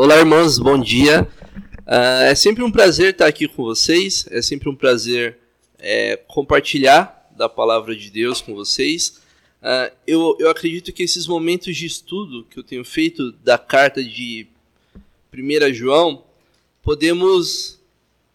Olá, 0.00 0.16
irmãos, 0.16 0.60
bom 0.60 0.78
dia. 0.78 1.26
Uh, 1.80 2.22
é 2.22 2.34
sempre 2.36 2.62
um 2.62 2.70
prazer 2.70 3.10
estar 3.10 3.26
aqui 3.26 3.48
com 3.48 3.64
vocês, 3.64 4.28
é 4.30 4.40
sempre 4.40 4.68
um 4.68 4.74
prazer 4.76 5.36
é, 5.76 6.16
compartilhar 6.28 7.28
da 7.36 7.48
palavra 7.48 7.96
de 7.96 8.08
Deus 8.08 8.40
com 8.40 8.54
vocês. 8.54 9.20
Uh, 9.60 9.92
eu, 10.06 10.36
eu 10.38 10.48
acredito 10.50 10.92
que 10.92 11.02
esses 11.02 11.26
momentos 11.26 11.76
de 11.76 11.84
estudo 11.84 12.46
que 12.48 12.60
eu 12.60 12.62
tenho 12.62 12.84
feito 12.84 13.32
da 13.42 13.58
carta 13.58 14.00
de 14.04 14.46
1 15.34 15.74
João, 15.74 16.22
podemos 16.80 17.80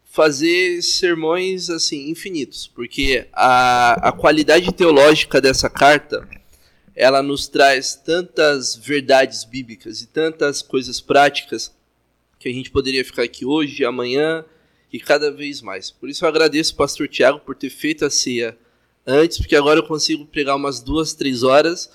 fazer 0.04 0.82
sermões 0.82 1.70
assim 1.70 2.10
infinitos, 2.10 2.66
porque 2.66 3.26
a, 3.32 4.10
a 4.10 4.12
qualidade 4.12 4.70
teológica 4.70 5.40
dessa 5.40 5.70
carta 5.70 6.28
ela 6.94 7.22
nos 7.22 7.48
traz 7.48 7.94
tantas 7.94 8.76
verdades 8.76 9.44
bíblicas 9.44 10.00
e 10.00 10.06
tantas 10.06 10.62
coisas 10.62 11.00
práticas 11.00 11.74
que 12.38 12.48
a 12.48 12.52
gente 12.52 12.70
poderia 12.70 13.04
ficar 13.04 13.22
aqui 13.22 13.44
hoje, 13.44 13.84
amanhã 13.84 14.44
e 14.92 15.00
cada 15.00 15.30
vez 15.30 15.60
mais. 15.60 15.90
Por 15.90 16.08
isso 16.08 16.24
eu 16.24 16.28
agradeço 16.28 16.76
pastor 16.76 17.08
Tiago 17.08 17.40
por 17.40 17.56
ter 17.56 17.70
feito 17.70 18.04
a 18.04 18.10
ceia 18.10 18.56
antes, 19.06 19.38
porque 19.38 19.56
agora 19.56 19.80
eu 19.80 19.86
consigo 19.86 20.24
pregar 20.24 20.54
umas 20.54 20.80
duas, 20.80 21.14
três 21.14 21.42
horas 21.42 21.90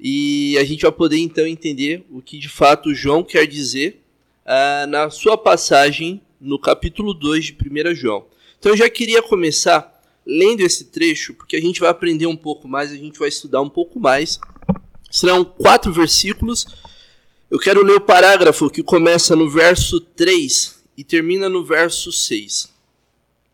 e 0.00 0.56
a 0.58 0.64
gente 0.64 0.82
vai 0.82 0.92
poder 0.92 1.18
então 1.18 1.46
entender 1.46 2.04
o 2.10 2.20
que 2.20 2.38
de 2.38 2.48
fato 2.48 2.94
João 2.94 3.22
quer 3.22 3.46
dizer 3.46 4.02
uh, 4.44 4.86
na 4.88 5.08
sua 5.10 5.38
passagem 5.38 6.20
no 6.40 6.58
capítulo 6.58 7.14
2 7.14 7.44
de 7.44 7.52
1 7.52 7.94
João. 7.94 8.26
Então 8.58 8.72
eu 8.72 8.76
já 8.76 8.90
queria 8.90 9.22
começar 9.22 9.91
lendo 10.26 10.60
esse 10.60 10.84
trecho, 10.84 11.34
porque 11.34 11.56
a 11.56 11.60
gente 11.60 11.80
vai 11.80 11.90
aprender 11.90 12.26
um 12.26 12.36
pouco 12.36 12.68
mais, 12.68 12.92
a 12.92 12.96
gente 12.96 13.18
vai 13.18 13.28
estudar 13.28 13.60
um 13.60 13.68
pouco 13.68 13.98
mais. 13.98 14.38
Serão 15.10 15.44
quatro 15.44 15.92
versículos. 15.92 16.66
Eu 17.50 17.58
quero 17.58 17.84
ler 17.84 17.96
o 17.96 18.00
parágrafo 18.00 18.70
que 18.70 18.82
começa 18.82 19.36
no 19.36 19.50
verso 19.50 20.00
3 20.00 20.82
e 20.96 21.04
termina 21.04 21.48
no 21.48 21.64
verso 21.64 22.10
6. 22.10 22.72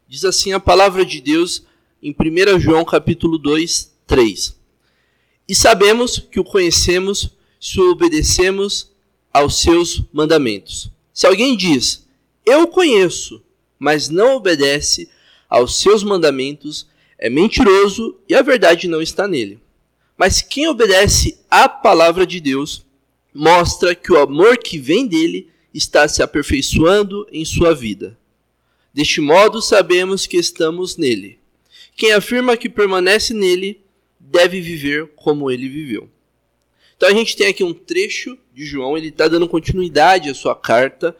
Diz 0.07 0.25
assim 0.25 0.53
a 0.53 0.61
palavra 0.61 1.05
de 1.05 1.20
Deus 1.20 1.65
em 2.03 2.15
1 2.15 2.61
João 2.61 2.85
capítulo 2.85 3.39
2, 3.39 3.92
3. 4.07 4.57
E 5.48 5.55
sabemos 5.55 6.19
que 6.19 6.39
o 6.39 6.45
conhecemos 6.45 7.31
se 7.61 7.81
obedecemos 7.81 8.92
aos 9.33 9.61
seus 9.61 10.03
mandamentos. 10.12 10.91
Se 11.12 11.27
alguém 11.27 11.57
diz, 11.57 12.07
eu 12.47 12.69
conheço, 12.69 13.42
mas 13.79 14.09
não 14.09 14.37
obedece 14.37 15.11
aos 15.49 15.81
seus 15.81 16.03
mandamentos 16.03 16.87
é 17.19 17.29
mentiroso 17.29 18.19
e 18.29 18.35
a 18.35 18.43
verdade 18.43 18.87
não 18.87 19.01
está 19.01 19.27
nele. 19.27 19.59
Mas 20.17 20.43
quem 20.43 20.69
obedece 20.69 21.39
à 21.51 21.69
palavra 21.69 22.27
de 22.27 22.41
Deus 22.41 22.85
mostra 23.33 23.95
que 23.95 24.13
o 24.13 24.19
amor 24.19 24.59
que 24.59 24.79
vem 24.79 25.07
dele 25.07 25.49
está 25.73 26.09
se 26.09 26.23
aperfeiçoando 26.23 27.27
em 27.31 27.45
sua 27.45 27.75
vida. 27.75 28.19
Deste 28.93 29.21
modo 29.21 29.63
sabemos 29.63 30.27
que 30.27 30.37
estamos 30.37 30.97
nele. 30.97 31.39
Quem 31.97 32.13
afirma 32.13 32.57
que 32.57 32.69
permanece 32.69 33.33
nele 33.33 33.81
deve 34.19 34.61
viver 34.61 35.09
como 35.15 35.51
ele 35.51 35.69
viveu. 35.69 36.09
Então 36.97 37.09
a 37.09 37.13
gente 37.13 37.37
tem 37.37 37.47
aqui 37.47 37.63
um 37.63 37.73
trecho 37.73 38.37
de 38.53 38.67
João, 38.67 38.97
ele 38.97 39.09
está 39.09 39.29
dando 39.29 39.49
continuidade 39.49 40.29
à 40.29 40.35
sua 40.35 40.55
carta. 40.55 41.17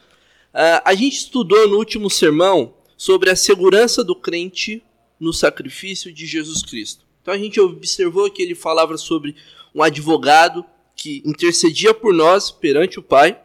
Uh, 0.53 0.83
a 0.85 0.95
gente 0.95 1.17
estudou 1.17 1.69
no 1.69 1.77
último 1.77 2.11
sermão 2.11 2.75
sobre 2.99 3.31
a 3.31 3.37
segurança 3.37 4.03
do 4.03 4.17
crente 4.17 4.83
no 5.21 5.33
sacrifício 5.33 6.13
de 6.13 6.27
Jesus 6.27 6.63
Cristo. 6.63 7.07
Então 7.23 7.33
a 7.33 7.39
gente 7.39 7.61
observou 7.61 8.29
que 8.29 8.43
ele 8.43 8.57
falava 8.57 8.99
sobre 8.99 9.37
um 9.73 9.83
advogado 9.83 10.65
que 10.97 11.23
intercedia 11.25 11.95
por 11.95 12.13
nós 12.13 12.51
perante 12.51 12.99
o 12.99 13.03
Pai. 13.03 13.41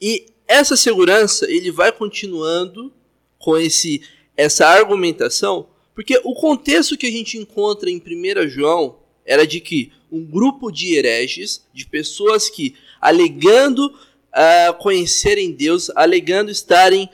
E 0.00 0.26
essa 0.46 0.76
segurança 0.76 1.48
ele 1.50 1.70
vai 1.70 1.92
continuando 1.92 2.90
com 3.38 3.56
esse 3.56 4.00
essa 4.34 4.66
argumentação, 4.66 5.68
porque 5.94 6.20
o 6.24 6.32
contexto 6.32 6.96
que 6.96 7.06
a 7.06 7.10
gente 7.10 7.36
encontra 7.36 7.90
em 7.90 7.98
1 7.98 8.48
João 8.48 9.00
era 9.26 9.44
de 9.44 9.60
que 9.60 9.92
um 10.10 10.24
grupo 10.24 10.70
de 10.70 10.94
hereges, 10.94 11.66
de 11.74 11.84
pessoas 11.84 12.48
que 12.48 12.76
alegando 13.00 13.86
uh, 13.88 14.74
conhecerem 14.78 15.50
Deus, 15.50 15.90
alegando 15.90 16.52
estarem 16.52 17.10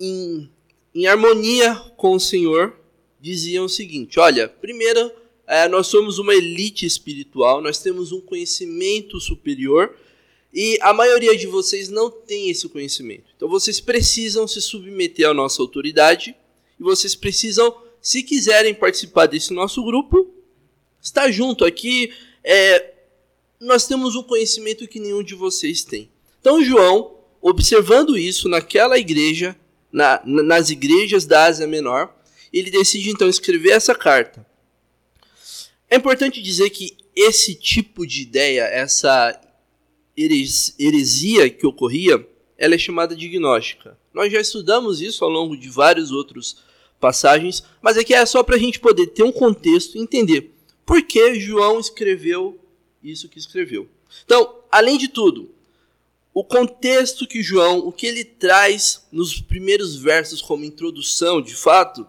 em 0.00 0.50
em 0.96 1.06
harmonia 1.06 1.74
com 1.94 2.14
o 2.14 2.20
Senhor, 2.20 2.74
diziam 3.20 3.66
o 3.66 3.68
seguinte: 3.68 4.18
olha, 4.18 4.48
primeiro, 4.48 5.12
é, 5.46 5.68
nós 5.68 5.88
somos 5.88 6.18
uma 6.18 6.34
elite 6.34 6.86
espiritual, 6.86 7.60
nós 7.60 7.78
temos 7.78 8.12
um 8.12 8.20
conhecimento 8.20 9.20
superior 9.20 9.94
e 10.52 10.78
a 10.80 10.94
maioria 10.94 11.36
de 11.36 11.46
vocês 11.46 11.90
não 11.90 12.10
tem 12.10 12.48
esse 12.48 12.66
conhecimento. 12.68 13.24
Então 13.36 13.46
vocês 13.46 13.78
precisam 13.78 14.48
se 14.48 14.62
submeter 14.62 15.28
à 15.28 15.34
nossa 15.34 15.60
autoridade 15.60 16.34
e 16.80 16.82
vocês 16.82 17.14
precisam, 17.14 17.76
se 18.00 18.22
quiserem 18.22 18.74
participar 18.74 19.26
desse 19.26 19.52
nosso 19.52 19.84
grupo, 19.84 20.26
estar 21.00 21.30
junto 21.30 21.66
aqui. 21.66 22.10
É, 22.42 22.94
nós 23.60 23.86
temos 23.86 24.16
um 24.16 24.22
conhecimento 24.22 24.88
que 24.88 24.98
nenhum 24.98 25.22
de 25.22 25.34
vocês 25.34 25.84
tem. 25.84 26.10
Então 26.40 26.64
João, 26.64 27.18
observando 27.42 28.16
isso 28.16 28.48
naquela 28.48 28.98
igreja, 28.98 29.54
na, 29.92 30.20
nas 30.24 30.70
igrejas 30.70 31.24
da 31.24 31.44
Ásia 31.44 31.66
Menor. 31.66 32.14
Ele 32.52 32.70
decide 32.70 33.10
então 33.10 33.28
escrever 33.28 33.70
essa 33.70 33.94
carta. 33.94 34.46
É 35.88 35.96
importante 35.96 36.42
dizer 36.42 36.70
que 36.70 36.96
esse 37.14 37.54
tipo 37.54 38.06
de 38.06 38.22
ideia, 38.22 38.62
essa 38.62 39.40
heresia 40.16 41.50
que 41.50 41.66
ocorria, 41.66 42.26
ela 42.58 42.74
é 42.74 42.78
chamada 42.78 43.14
de 43.14 43.28
gnóstica. 43.28 43.98
Nós 44.12 44.32
já 44.32 44.40
estudamos 44.40 45.00
isso 45.00 45.24
ao 45.24 45.30
longo 45.30 45.56
de 45.56 45.68
vários 45.68 46.10
outros 46.10 46.58
passagens, 46.98 47.62
mas 47.82 47.98
aqui 47.98 48.14
é 48.14 48.24
só 48.24 48.42
para 48.42 48.56
a 48.56 48.58
gente 48.58 48.80
poder 48.80 49.08
ter 49.08 49.22
um 49.22 49.32
contexto 49.32 49.96
e 49.96 50.00
entender 50.00 50.52
por 50.84 51.02
que 51.02 51.38
João 51.38 51.78
escreveu 51.78 52.58
isso 53.02 53.28
que 53.28 53.38
escreveu. 53.38 53.88
Então, 54.24 54.60
além 54.70 54.96
de 54.96 55.08
tudo, 55.08 55.50
o 56.36 56.44
contexto 56.44 57.26
que 57.26 57.42
João, 57.42 57.78
o 57.78 57.90
que 57.90 58.06
ele 58.06 58.22
traz 58.22 59.06
nos 59.10 59.40
primeiros 59.40 59.96
versos 59.96 60.42
como 60.42 60.66
introdução, 60.66 61.40
de 61.40 61.54
fato, 61.54 62.06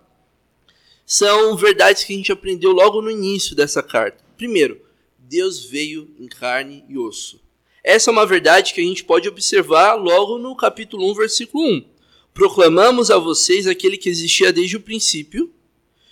são 1.05 1.55
verdades 1.55 2.03
que 2.03 2.11
a 2.11 2.17
gente 2.17 2.33
aprendeu 2.33 2.73
logo 2.73 3.01
no 3.01 3.09
início 3.09 3.55
dessa 3.55 3.81
carta. 3.81 4.21
Primeiro, 4.35 4.81
Deus 5.17 5.63
veio 5.63 6.13
em 6.19 6.27
carne 6.27 6.83
e 6.89 6.97
osso. 6.97 7.39
Essa 7.81 8.09
é 8.09 8.11
uma 8.11 8.25
verdade 8.25 8.73
que 8.73 8.81
a 8.81 8.83
gente 8.83 9.01
pode 9.01 9.29
observar 9.29 9.93
logo 9.93 10.37
no 10.37 10.57
capítulo 10.57 11.09
1, 11.09 11.15
versículo 11.15 11.65
1. 11.65 11.85
Proclamamos 12.33 13.09
a 13.09 13.17
vocês 13.17 13.65
aquele 13.65 13.95
que 13.95 14.09
existia 14.09 14.51
desde 14.51 14.75
o 14.75 14.81
princípio, 14.81 15.53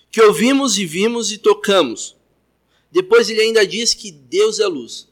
que 0.10 0.22
ouvimos 0.22 0.78
e 0.78 0.86
vimos 0.86 1.34
e 1.34 1.38
tocamos. 1.38 2.16
Depois 2.90 3.30
ele 3.30 3.42
ainda 3.42 3.68
diz 3.68 3.94
que 3.94 4.10
Deus 4.10 4.62
é 4.62 4.68
luz, 4.68 5.10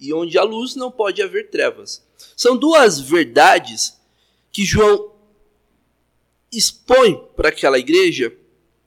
e 0.00 0.14
onde 0.14 0.38
há 0.38 0.42
luz 0.42 0.74
não 0.74 0.90
pode 0.90 1.22
haver 1.22 1.50
trevas. 1.50 2.02
São 2.36 2.56
duas 2.56 2.98
verdades 2.98 4.00
que 4.50 4.64
João 4.64 5.12
expõe 6.50 7.16
para 7.36 7.50
aquela 7.50 7.78
igreja, 7.78 8.34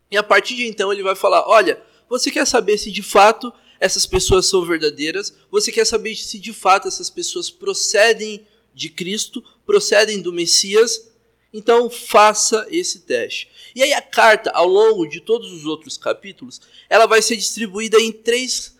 e 0.10 0.18
a 0.18 0.24
partir 0.24 0.56
de 0.56 0.68
então 0.68 0.92
ele 0.92 1.04
vai 1.04 1.16
falar: 1.16 1.48
olha, 1.48 1.82
você 2.10 2.32
quer 2.32 2.46
saber 2.46 2.78
se 2.78 2.92
de 2.92 3.04
fato 3.04 3.54
essas 3.80 4.06
pessoas 4.06 4.46
são 4.46 4.66
verdadeiras? 4.66 5.36
Você 5.52 5.72
quer 5.72 5.86
saber 5.86 6.16
se 6.16 6.40
de 6.40 6.54
fato 6.54 6.88
essas 6.88 7.10
pessoas 7.10 7.50
procedem 7.50 8.46
de 8.74 8.90
Cristo, 8.90 9.44
procedem 9.66 10.22
do 10.22 10.34
Messias? 10.34 11.12
Então 11.52 11.90
faça 11.90 12.66
esse 12.70 13.02
teste. 13.02 13.50
E 13.76 13.84
aí 13.84 13.94
a 13.94 14.02
carta, 14.02 14.50
ao 14.52 14.68
longo 14.68 15.06
de 15.06 15.20
todos 15.20 15.52
os 15.52 15.66
outros 15.66 15.98
capítulos, 15.98 16.60
ela 16.90 17.06
vai 17.06 17.22
ser 17.22 17.36
distribuída 17.36 18.00
em 18.00 18.12
três 18.12 18.76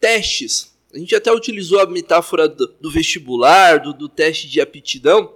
testes 0.00 0.77
a 0.92 0.98
gente 0.98 1.14
até 1.14 1.30
utilizou 1.32 1.80
a 1.80 1.86
metáfora 1.86 2.48
do, 2.48 2.66
do 2.80 2.90
vestibular, 2.90 3.78
do, 3.78 3.92
do 3.92 4.08
teste 4.08 4.48
de 4.48 4.60
aptidão. 4.60 5.34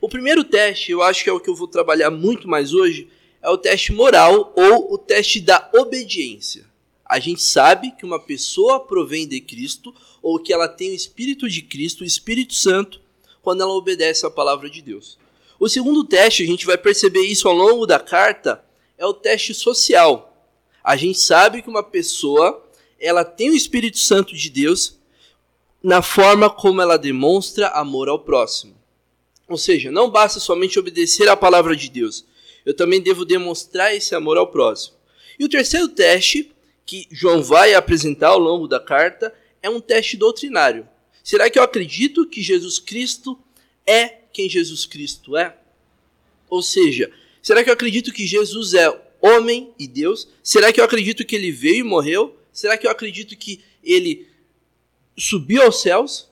O 0.00 0.08
primeiro 0.08 0.42
teste, 0.42 0.90
eu 0.90 1.02
acho 1.02 1.22
que 1.22 1.30
é 1.30 1.32
o 1.32 1.40
que 1.40 1.48
eu 1.48 1.54
vou 1.54 1.68
trabalhar 1.68 2.10
muito 2.10 2.48
mais 2.48 2.74
hoje, 2.74 3.08
é 3.40 3.48
o 3.48 3.58
teste 3.58 3.92
moral 3.92 4.52
ou 4.56 4.92
o 4.92 4.98
teste 4.98 5.40
da 5.40 5.70
obediência. 5.74 6.66
A 7.04 7.20
gente 7.20 7.42
sabe 7.42 7.92
que 7.92 8.04
uma 8.04 8.20
pessoa 8.20 8.80
provém 8.80 9.26
de 9.26 9.40
Cristo 9.40 9.94
ou 10.20 10.38
que 10.38 10.52
ela 10.52 10.68
tem 10.68 10.90
o 10.90 10.94
Espírito 10.94 11.48
de 11.48 11.62
Cristo, 11.62 12.02
o 12.02 12.06
Espírito 12.06 12.54
Santo, 12.54 13.00
quando 13.40 13.62
ela 13.62 13.72
obedece 13.72 14.26
à 14.26 14.30
palavra 14.30 14.68
de 14.68 14.82
Deus. 14.82 15.18
O 15.58 15.68
segundo 15.68 16.04
teste, 16.04 16.42
a 16.42 16.46
gente 16.46 16.66
vai 16.66 16.76
perceber 16.76 17.22
isso 17.22 17.48
ao 17.48 17.54
longo 17.54 17.86
da 17.86 17.98
carta, 17.98 18.62
é 18.96 19.06
o 19.06 19.14
teste 19.14 19.54
social. 19.54 20.48
A 20.82 20.96
gente 20.96 21.18
sabe 21.18 21.62
que 21.62 21.68
uma 21.68 21.82
pessoa 21.82 22.67
ela 22.98 23.24
tem 23.24 23.50
o 23.50 23.54
Espírito 23.54 23.98
Santo 23.98 24.34
de 24.34 24.50
Deus 24.50 24.98
na 25.82 26.02
forma 26.02 26.50
como 26.50 26.80
ela 26.82 26.98
demonstra 26.98 27.68
amor 27.68 28.08
ao 28.08 28.18
próximo. 28.18 28.76
Ou 29.48 29.56
seja, 29.56 29.90
não 29.90 30.10
basta 30.10 30.40
somente 30.40 30.78
obedecer 30.78 31.28
à 31.28 31.36
palavra 31.36 31.74
de 31.74 31.88
Deus, 31.88 32.24
eu 32.66 32.74
também 32.74 33.00
devo 33.00 33.24
demonstrar 33.24 33.94
esse 33.94 34.14
amor 34.14 34.36
ao 34.36 34.48
próximo. 34.48 34.96
E 35.38 35.44
o 35.44 35.48
terceiro 35.48 35.88
teste 35.88 36.52
que 36.84 37.06
João 37.10 37.42
vai 37.42 37.74
apresentar 37.74 38.28
ao 38.28 38.38
longo 38.38 38.66
da 38.66 38.80
carta 38.80 39.32
é 39.62 39.70
um 39.70 39.80
teste 39.80 40.16
doutrinário. 40.16 40.88
Será 41.22 41.48
que 41.48 41.58
eu 41.58 41.62
acredito 41.62 42.26
que 42.26 42.42
Jesus 42.42 42.78
Cristo 42.78 43.38
é 43.86 44.18
quem 44.32 44.48
Jesus 44.48 44.86
Cristo 44.86 45.36
é? 45.36 45.56
Ou 46.48 46.62
seja, 46.62 47.10
será 47.42 47.64
que 47.64 47.70
eu 47.70 47.74
acredito 47.74 48.12
que 48.12 48.26
Jesus 48.26 48.74
é 48.74 48.88
homem 49.20 49.72
e 49.78 49.86
Deus? 49.86 50.28
Será 50.42 50.72
que 50.72 50.80
eu 50.80 50.84
acredito 50.84 51.24
que 51.24 51.34
ele 51.34 51.50
veio 51.50 51.80
e 51.80 51.82
morreu? 51.82 52.37
Será 52.58 52.76
que 52.76 52.88
eu 52.88 52.90
acredito 52.90 53.36
que 53.36 53.60
ele 53.84 54.26
subiu 55.16 55.62
aos 55.62 55.80
céus? 55.80 56.28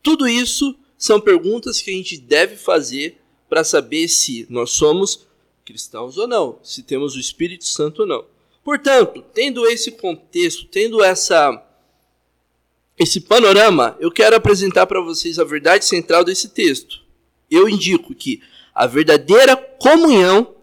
Tudo 0.00 0.28
isso 0.28 0.78
são 0.96 1.20
perguntas 1.20 1.80
que 1.80 1.90
a 1.90 1.94
gente 1.94 2.16
deve 2.16 2.54
fazer 2.54 3.20
para 3.48 3.64
saber 3.64 4.06
se 4.06 4.46
nós 4.48 4.70
somos 4.70 5.26
cristãos 5.64 6.16
ou 6.16 6.28
não, 6.28 6.60
se 6.62 6.80
temos 6.80 7.16
o 7.16 7.18
Espírito 7.18 7.64
Santo 7.64 8.02
ou 8.02 8.06
não. 8.06 8.24
Portanto, 8.62 9.20
tendo 9.34 9.66
esse 9.66 9.90
contexto, 9.90 10.64
tendo 10.66 11.02
essa 11.02 11.60
esse 12.96 13.20
panorama, 13.20 13.96
eu 13.98 14.12
quero 14.12 14.36
apresentar 14.36 14.86
para 14.86 15.00
vocês 15.00 15.40
a 15.40 15.44
verdade 15.44 15.84
central 15.86 16.22
desse 16.22 16.50
texto. 16.50 17.02
Eu 17.50 17.68
indico 17.68 18.14
que 18.14 18.40
a 18.72 18.86
verdadeira 18.86 19.56
comunhão 19.56 20.54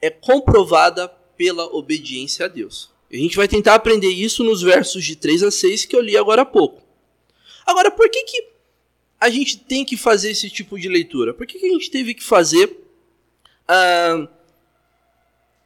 é 0.00 0.10
comprovada 0.10 1.08
pela 1.36 1.64
obediência 1.74 2.46
a 2.46 2.48
Deus. 2.48 2.91
A 3.12 3.16
gente 3.16 3.36
vai 3.36 3.46
tentar 3.46 3.74
aprender 3.74 4.08
isso 4.08 4.42
nos 4.42 4.62
versos 4.62 5.04
de 5.04 5.14
3 5.16 5.42
a 5.42 5.50
6 5.50 5.84
que 5.84 5.94
eu 5.94 6.00
li 6.00 6.16
agora 6.16 6.42
há 6.42 6.46
pouco. 6.46 6.82
Agora, 7.66 7.90
por 7.90 8.08
que, 8.08 8.24
que 8.24 8.48
a 9.20 9.28
gente 9.28 9.58
tem 9.58 9.84
que 9.84 9.96
fazer 9.96 10.30
esse 10.30 10.48
tipo 10.48 10.78
de 10.78 10.88
leitura? 10.88 11.34
Por 11.34 11.46
que, 11.46 11.58
que 11.58 11.66
a 11.66 11.72
gente 11.72 11.90
teve 11.90 12.14
que 12.14 12.24
fazer 12.24 12.66
uh, 13.68 14.26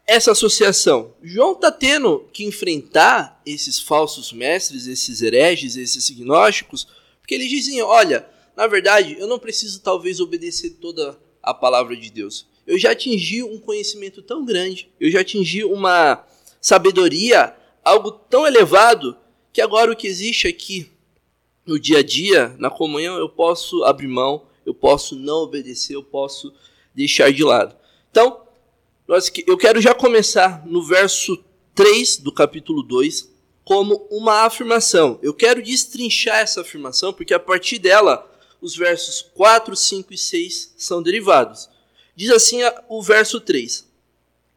essa 0.07 0.33
associação? 0.33 1.15
João 1.23 1.53
está 1.53 1.71
tendo 1.71 2.29
que 2.33 2.45
enfrentar 2.45 3.41
esses 3.47 3.79
falsos 3.79 4.33
mestres, 4.33 4.89
esses 4.89 5.23
hereges, 5.23 5.77
esses 5.77 6.11
gnósticos, 6.11 6.89
porque 7.21 7.35
eles 7.35 7.49
dizem: 7.49 7.81
olha, 7.81 8.29
na 8.57 8.67
verdade, 8.67 9.17
eu 9.21 9.29
não 9.29 9.39
preciso 9.39 9.81
talvez 9.81 10.19
obedecer 10.19 10.71
toda 10.81 11.17
a 11.41 11.55
palavra 11.55 11.97
de 11.97 12.11
Deus. 12.11 12.47
Eu 12.67 12.77
já 12.77 12.91
atingi 12.91 13.43
um 13.45 13.61
conhecimento 13.61 14.21
tão 14.21 14.45
grande, 14.45 14.91
eu 14.99 15.09
já 15.11 15.21
atingi 15.21 15.63
uma 15.63 16.27
sabedoria, 16.61 17.55
algo 17.85 18.11
tão 18.11 18.47
elevado, 18.47 19.17
que 19.53 19.61
agora 19.61 19.91
o 19.91 19.97
que 19.97 20.07
existe 20.07 20.47
aqui 20.47 20.91
no 21.65 21.81
dia 21.81 21.99
a 21.99 22.03
dia, 22.03 22.55
na 22.59 22.71
comunhão, 22.71 23.17
eu 23.17 23.29
posso 23.29 23.83
abrir 23.85 24.07
mão, 24.07 24.47
eu 24.65 24.75
posso 24.75 25.17
não 25.17 25.39
obedecer, 25.39 25.95
eu 25.95 26.03
posso 26.03 26.53
deixar 26.95 27.33
de 27.33 27.43
lado. 27.43 27.75
Então, 28.11 28.43
eu 29.47 29.57
quero 29.57 29.81
já 29.81 29.95
começar 29.95 30.67
no 30.67 30.83
verso 30.83 31.43
3 31.75 32.19
do 32.19 32.33
capítulo 32.33 32.83
2 32.83 33.31
como 33.65 34.07
uma 34.11 34.45
afirmação. 34.45 35.19
Eu 35.23 35.35
quero 35.35 35.63
destrinchar 35.63 36.39
essa 36.39 36.61
afirmação 36.61 37.13
porque 37.13 37.35
a 37.35 37.41
partir 37.41 37.79
dela 37.79 38.31
os 38.61 38.77
versos 38.77 39.23
4, 39.35 39.75
5 39.77 40.15
e 40.15 40.19
6 40.19 40.75
são 40.77 41.03
derivados. 41.03 41.69
Diz 42.15 42.31
assim 42.31 42.61
o 42.89 43.03
verso 43.03 43.41
3: 43.41 43.87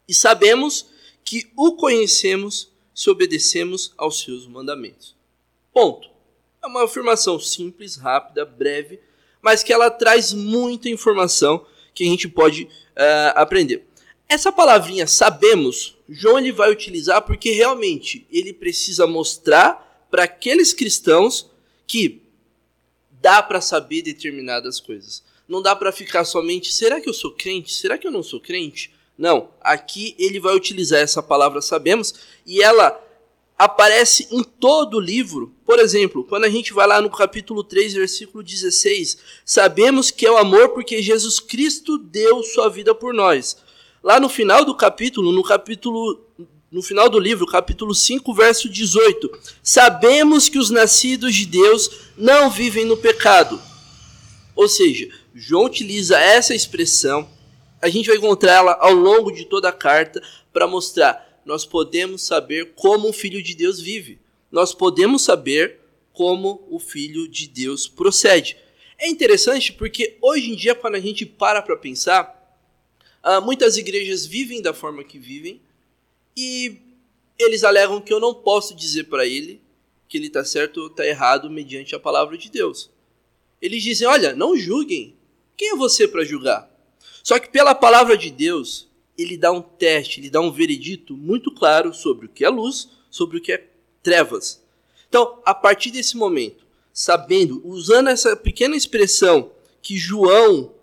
E 0.07 0.13
sabemos 0.13 0.85
que 1.29 1.47
o 1.55 1.73
conhecemos 1.73 2.71
se 2.91 3.07
obedecemos 3.07 3.93
aos 3.95 4.19
seus 4.23 4.47
mandamentos. 4.47 5.15
Ponto. 5.71 6.09
É 6.59 6.65
uma 6.65 6.85
afirmação 6.85 7.39
simples, 7.39 7.97
rápida, 7.97 8.43
breve, 8.43 8.99
mas 9.39 9.61
que 9.61 9.71
ela 9.71 9.91
traz 9.91 10.33
muita 10.33 10.89
informação 10.89 11.63
que 11.93 12.03
a 12.03 12.07
gente 12.07 12.27
pode 12.27 12.63
uh, 12.63 12.69
aprender. 13.35 13.85
Essa 14.27 14.51
palavrinha 14.51 15.05
sabemos, 15.05 15.95
João 16.09 16.39
ele 16.39 16.51
vai 16.51 16.71
utilizar 16.71 17.21
porque 17.21 17.51
realmente 17.51 18.25
ele 18.31 18.51
precisa 18.51 19.05
mostrar 19.05 20.07
para 20.09 20.23
aqueles 20.23 20.73
cristãos 20.73 21.51
que 21.85 22.23
dá 23.21 23.43
para 23.43 23.61
saber 23.61 24.01
determinadas 24.01 24.79
coisas. 24.79 25.23
Não 25.47 25.61
dá 25.61 25.75
para 25.75 25.91
ficar 25.91 26.25
somente, 26.25 26.73
será 26.73 26.99
que 26.99 27.07
eu 27.07 27.13
sou 27.13 27.29
crente? 27.35 27.71
Será 27.71 27.99
que 27.99 28.07
eu 28.07 28.11
não 28.11 28.23
sou 28.23 28.39
crente? 28.39 28.91
Não, 29.19 29.50
aqui 29.60 30.16
ele 30.18 30.39
vai 30.39 30.56
utilizar 30.56 31.01
essa 31.01 31.21
palavra 31.21 31.62
sabemos 31.62 32.13
e 32.45 32.63
ela 32.63 32.98
aparece 33.57 34.30
em 34.31 34.42
todo 34.42 34.95
o 34.95 35.00
livro. 35.01 35.54
Por 35.66 35.77
exemplo, 35.77 36.24
quando 36.24 36.45
a 36.45 36.50
gente 36.50 36.71
vai 36.71 36.88
lá 36.88 37.01
no 37.01 37.10
capítulo 37.10 37.62
3, 37.62 37.95
versículo 37.95 38.42
16, 38.42 39.18
sabemos 39.44 40.10
que 40.10 40.25
é 40.25 40.31
o 40.31 40.38
amor 40.38 40.69
porque 40.69 41.01
Jesus 41.01 41.38
Cristo 41.42 41.98
deu 41.98 42.42
sua 42.44 42.69
vida 42.69 42.95
por 42.95 43.13
nós. 43.13 43.57
Lá 44.01 44.21
no 44.21 44.30
final 44.30 44.63
do 44.63 44.74
capítulo, 44.74 45.33
no 45.33 45.44
capítulo 45.44 46.25
no 46.71 46.81
final 46.81 47.10
do 47.10 47.19
livro, 47.19 47.45
capítulo 47.45 47.94
5, 47.94 48.33
verso 48.33 48.69
18, 48.69 49.30
sabemos 49.62 50.48
que 50.48 50.60
os 50.60 50.69
nascidos 50.69 51.36
de 51.36 51.45
Deus 51.45 51.92
não 52.16 52.50
vivem 52.50 52.86
no 52.86 52.95
pecado. 52.95 53.60
Ou 54.56 54.69
seja, 54.69 55.10
João 55.36 55.66
utiliza 55.66 56.18
essa 56.18 56.56
expressão, 56.56 57.27
a 57.81 57.89
gente 57.89 58.07
vai 58.07 58.17
encontrá-la 58.17 58.77
ao 58.79 58.93
longo 58.93 59.31
de 59.31 59.45
toda 59.45 59.69
a 59.69 59.73
carta 59.73 60.21
para 60.51 60.67
mostrar 60.67 61.29
nós 61.49 61.65
podemos 61.65 62.21
saber 62.21 62.73
como 62.75 63.09
o 63.09 63.13
Filho 63.13 63.41
de 63.41 63.55
Deus 63.55 63.81
vive. 63.81 64.19
Nós 64.51 64.71
podemos 64.71 65.23
saber 65.23 65.79
como 66.13 66.63
o 66.69 66.77
Filho 66.77 67.27
de 67.27 67.47
Deus 67.47 67.87
procede. 67.87 68.55
É 68.99 69.07
interessante 69.09 69.73
porque 69.73 70.15
hoje 70.21 70.51
em 70.51 70.55
dia, 70.55 70.75
quando 70.75 70.93
a 70.93 70.99
gente 70.99 71.25
para 71.25 71.61
para 71.63 71.75
pensar, 71.75 72.59
uh, 73.23 73.41
muitas 73.41 73.77
igrejas 73.77 74.27
vivem 74.27 74.61
da 74.61 74.75
forma 74.75 75.03
que 75.03 75.17
vivem 75.17 75.59
e 76.37 76.77
eles 77.39 77.63
alegam 77.63 77.99
que 77.99 78.13
eu 78.13 78.19
não 78.19 78.33
posso 78.33 78.75
dizer 78.75 79.05
para 79.05 79.25
ele 79.25 79.59
que 80.07 80.17
ele 80.17 80.27
está 80.27 80.45
certo 80.45 80.81
ou 80.81 80.87
está 80.87 81.03
errado 81.05 81.49
mediante 81.49 81.95
a 81.95 81.99
palavra 81.99 82.37
de 82.37 82.51
Deus. 82.51 82.91
Eles 83.59 83.81
dizem: 83.81 84.07
olha, 84.07 84.35
não 84.35 84.55
julguem. 84.55 85.15
Quem 85.57 85.71
é 85.71 85.75
você 85.75 86.07
para 86.07 86.23
julgar? 86.23 86.69
Só 87.24 87.39
que 87.39 87.50
pela 87.50 87.75
palavra 87.75 88.18
de 88.18 88.30
Deus, 88.30 88.88
ele 89.18 89.38
dá 89.38 89.51
um 89.51 89.62
teste, 89.62 90.19
ele 90.19 90.30
dá 90.30 90.39
um 90.39 90.51
veredito 90.51 91.16
muito 91.16 91.51
claro 91.51 91.94
sobre 91.94 92.25
o 92.25 92.30
que 92.30 92.45
é 92.45 92.50
luz, 92.50 92.89
sobre 93.10 93.38
o 93.38 93.42
que 93.42 93.51
é 93.51 93.68
trevas. 94.01 94.63
Então, 95.07 95.42
a 95.45 95.54
partir 95.54 95.92
desse 95.92 96.16
momento, 96.16 96.66
sabendo, 96.94 97.62
usando 97.66 98.10
essa 98.10 98.36
pequena 98.36 98.75
expressão 98.75 99.51
que 99.81 99.98
João 99.98 100.74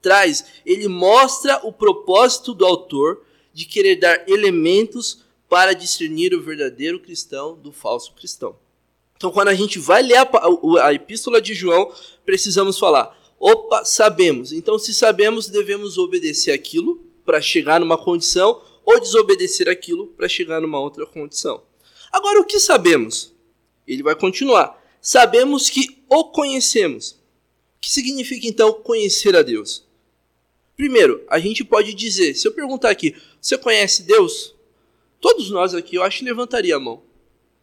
traz, 0.00 0.44
ele 0.64 0.88
mostra 0.88 1.60
o 1.66 1.72
propósito 1.72 2.54
do 2.54 2.64
autor 2.64 3.24
de 3.52 3.64
querer 3.64 3.96
dar 3.96 4.28
elementos 4.28 5.24
para 5.48 5.72
discernir 5.72 6.34
o 6.34 6.42
verdadeiro 6.42 7.00
cristão 7.00 7.56
do 7.56 7.72
falso 7.72 8.12
cristão. 8.14 8.56
Então, 9.16 9.30
quando 9.30 9.48
a 9.48 9.54
gente 9.54 9.78
vai 9.78 10.02
ler 10.02 10.16
a, 10.16 10.22
a, 10.22 10.86
a 10.86 10.94
epístola 10.94 11.40
de 11.40 11.54
João, 11.54 11.92
precisamos 12.24 12.78
falar: 12.78 13.16
opa, 13.38 13.84
sabemos. 13.84 14.52
Então, 14.52 14.78
se 14.78 14.94
sabemos, 14.94 15.48
devemos 15.48 15.98
obedecer 15.98 16.52
aquilo 16.52 17.04
para 17.24 17.40
chegar 17.40 17.80
numa 17.80 17.98
condição 17.98 18.62
ou 18.84 19.00
desobedecer 19.00 19.68
aquilo 19.68 20.08
para 20.08 20.28
chegar 20.28 20.60
numa 20.60 20.80
outra 20.80 21.04
condição. 21.06 21.62
Agora, 22.12 22.40
o 22.40 22.44
que 22.44 22.60
sabemos? 22.60 23.34
Ele 23.86 24.02
vai 24.02 24.14
continuar. 24.14 24.82
Sabemos 25.00 25.68
que 25.68 26.02
o 26.08 26.24
conhecemos. 26.24 27.12
O 27.76 27.80
que 27.80 27.90
significa 27.90 28.46
então 28.46 28.72
conhecer 28.72 29.36
a 29.36 29.42
Deus? 29.42 29.84
Primeiro, 30.76 31.24
a 31.28 31.38
gente 31.38 31.64
pode 31.64 31.94
dizer, 31.94 32.34
se 32.34 32.46
eu 32.46 32.52
perguntar 32.52 32.90
aqui, 32.90 33.14
você 33.40 33.56
conhece 33.56 34.02
Deus? 34.02 34.54
Todos 35.20 35.50
nós 35.50 35.74
aqui, 35.74 35.96
eu 35.96 36.02
acho, 36.02 36.24
levantaria 36.24 36.76
a 36.76 36.80
mão. 36.80 37.02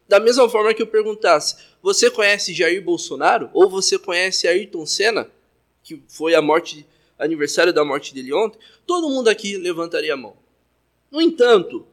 Da 0.07 0.19
mesma 0.19 0.50
forma 0.50 0.74
que 0.74 0.81
eu 0.81 0.88
perguntasse, 0.88 1.55
você 1.81 2.09
conhece 2.09 2.53
Jair 2.53 2.83
Bolsonaro? 2.83 3.50
Ou 3.53 3.69
você 3.69 3.98
conhece 3.98 4.48
Ayrton 4.48 4.86
Senna, 4.86 5.31
que 5.83 6.01
foi 6.07 6.33
a 6.33 6.41
morte 6.41 6.85
aniversário 7.19 7.73
da 7.73 7.85
morte 7.85 8.13
dele 8.13 8.33
ontem, 8.33 8.57
todo 8.85 9.09
mundo 9.09 9.27
aqui 9.27 9.57
levantaria 9.57 10.13
a 10.13 10.17
mão. 10.17 10.35
No 11.11 11.21
entanto, 11.21 11.85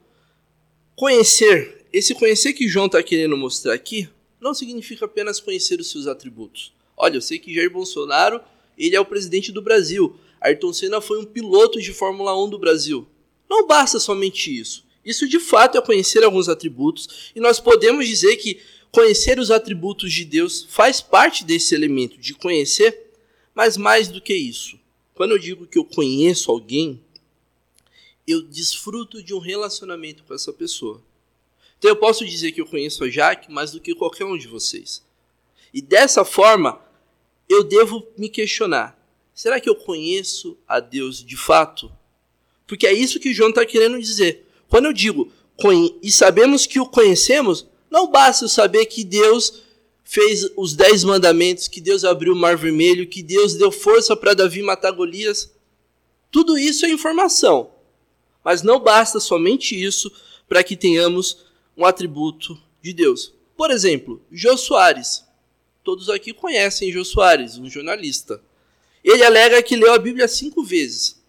conhecer, 0.97 1.87
esse 1.93 2.15
conhecer 2.15 2.53
que 2.53 2.69
João 2.69 2.87
está 2.87 3.03
querendo 3.03 3.37
mostrar 3.37 3.75
aqui, 3.75 4.09
não 4.41 4.55
significa 4.55 5.05
apenas 5.05 5.39
conhecer 5.39 5.79
os 5.81 5.91
seus 5.91 6.07
atributos. 6.07 6.73
Olha, 6.97 7.17
eu 7.17 7.21
sei 7.21 7.39
que 7.39 7.55
Jair 7.55 7.71
Bolsonaro, 7.71 8.41
ele 8.79 8.97
é 8.97 9.01
o 9.01 9.05
presidente 9.05 9.53
do 9.53 9.61
Brasil. 9.61 10.17
Ayrton 10.41 10.73
Senna 10.73 11.01
foi 11.01 11.19
um 11.19 11.25
piloto 11.25 11.81
de 11.81 11.93
Fórmula 11.93 12.35
1 12.43 12.49
do 12.49 12.59
Brasil. 12.59 13.07
Não 13.49 13.67
basta 13.67 13.99
somente 13.99 14.59
isso. 14.59 14.85
Isso 15.05 15.29
de 15.29 15.39
fato 15.39 15.77
é 15.77 15.83
conhecer 15.83 16.23
alguns 16.23 16.49
atributos, 16.49 17.33
e 17.35 17.41
nós 17.41 17.59
podemos 17.59 18.07
dizer 18.07 18.37
que 18.37 18.61
conhecer 18.91 19.39
os 19.39 19.51
atributos 19.51 20.13
de 20.13 20.25
Deus 20.25 20.67
faz 20.69 21.01
parte 21.01 21.45
desse 21.45 21.75
elemento 21.75 22.19
de 22.19 22.35
conhecer, 22.35 23.10
mas 23.55 23.77
mais 23.77 24.09
do 24.09 24.21
que 24.21 24.35
isso. 24.35 24.79
Quando 25.15 25.33
eu 25.33 25.39
digo 25.39 25.67
que 25.67 25.79
eu 25.79 25.85
conheço 25.85 26.51
alguém, 26.51 27.03
eu 28.27 28.43
desfruto 28.43 29.23
de 29.23 29.35
um 29.35 29.39
relacionamento 29.39 30.25
com 30.25 30.35
essa 30.35 30.53
pessoa. 30.53 31.03
Então 31.79 31.91
eu 31.91 31.97
posso 31.97 32.25
dizer 32.25 32.53
que 32.53 32.61
eu 32.61 32.67
conheço 32.67 33.05
a 33.05 33.11
Jaque 33.11 33.51
mais 33.51 33.73
do 33.73 33.81
que 33.81 33.95
qualquer 33.95 34.25
um 34.25 34.37
de 34.39 34.47
vocês. 34.47 35.03
E 35.73 35.81
dessa 35.81 36.25
forma, 36.25 36.81
eu 37.49 37.65
devo 37.65 38.07
me 38.17 38.29
questionar: 38.29 38.99
será 39.35 39.61
que 39.61 39.69
eu 39.69 39.75
conheço 39.75 40.59
a 40.67 40.81
Deus 40.81 41.25
de 41.25 41.37
fato? 41.37 41.91
Porque 42.67 42.87
é 42.87 42.93
isso 42.93 43.19
que 43.19 43.35
João 43.35 43.51
está 43.51 43.67
querendo 43.67 44.01
dizer. 44.01 44.47
Quando 44.69 44.85
eu 44.85 44.93
digo 44.93 45.33
e 46.03 46.11
sabemos 46.11 46.65
que 46.65 46.81
o 46.81 46.87
conhecemos, 46.87 47.67
não 47.91 48.11
basta 48.11 48.45
eu 48.45 48.49
saber 48.49 48.87
que 48.87 49.05
Deus 49.05 49.63
fez 50.11 50.51
os 50.57 50.75
dez 50.75 51.05
mandamentos, 51.05 51.69
que 51.69 51.81
Deus 51.81 52.03
abriu 52.03 52.33
o 52.33 52.37
mar 52.37 52.57
vermelho, 52.57 53.07
que 53.07 53.23
Deus 53.23 53.55
deu 53.55 53.71
força 53.71 54.17
para 54.17 54.35
Davi 54.35 54.61
matar 54.61 54.91
Golias. 54.91 55.53
Tudo 56.33 56.59
isso 56.59 56.85
é 56.85 56.91
informação. 56.91 57.71
Mas 58.45 58.61
não 58.61 58.81
basta 58.81 59.21
somente 59.21 59.81
isso 59.81 60.11
para 60.49 60.65
que 60.65 60.77
tenhamos 60.77 61.45
um 61.77 61.85
atributo 61.85 62.61
de 62.83 62.93
Deus. 62.93 63.33
Por 63.57 63.71
exemplo, 63.71 64.21
Jô 64.33 64.57
Soares. 64.57 65.25
Todos 65.85 66.11
aqui 66.11 66.33
conhecem 66.33 66.91
Jô 66.91 67.05
Soares, 67.05 67.57
um 67.57 67.71
jornalista. 67.71 68.43
Ele 69.05 69.23
alega 69.23 69.63
que 69.63 69.77
leu 69.77 69.95
a 69.95 69.99
Bíblia 69.99 70.27
cinco 70.27 70.65
vezes. 70.65 71.23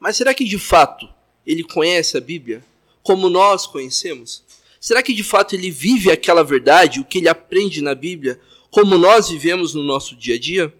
Mas 0.00 0.16
será 0.16 0.32
que 0.32 0.46
de 0.46 0.58
fato 0.58 1.06
ele 1.46 1.62
conhece 1.62 2.16
a 2.16 2.22
Bíblia 2.22 2.64
como 3.02 3.28
nós 3.28 3.66
conhecemos? 3.66 4.42
Será 4.84 5.02
que 5.02 5.14
de 5.14 5.24
fato 5.24 5.54
ele 5.54 5.70
vive 5.70 6.12
aquela 6.12 6.44
verdade, 6.44 7.00
o 7.00 7.06
que 7.06 7.16
ele 7.16 7.28
aprende 7.30 7.80
na 7.80 7.94
Bíblia, 7.94 8.38
como 8.70 8.98
nós 8.98 9.30
vivemos 9.30 9.72
no 9.72 9.82
nosso 9.82 10.14
dia 10.14 10.34
a 10.34 10.38
dia? 10.38 10.74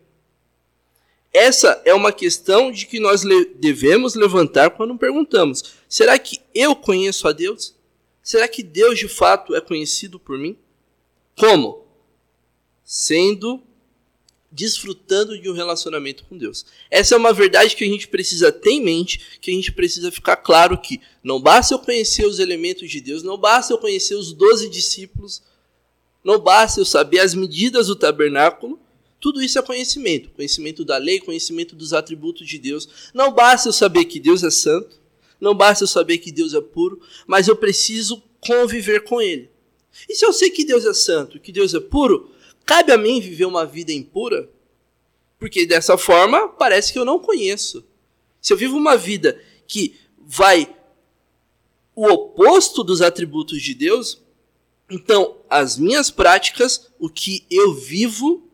Essa 1.32 1.80
é 1.86 1.94
uma 1.94 2.12
questão 2.12 2.70
de 2.70 2.84
que 2.84 3.00
nós 3.00 3.22
devemos 3.56 4.14
levantar 4.14 4.72
quando 4.72 4.98
perguntamos: 4.98 5.76
será 5.88 6.18
que 6.18 6.38
eu 6.54 6.76
conheço 6.76 7.26
a 7.26 7.32
Deus? 7.32 7.74
Será 8.22 8.46
que 8.46 8.62
Deus 8.62 8.98
de 8.98 9.08
fato 9.08 9.54
é 9.54 9.60
conhecido 9.62 10.20
por 10.20 10.36
mim? 10.36 10.58
Como? 11.34 11.86
Sendo 12.84 13.62
desfrutando 14.54 15.38
de 15.38 15.50
um 15.50 15.52
relacionamento 15.52 16.24
com 16.24 16.38
Deus. 16.38 16.64
Essa 16.88 17.16
é 17.16 17.18
uma 17.18 17.32
verdade 17.32 17.74
que 17.74 17.82
a 17.82 17.88
gente 17.88 18.06
precisa 18.06 18.52
ter 18.52 18.70
em 18.70 18.80
mente, 18.80 19.38
que 19.40 19.50
a 19.50 19.54
gente 19.54 19.72
precisa 19.72 20.12
ficar 20.12 20.36
claro 20.36 20.78
que 20.78 21.00
não 21.24 21.40
basta 21.40 21.74
eu 21.74 21.78
conhecer 21.80 22.24
os 22.24 22.38
elementos 22.38 22.88
de 22.88 23.00
Deus, 23.00 23.22
não 23.22 23.36
basta 23.36 23.72
eu 23.72 23.78
conhecer 23.78 24.14
os 24.14 24.32
doze 24.32 24.70
discípulos, 24.70 25.42
não 26.22 26.38
basta 26.38 26.80
eu 26.80 26.84
saber 26.84 27.18
as 27.18 27.34
medidas 27.34 27.88
do 27.88 27.96
tabernáculo, 27.96 28.78
tudo 29.20 29.42
isso 29.42 29.58
é 29.58 29.62
conhecimento, 29.62 30.30
conhecimento 30.30 30.84
da 30.84 30.98
lei, 30.98 31.18
conhecimento 31.18 31.74
dos 31.74 31.92
atributos 31.92 32.46
de 32.46 32.58
Deus. 32.58 33.10
Não 33.14 33.32
basta 33.32 33.70
eu 33.70 33.72
saber 33.72 34.04
que 34.04 34.20
Deus 34.20 34.44
é 34.44 34.50
santo, 34.50 35.00
não 35.40 35.54
basta 35.54 35.82
eu 35.82 35.88
saber 35.88 36.18
que 36.18 36.30
Deus 36.30 36.54
é 36.54 36.60
puro, 36.60 37.00
mas 37.26 37.48
eu 37.48 37.56
preciso 37.56 38.22
conviver 38.38 39.02
com 39.02 39.20
Ele. 39.20 39.50
E 40.08 40.14
se 40.14 40.24
eu 40.24 40.32
sei 40.32 40.50
que 40.50 40.64
Deus 40.64 40.84
é 40.84 40.92
santo, 40.92 41.40
que 41.40 41.50
Deus 41.50 41.72
é 41.72 41.80
puro, 41.80 42.33
Cabe 42.64 42.92
a 42.92 42.98
mim 42.98 43.20
viver 43.20 43.44
uma 43.44 43.66
vida 43.66 43.92
impura? 43.92 44.50
Porque 45.38 45.66
dessa 45.66 45.98
forma 45.98 46.48
parece 46.48 46.92
que 46.92 46.98
eu 46.98 47.04
não 47.04 47.18
conheço. 47.18 47.84
Se 48.40 48.52
eu 48.52 48.56
vivo 48.56 48.76
uma 48.76 48.96
vida 48.96 49.40
que 49.66 49.98
vai 50.18 50.74
o 51.94 52.06
oposto 52.06 52.82
dos 52.82 53.00
atributos 53.00 53.62
de 53.62 53.74
Deus, 53.74 54.20
então 54.90 55.36
as 55.48 55.78
minhas 55.78 56.10
práticas, 56.10 56.90
o 56.98 57.08
que 57.08 57.46
eu 57.50 57.74
vivo, 57.74 58.48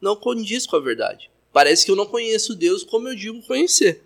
não 0.00 0.16
condiz 0.16 0.66
com 0.66 0.76
a 0.76 0.80
verdade. 0.80 1.30
Parece 1.52 1.84
que 1.84 1.90
eu 1.90 1.96
não 1.96 2.06
conheço 2.06 2.54
Deus 2.54 2.82
como 2.82 3.08
eu 3.08 3.14
digo 3.14 3.42
conhecer. 3.42 4.02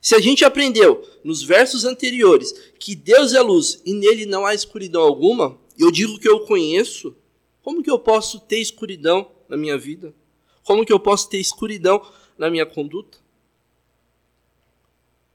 Se 0.00 0.14
a 0.14 0.20
gente 0.20 0.44
aprendeu 0.44 1.02
nos 1.24 1.42
versos 1.42 1.84
anteriores 1.84 2.52
que 2.78 2.94
Deus 2.94 3.32
é 3.32 3.40
luz 3.40 3.80
e 3.84 3.94
nele 3.94 4.26
não 4.26 4.44
há 4.44 4.54
escuridão 4.54 5.02
alguma, 5.02 5.58
eu 5.78 5.90
digo 5.90 6.18
que 6.18 6.28
eu 6.28 6.40
conheço, 6.40 7.16
como 7.64 7.82
que 7.82 7.90
eu 7.90 7.98
posso 7.98 8.38
ter 8.40 8.58
escuridão 8.58 9.32
na 9.48 9.56
minha 9.56 9.78
vida? 9.78 10.14
Como 10.62 10.84
que 10.84 10.92
eu 10.92 11.00
posso 11.00 11.30
ter 11.30 11.38
escuridão 11.38 12.06
na 12.36 12.50
minha 12.50 12.66
conduta? 12.66 13.16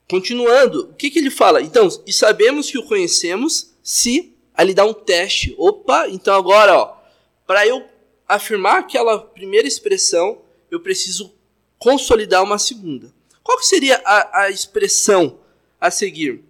Continuando, 0.08 0.90
o 0.90 0.94
que, 0.94 1.10
que 1.10 1.18
ele 1.18 1.30
fala? 1.30 1.60
Então, 1.60 1.88
e 2.06 2.12
sabemos 2.12 2.70
que 2.70 2.78
o 2.78 2.86
conhecemos 2.86 3.74
se 3.82 4.32
ali 4.54 4.72
dá 4.72 4.84
um 4.84 4.94
teste. 4.94 5.54
Opa, 5.58 6.08
então 6.08 6.32
agora, 6.34 6.76
ó, 6.76 6.96
para 7.46 7.66
eu 7.66 7.84
afirmar 8.28 8.78
aquela 8.78 9.18
primeira 9.18 9.66
expressão, 9.66 10.40
eu 10.70 10.78
preciso 10.78 11.34
consolidar 11.80 12.44
uma 12.44 12.58
segunda. 12.58 13.12
Qual 13.42 13.58
que 13.58 13.66
seria 13.66 14.00
a, 14.04 14.42
a 14.42 14.50
expressão 14.50 15.40
a 15.80 15.90
seguir? 15.90 16.44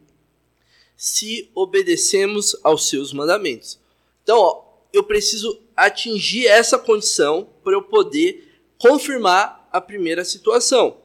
Se 0.95 1.51
obedecemos 1.55 2.55
aos 2.63 2.87
seus 2.87 3.15
mandamentos. 3.15 3.79
Então, 4.23 4.39
ó, 4.39 4.71
eu 4.93 5.05
preciso 5.05 5.61
atingir 5.85 6.47
essa 6.47 6.79
condição 6.79 7.49
para 7.65 7.75
eu 7.75 7.83
poder 7.83 8.49
confirmar 8.79 9.69
a 9.73 9.81
primeira 9.81 10.25
situação. 10.25 10.99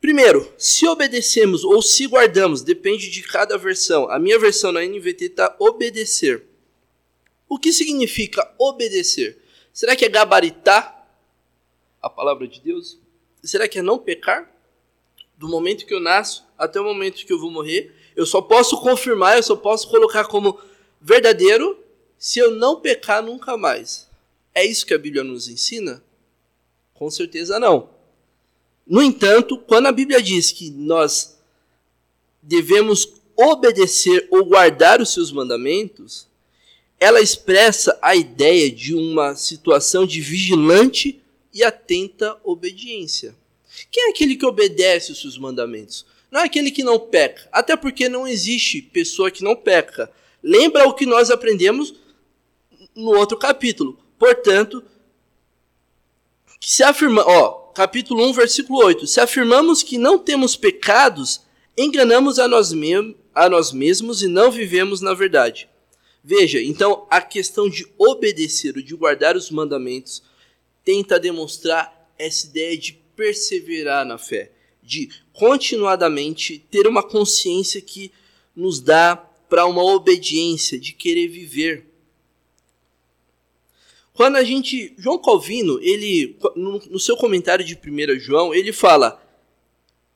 Primeiro, 0.00 0.52
se 0.58 0.86
obedecemos 0.86 1.64
ou 1.64 1.80
se 1.80 2.06
guardamos, 2.06 2.62
depende 2.62 3.10
de 3.10 3.22
cada 3.22 3.56
versão. 3.56 4.10
A 4.10 4.18
minha 4.18 4.38
versão 4.38 4.70
na 4.70 4.84
NVT 4.84 5.26
está 5.26 5.54
obedecer. 5.58 6.44
O 7.48 7.58
que 7.58 7.72
significa 7.72 8.50
obedecer? 8.58 9.38
Será 9.72 9.96
que 9.96 10.04
é 10.04 10.08
gabaritar 10.08 11.06
a 12.00 12.08
palavra 12.10 12.46
de 12.46 12.60
Deus? 12.60 12.98
Será 13.42 13.66
que 13.68 13.78
é 13.78 13.82
não 13.82 13.98
pecar? 13.98 14.50
Do 15.36 15.48
momento 15.48 15.86
que 15.86 15.94
eu 15.94 16.00
nasço 16.00 16.46
até 16.56 16.80
o 16.80 16.84
momento 16.84 17.24
que 17.24 17.32
eu 17.32 17.40
vou 17.40 17.50
morrer, 17.50 17.94
eu 18.16 18.24
só 18.24 18.40
posso 18.40 18.80
confirmar, 18.80 19.36
eu 19.36 19.42
só 19.42 19.56
posso 19.56 19.88
colocar 19.88 20.24
como 20.26 20.58
verdadeiro 21.00 21.83
se 22.24 22.38
eu 22.38 22.52
não 22.52 22.80
pecar 22.80 23.22
nunca 23.22 23.54
mais. 23.54 24.08
É 24.54 24.64
isso 24.64 24.86
que 24.86 24.94
a 24.94 24.98
Bíblia 24.98 25.22
nos 25.22 25.46
ensina? 25.46 26.02
Com 26.94 27.10
certeza 27.10 27.58
não. 27.58 27.90
No 28.86 29.02
entanto, 29.02 29.58
quando 29.58 29.88
a 29.88 29.92
Bíblia 29.92 30.22
diz 30.22 30.50
que 30.50 30.70
nós 30.70 31.38
devemos 32.40 33.12
obedecer 33.36 34.26
ou 34.30 34.42
guardar 34.42 35.02
os 35.02 35.12
seus 35.12 35.30
mandamentos, 35.30 36.26
ela 36.98 37.20
expressa 37.20 37.98
a 38.00 38.16
ideia 38.16 38.70
de 38.70 38.94
uma 38.94 39.34
situação 39.34 40.06
de 40.06 40.22
vigilante 40.22 41.20
e 41.52 41.62
atenta 41.62 42.38
obediência. 42.42 43.36
Quem 43.90 44.06
é 44.06 44.08
aquele 44.08 44.36
que 44.36 44.46
obedece 44.46 45.12
os 45.12 45.20
seus 45.20 45.36
mandamentos? 45.36 46.06
Não 46.30 46.40
é 46.40 46.44
aquele 46.44 46.70
que 46.70 46.82
não 46.82 46.98
peca, 46.98 47.46
até 47.52 47.76
porque 47.76 48.08
não 48.08 48.26
existe 48.26 48.80
pessoa 48.80 49.30
que 49.30 49.44
não 49.44 49.54
peca. 49.54 50.10
Lembra 50.42 50.88
o 50.88 50.94
que 50.94 51.04
nós 51.04 51.30
aprendemos 51.30 52.02
no 52.94 53.10
outro 53.16 53.36
capítulo. 53.36 53.98
Portanto, 54.18 54.82
se 56.60 56.82
afirma, 56.82 57.22
ó, 57.26 57.50
capítulo 57.74 58.24
1, 58.26 58.32
versículo 58.32 58.84
8, 58.84 59.06
se 59.06 59.20
afirmamos 59.20 59.82
que 59.82 59.98
não 59.98 60.18
temos 60.18 60.56
pecados, 60.56 61.42
enganamos 61.76 62.38
a 62.38 62.46
nós, 62.46 62.72
mesmos, 62.72 63.16
a 63.34 63.48
nós 63.48 63.72
mesmos 63.72 64.22
e 64.22 64.28
não 64.28 64.50
vivemos 64.50 65.00
na 65.00 65.12
verdade. 65.12 65.68
Veja, 66.22 66.62
então 66.62 67.06
a 67.10 67.20
questão 67.20 67.68
de 67.68 67.86
obedecer, 67.98 68.72
de 68.82 68.94
guardar 68.96 69.36
os 69.36 69.50
mandamentos, 69.50 70.22
tenta 70.82 71.20
demonstrar 71.20 72.10
essa 72.18 72.46
ideia 72.46 72.78
de 72.78 72.92
perseverar 73.14 74.06
na 74.06 74.16
fé, 74.16 74.52
de 74.82 75.10
continuadamente 75.32 76.58
ter 76.70 76.86
uma 76.86 77.02
consciência 77.02 77.80
que 77.80 78.12
nos 78.54 78.80
dá 78.80 79.16
para 79.48 79.66
uma 79.66 79.82
obediência, 79.82 80.78
de 80.78 80.92
querer 80.92 81.28
viver. 81.28 81.86
Quando 84.14 84.36
a 84.36 84.44
gente. 84.44 84.94
João 84.96 85.18
Calvino, 85.18 85.78
ele, 85.82 86.38
no, 86.54 86.78
no 86.90 87.00
seu 87.00 87.16
comentário 87.16 87.64
de 87.64 87.74
1 87.74 88.18
João, 88.20 88.54
ele 88.54 88.72
fala: 88.72 89.20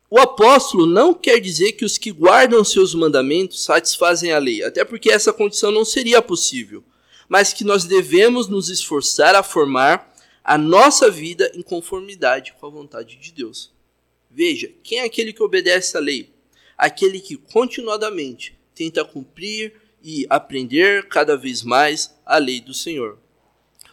o 0.08 0.18
apóstolo 0.18 0.86
não 0.86 1.12
quer 1.12 1.40
dizer 1.40 1.72
que 1.72 1.84
os 1.84 1.98
que 1.98 2.12
guardam 2.12 2.64
seus 2.64 2.94
mandamentos 2.94 3.62
satisfazem 3.64 4.32
a 4.32 4.38
lei, 4.38 4.62
até 4.62 4.84
porque 4.84 5.10
essa 5.10 5.32
condição 5.32 5.70
não 5.70 5.84
seria 5.84 6.22
possível, 6.22 6.82
mas 7.28 7.52
que 7.52 7.62
nós 7.62 7.84
devemos 7.84 8.48
nos 8.48 8.70
esforçar 8.70 9.34
a 9.34 9.42
formar 9.42 10.14
a 10.42 10.56
nossa 10.56 11.10
vida 11.10 11.50
em 11.54 11.60
conformidade 11.60 12.54
com 12.58 12.66
a 12.66 12.70
vontade 12.70 13.16
de 13.16 13.32
Deus. 13.32 13.70
Veja, 14.30 14.72
quem 14.82 15.00
é 15.00 15.04
aquele 15.04 15.32
que 15.32 15.42
obedece 15.42 15.96
à 15.96 16.00
lei? 16.00 16.30
Aquele 16.76 17.20
que 17.20 17.36
continuadamente 17.36 18.56
tenta 18.74 19.04
cumprir 19.04 19.74
e 20.02 20.24
aprender 20.30 21.08
cada 21.08 21.36
vez 21.36 21.62
mais 21.62 22.16
a 22.24 22.38
lei 22.38 22.60
do 22.60 22.72
Senhor. 22.72 23.18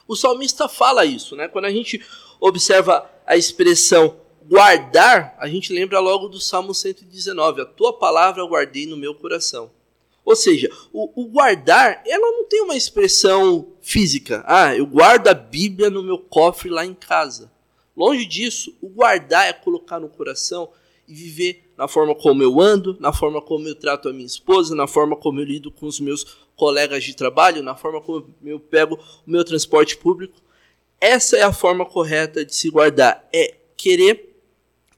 O 0.08 0.16
salmista 0.16 0.68
fala 0.70 1.06
isso, 1.06 1.36
né? 1.36 1.48
Quando 1.48 1.66
a 1.66 1.72
gente 1.72 2.04
observa 2.40 3.10
a 3.26 3.36
expressão 3.36 4.18
guardar, 4.48 5.36
a 5.40 5.48
gente 5.48 5.74
lembra 5.74 6.00
logo 6.00 6.28
do 6.28 6.40
Salmo 6.40 6.74
119, 6.74 7.62
a 7.62 7.66
tua 7.66 7.92
palavra 7.94 8.42
eu 8.42 8.48
guardei 8.48 8.86
no 8.86 8.98
meu 8.98 9.16
coração. 9.16 9.72
Ou 10.24 10.36
seja, 10.36 10.70
o, 10.92 11.22
o, 11.22 11.28
guardar, 11.28 12.02
ela 12.06 12.32
não 12.32 12.46
tem 12.46 12.62
uma 12.62 12.76
expressão 12.76 13.74
física. 13.82 14.44
Ah, 14.48 14.76
eu 14.76 14.86
guardo 14.86 15.28
a 15.28 15.34
Bíblia 15.36 15.90
no 15.90 16.02
meu 16.02 16.18
cofre 16.18 16.70
lá 16.70 16.84
em 16.84 16.96
casa. 16.96 17.52
Longe 17.96 18.26
disso, 18.26 18.76
o 18.82 18.90
guardar 18.90 19.48
é 19.48 19.54
colocar 19.54 20.00
no 20.00 20.10
coração 20.10 20.70
e 21.08 21.14
viver 21.14 21.72
na 21.78 21.88
forma 21.88 22.16
como 22.16 22.42
eu 22.42 22.60
ando, 22.60 22.98
na 23.00 23.14
forma 23.14 23.40
como 23.40 23.68
eu 23.68 23.76
trato 23.76 24.10
a 24.10 24.14
minha 24.14 24.26
esposa, 24.26 24.74
na 24.76 24.88
forma 24.88 25.16
como 25.16 25.40
eu 25.40 25.46
lido 25.46 25.72
com 25.72 25.86
os 25.86 26.00
meus 26.00 26.26
colegas 26.56 27.04
de 27.04 27.16
trabalho, 27.16 27.62
na 27.62 27.76
forma 27.76 28.02
como 28.02 28.34
eu 28.44 28.60
pego 28.60 28.96
o 28.96 29.30
meu 29.30 29.44
transporte 29.44 29.98
público. 29.98 30.42
Essa 31.00 31.38
é 31.38 31.44
a 31.44 31.54
forma 31.54 31.86
correta 31.86 32.46
de 32.46 32.56
se 32.56 32.70
guardar, 32.70 33.28
é 33.34 33.56
querer 33.76 34.34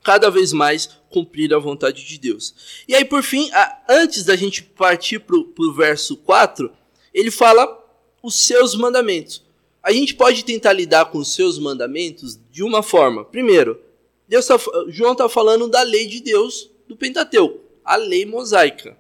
cada 0.03 0.29
vez 0.29 0.53
mais 0.53 0.89
cumprir 1.09 1.53
a 1.53 1.59
vontade 1.59 2.05
de 2.05 2.17
Deus. 2.17 2.83
E 2.87 2.95
aí, 2.95 3.03
por 3.03 3.23
fim, 3.23 3.49
antes 3.89 4.23
da 4.23 4.35
gente 4.35 4.63
partir 4.63 5.19
para 5.19 5.35
o 5.35 5.73
verso 5.73 6.15
4, 6.17 6.71
ele 7.13 7.31
fala 7.31 7.83
os 8.21 8.35
seus 8.35 8.75
mandamentos. 8.75 9.43
a 9.83 9.91
gente 9.91 10.13
pode 10.15 10.43
tentar 10.43 10.73
lidar 10.73 11.05
com 11.05 11.17
os 11.17 11.33
seus 11.33 11.57
mandamentos 11.57 12.37
de 12.51 12.61
uma 12.61 12.83
forma. 12.83 13.23
Primeiro, 13.23 13.81
Deus 14.27 14.45
tá, 14.45 14.57
João 14.89 15.13
está 15.13 15.29
falando 15.29 15.69
da 15.69 15.81
lei 15.81 16.05
de 16.05 16.19
Deus 16.19 16.69
do 16.87 16.97
Pentateuco, 16.97 17.59
a 17.85 17.95
lei 17.95 18.25
mosaica. 18.25 18.97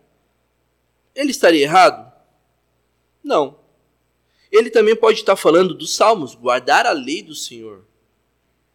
Ele 1.13 1.31
estaria 1.31 1.63
errado? 1.63 2.06
Não. 3.27 3.59
Ele 4.49 4.69
também 4.69 4.95
pode 4.95 5.19
estar 5.19 5.35
falando 5.35 5.73
dos 5.73 5.93
salmos, 5.93 6.33
guardar 6.33 6.85
a 6.85 6.93
lei 6.93 7.21
do 7.21 7.35
Senhor. 7.35 7.83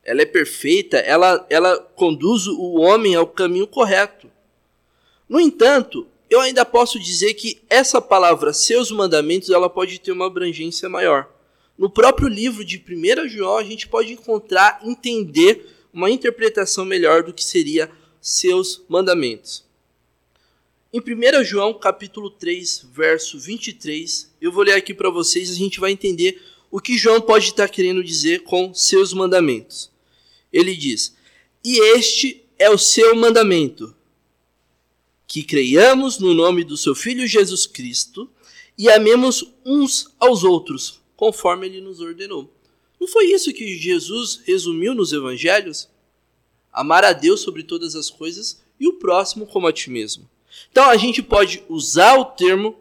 Ela 0.05 0.21
é 0.21 0.27
perfeita, 0.27 0.99
ela, 0.99 1.47
ela 1.49 1.79
conduz 1.97 2.47
o 2.47 2.75
homem 2.75 3.15
ao 3.15 3.27
caminho 3.27 3.67
correto. 3.67 4.31
No 5.27 5.41
entanto, 5.41 6.07
eu 6.29 6.39
ainda 6.39 6.67
posso 6.67 7.01
dizer 7.01 7.33
que 7.33 7.63
essa 7.71 7.99
palavra, 7.99 8.53
seus 8.53 8.91
mandamentos, 8.91 9.49
ela 9.49 9.71
pode 9.71 9.99
ter 9.99 10.13
uma 10.13 10.27
abrangência 10.27 10.87
maior. 10.87 11.31
No 11.79 11.89
próprio 11.89 12.29
livro 12.29 12.63
de 12.63 12.77
1 12.77 13.29
João, 13.29 13.57
a 13.57 13.65
gente 13.65 13.89
pode 13.89 14.13
encontrar, 14.13 14.81
entender 14.85 15.67
uma 15.95 16.11
interpretação 16.11 16.85
melhor 16.85 17.23
do 17.23 17.33
que 17.33 17.43
seria 17.43 17.91
seus 18.21 18.83
mandamentos. 18.87 19.65
Em 20.95 21.01
1 21.01 21.43
João, 21.43 21.73
capítulo 21.73 22.29
3, 22.29 22.89
verso 22.93 23.39
23, 23.39 24.31
eu 24.39 24.53
vou 24.53 24.63
ler 24.63 24.75
aqui 24.75 24.93
para 24.93 25.09
vocês, 25.09 25.51
a 25.51 25.55
gente 25.55 25.81
vai 25.81 25.91
entender 25.91 26.43
o 26.71 26.83
que 26.83 26.99
João 26.99 27.19
pode 27.19 27.47
estar 27.47 27.67
querendo 27.71 28.05
dizer 28.05 28.43
com 28.43 28.75
seus 28.75 29.15
mandamentos. 29.15 29.91
Ele 30.53 30.77
diz: 30.77 31.17
"E 31.65 31.81
este 31.97 32.45
é 32.59 32.69
o 32.69 32.77
seu 32.77 33.17
mandamento: 33.17 33.97
que 35.27 35.43
creiamos 35.43 36.19
no 36.19 36.35
nome 36.35 36.63
do 36.63 36.77
seu 36.77 36.95
filho 36.95 37.27
Jesus 37.27 37.67
Cristo 37.67 38.31
e 38.77 38.91
amemos 38.91 39.51
uns 39.65 40.15
aos 40.21 40.45
outros, 40.45 41.01
conforme 41.17 41.69
ele 41.69 41.81
nos 41.81 42.01
ordenou." 42.01 42.53
Não 43.01 43.09
foi 43.09 43.33
isso 43.33 43.51
que 43.55 43.79
Jesus 43.79 44.43
resumiu 44.45 44.95
nos 44.95 45.11
evangelhos? 45.11 45.89
Amar 46.71 47.03
a 47.03 47.15
Deus 47.15 47.41
sobre 47.41 47.63
todas 47.63 47.97
as 47.97 48.11
coisas 48.11 48.63
e 48.79 48.87
o 48.87 48.99
próximo 48.99 49.47
como 49.47 49.67
a 49.67 49.73
ti 49.73 49.89
mesmo. 49.89 50.29
Então 50.71 50.85
a 50.85 50.97
gente 50.97 51.23
pode 51.23 51.63
usar 51.69 52.17
o 52.17 52.25
termo 52.25 52.77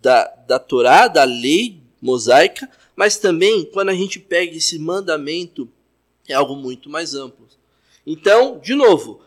da, 0.00 0.24
da 0.46 0.58
Torá, 0.58 1.08
da 1.08 1.24
lei 1.24 1.80
mosaica, 2.00 2.68
mas 2.96 3.16
também 3.18 3.64
quando 3.64 3.90
a 3.90 3.94
gente 3.94 4.18
pega 4.18 4.56
esse 4.56 4.78
mandamento, 4.78 5.68
é 6.28 6.34
algo 6.34 6.56
muito 6.56 6.88
mais 6.88 7.14
amplo. 7.14 7.48
Então, 8.06 8.58
de 8.58 8.74
novo, 8.74 9.20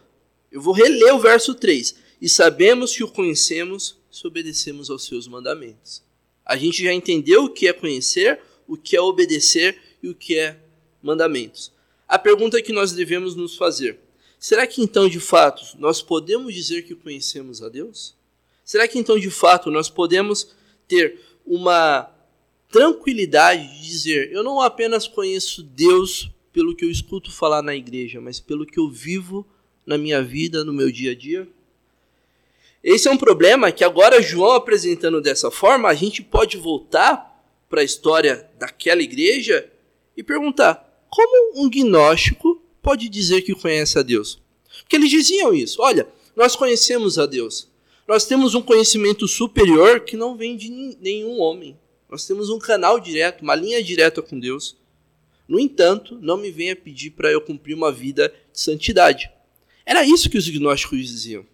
eu 0.52 0.62
vou 0.62 0.74
reler 0.74 1.16
o 1.16 1.20
verso 1.20 1.56
3. 1.56 1.96
E 2.22 2.30
sabemos 2.30 2.96
que 2.96 3.04
o 3.04 3.08
conhecemos 3.08 3.98
se 4.10 4.26
obedecemos 4.26 4.90
aos 4.90 5.06
seus 5.06 5.28
mandamentos. 5.28 6.04
A 6.46 6.56
gente 6.56 6.84
já 6.84 6.94
entendeu 6.94 7.46
o 7.46 7.50
que 7.50 7.68
é 7.68 7.74
conhecer, 7.74 8.40
o 8.68 8.78
que 8.78 8.96
é 8.96 9.02
obedecer 9.02 9.80
e 10.02 10.10
o 10.10 10.16
que 10.16 10.38
é 10.38 10.58
mandamentos. 11.02 11.72
A 12.08 12.20
pergunta 12.20 12.62
que 12.62 12.72
nós 12.72 12.92
devemos 12.92 13.36
nos 13.36 13.56
fazer: 13.56 14.00
Será 14.44 14.68
que 14.68 14.82
então, 14.82 15.08
de 15.08 15.22
fato, 15.22 15.64
nós 15.80 16.02
podemos 16.02 16.54
dizer 16.54 16.82
que 16.82 16.94
conhecemos 16.94 17.64
a 17.64 17.70
Deus? 17.70 18.14
Será 18.62 18.86
que 18.90 19.00
então, 19.00 19.18
de 19.18 19.30
fato, 19.32 19.72
nós 19.72 19.90
podemos 19.90 20.54
ter 20.86 21.18
uma 21.46 22.12
tranquilidade 22.70 23.66
de 23.66 23.88
dizer: 23.88 24.34
eu 24.34 24.44
não 24.44 24.60
apenas 24.60 25.08
conheço 25.08 25.64
Deus 25.64 26.30
pelo 26.52 26.76
que 26.76 26.84
eu 26.84 26.92
escuto 26.92 27.32
falar 27.32 27.62
na 27.62 27.74
igreja, 27.74 28.20
mas 28.20 28.42
pelo 28.42 28.66
que 28.66 28.78
eu 28.78 28.90
vivo 28.90 29.48
na 29.86 29.98
minha 29.98 30.22
vida, 30.22 30.66
no 30.66 30.74
meu 30.74 30.92
dia 30.92 31.14
a 31.14 31.16
dia? 31.16 31.48
Esse 32.84 33.08
é 33.08 33.12
um 33.12 33.18
problema 33.18 33.72
que 33.72 33.86
agora 33.86 34.22
João 34.22 34.56
apresentando 34.56 35.22
dessa 35.22 35.50
forma, 35.52 35.88
a 35.88 35.94
gente 35.94 36.22
pode 36.22 36.58
voltar 36.58 37.42
para 37.70 37.80
a 37.80 37.86
história 37.86 38.46
daquela 38.60 39.02
igreja 39.02 39.72
e 40.18 40.22
perguntar: 40.22 40.86
como 41.10 41.64
um 41.64 41.70
gnóstico 41.70 42.62
pode 42.84 43.10
dizer 43.10 43.42
que 43.42 43.56
conhece 43.56 43.98
a 43.98 44.04
Deus? 44.04 44.40
Porque 44.82 44.98
eles 44.98 45.10
diziam 45.10 45.54
isso. 45.54 45.82
Olha, 45.82 46.08
nós 46.36 46.56
conhecemos 46.56 47.18
a 47.18 47.26
Deus. 47.26 47.68
Nós 48.08 48.26
temos 48.26 48.54
um 48.54 48.62
conhecimento 48.62 49.28
superior 49.28 50.02
que 50.02 50.18
não 50.18 50.36
vem 50.36 50.58
de 50.58 50.70
nenhum 51.00 51.40
homem. 51.40 51.78
Nós 52.10 52.28
temos 52.28 52.50
um 52.50 52.60
canal 52.60 53.00
direto, 53.00 53.42
uma 53.42 53.56
linha 53.56 53.82
direta 53.82 54.22
com 54.22 54.38
Deus. 54.38 54.76
No 55.48 55.60
entanto, 55.60 56.20
não 56.22 56.38
me 56.38 56.52
venha 56.52 56.76
pedir 56.76 57.12
para 57.12 57.32
eu 57.32 57.40
cumprir 57.40 57.74
uma 57.74 57.92
vida 57.92 58.34
de 58.52 58.60
santidade. 58.60 59.32
Era 59.86 60.06
isso 60.06 60.30
que 60.30 60.38
os 60.38 60.48
gnósticos 60.48 61.00
diziam. 61.00 61.46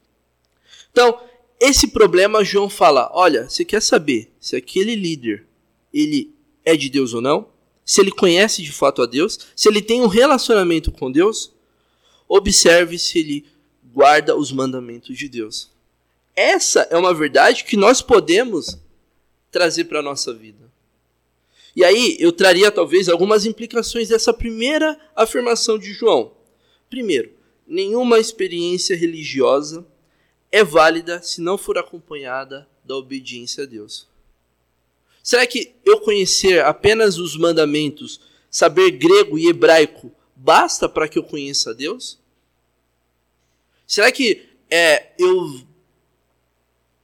Então, 0.91 1.21
esse 1.59 1.87
problema 1.89 2.43
João 2.43 2.69
fala: 2.69 3.09
olha, 3.13 3.47
você 3.47 3.63
quer 3.63 3.81
saber 3.81 4.31
se 4.39 4.55
aquele 4.55 4.95
líder 4.95 5.45
ele 5.93 6.33
é 6.65 6.75
de 6.75 6.89
Deus 6.89 7.13
ou 7.13 7.21
não? 7.21 7.47
Se 7.89 8.01
ele 8.01 8.11
conhece 8.11 8.61
de 8.61 8.71
fato 8.71 9.01
a 9.01 9.07
Deus, 9.07 9.39
se 9.55 9.67
ele 9.67 9.81
tem 9.81 9.99
um 9.99 10.05
relacionamento 10.05 10.91
com 10.91 11.11
Deus, 11.11 11.51
observe 12.27 12.99
se 12.99 13.17
ele 13.17 13.47
guarda 13.83 14.35
os 14.35 14.51
mandamentos 14.51 15.17
de 15.17 15.27
Deus. 15.27 15.71
Essa 16.35 16.81
é 16.91 16.95
uma 16.95 17.15
verdade 17.15 17.63
que 17.63 17.75
nós 17.75 17.99
podemos 17.99 18.77
trazer 19.49 19.85
para 19.85 20.01
a 20.01 20.03
nossa 20.03 20.31
vida. 20.31 20.71
E 21.75 21.83
aí 21.83 22.15
eu 22.19 22.31
traria 22.31 22.71
talvez 22.71 23.09
algumas 23.09 23.47
implicações 23.47 24.09
dessa 24.09 24.31
primeira 24.31 24.95
afirmação 25.15 25.79
de 25.79 25.91
João. 25.91 26.33
Primeiro, 26.91 27.31
nenhuma 27.65 28.19
experiência 28.19 28.95
religiosa 28.95 29.83
é 30.51 30.63
válida 30.63 31.23
se 31.23 31.41
não 31.41 31.57
for 31.57 31.75
acompanhada 31.79 32.69
da 32.85 32.95
obediência 32.95 33.63
a 33.63 33.67
Deus. 33.67 34.08
Será 35.29 35.45
que 35.45 35.75
eu 35.85 35.99
conhecer 35.99 36.65
apenas 36.65 37.19
os 37.19 37.37
mandamentos, 37.37 38.19
saber 38.49 38.89
grego 38.89 39.37
e 39.37 39.47
hebraico, 39.47 40.11
basta 40.35 40.89
para 40.89 41.07
que 41.07 41.19
eu 41.19 41.23
conheça 41.23 41.71
Deus? 41.71 42.17
Será 43.85 44.11
que 44.11 44.49
é, 44.71 45.11
eu. 45.19 45.61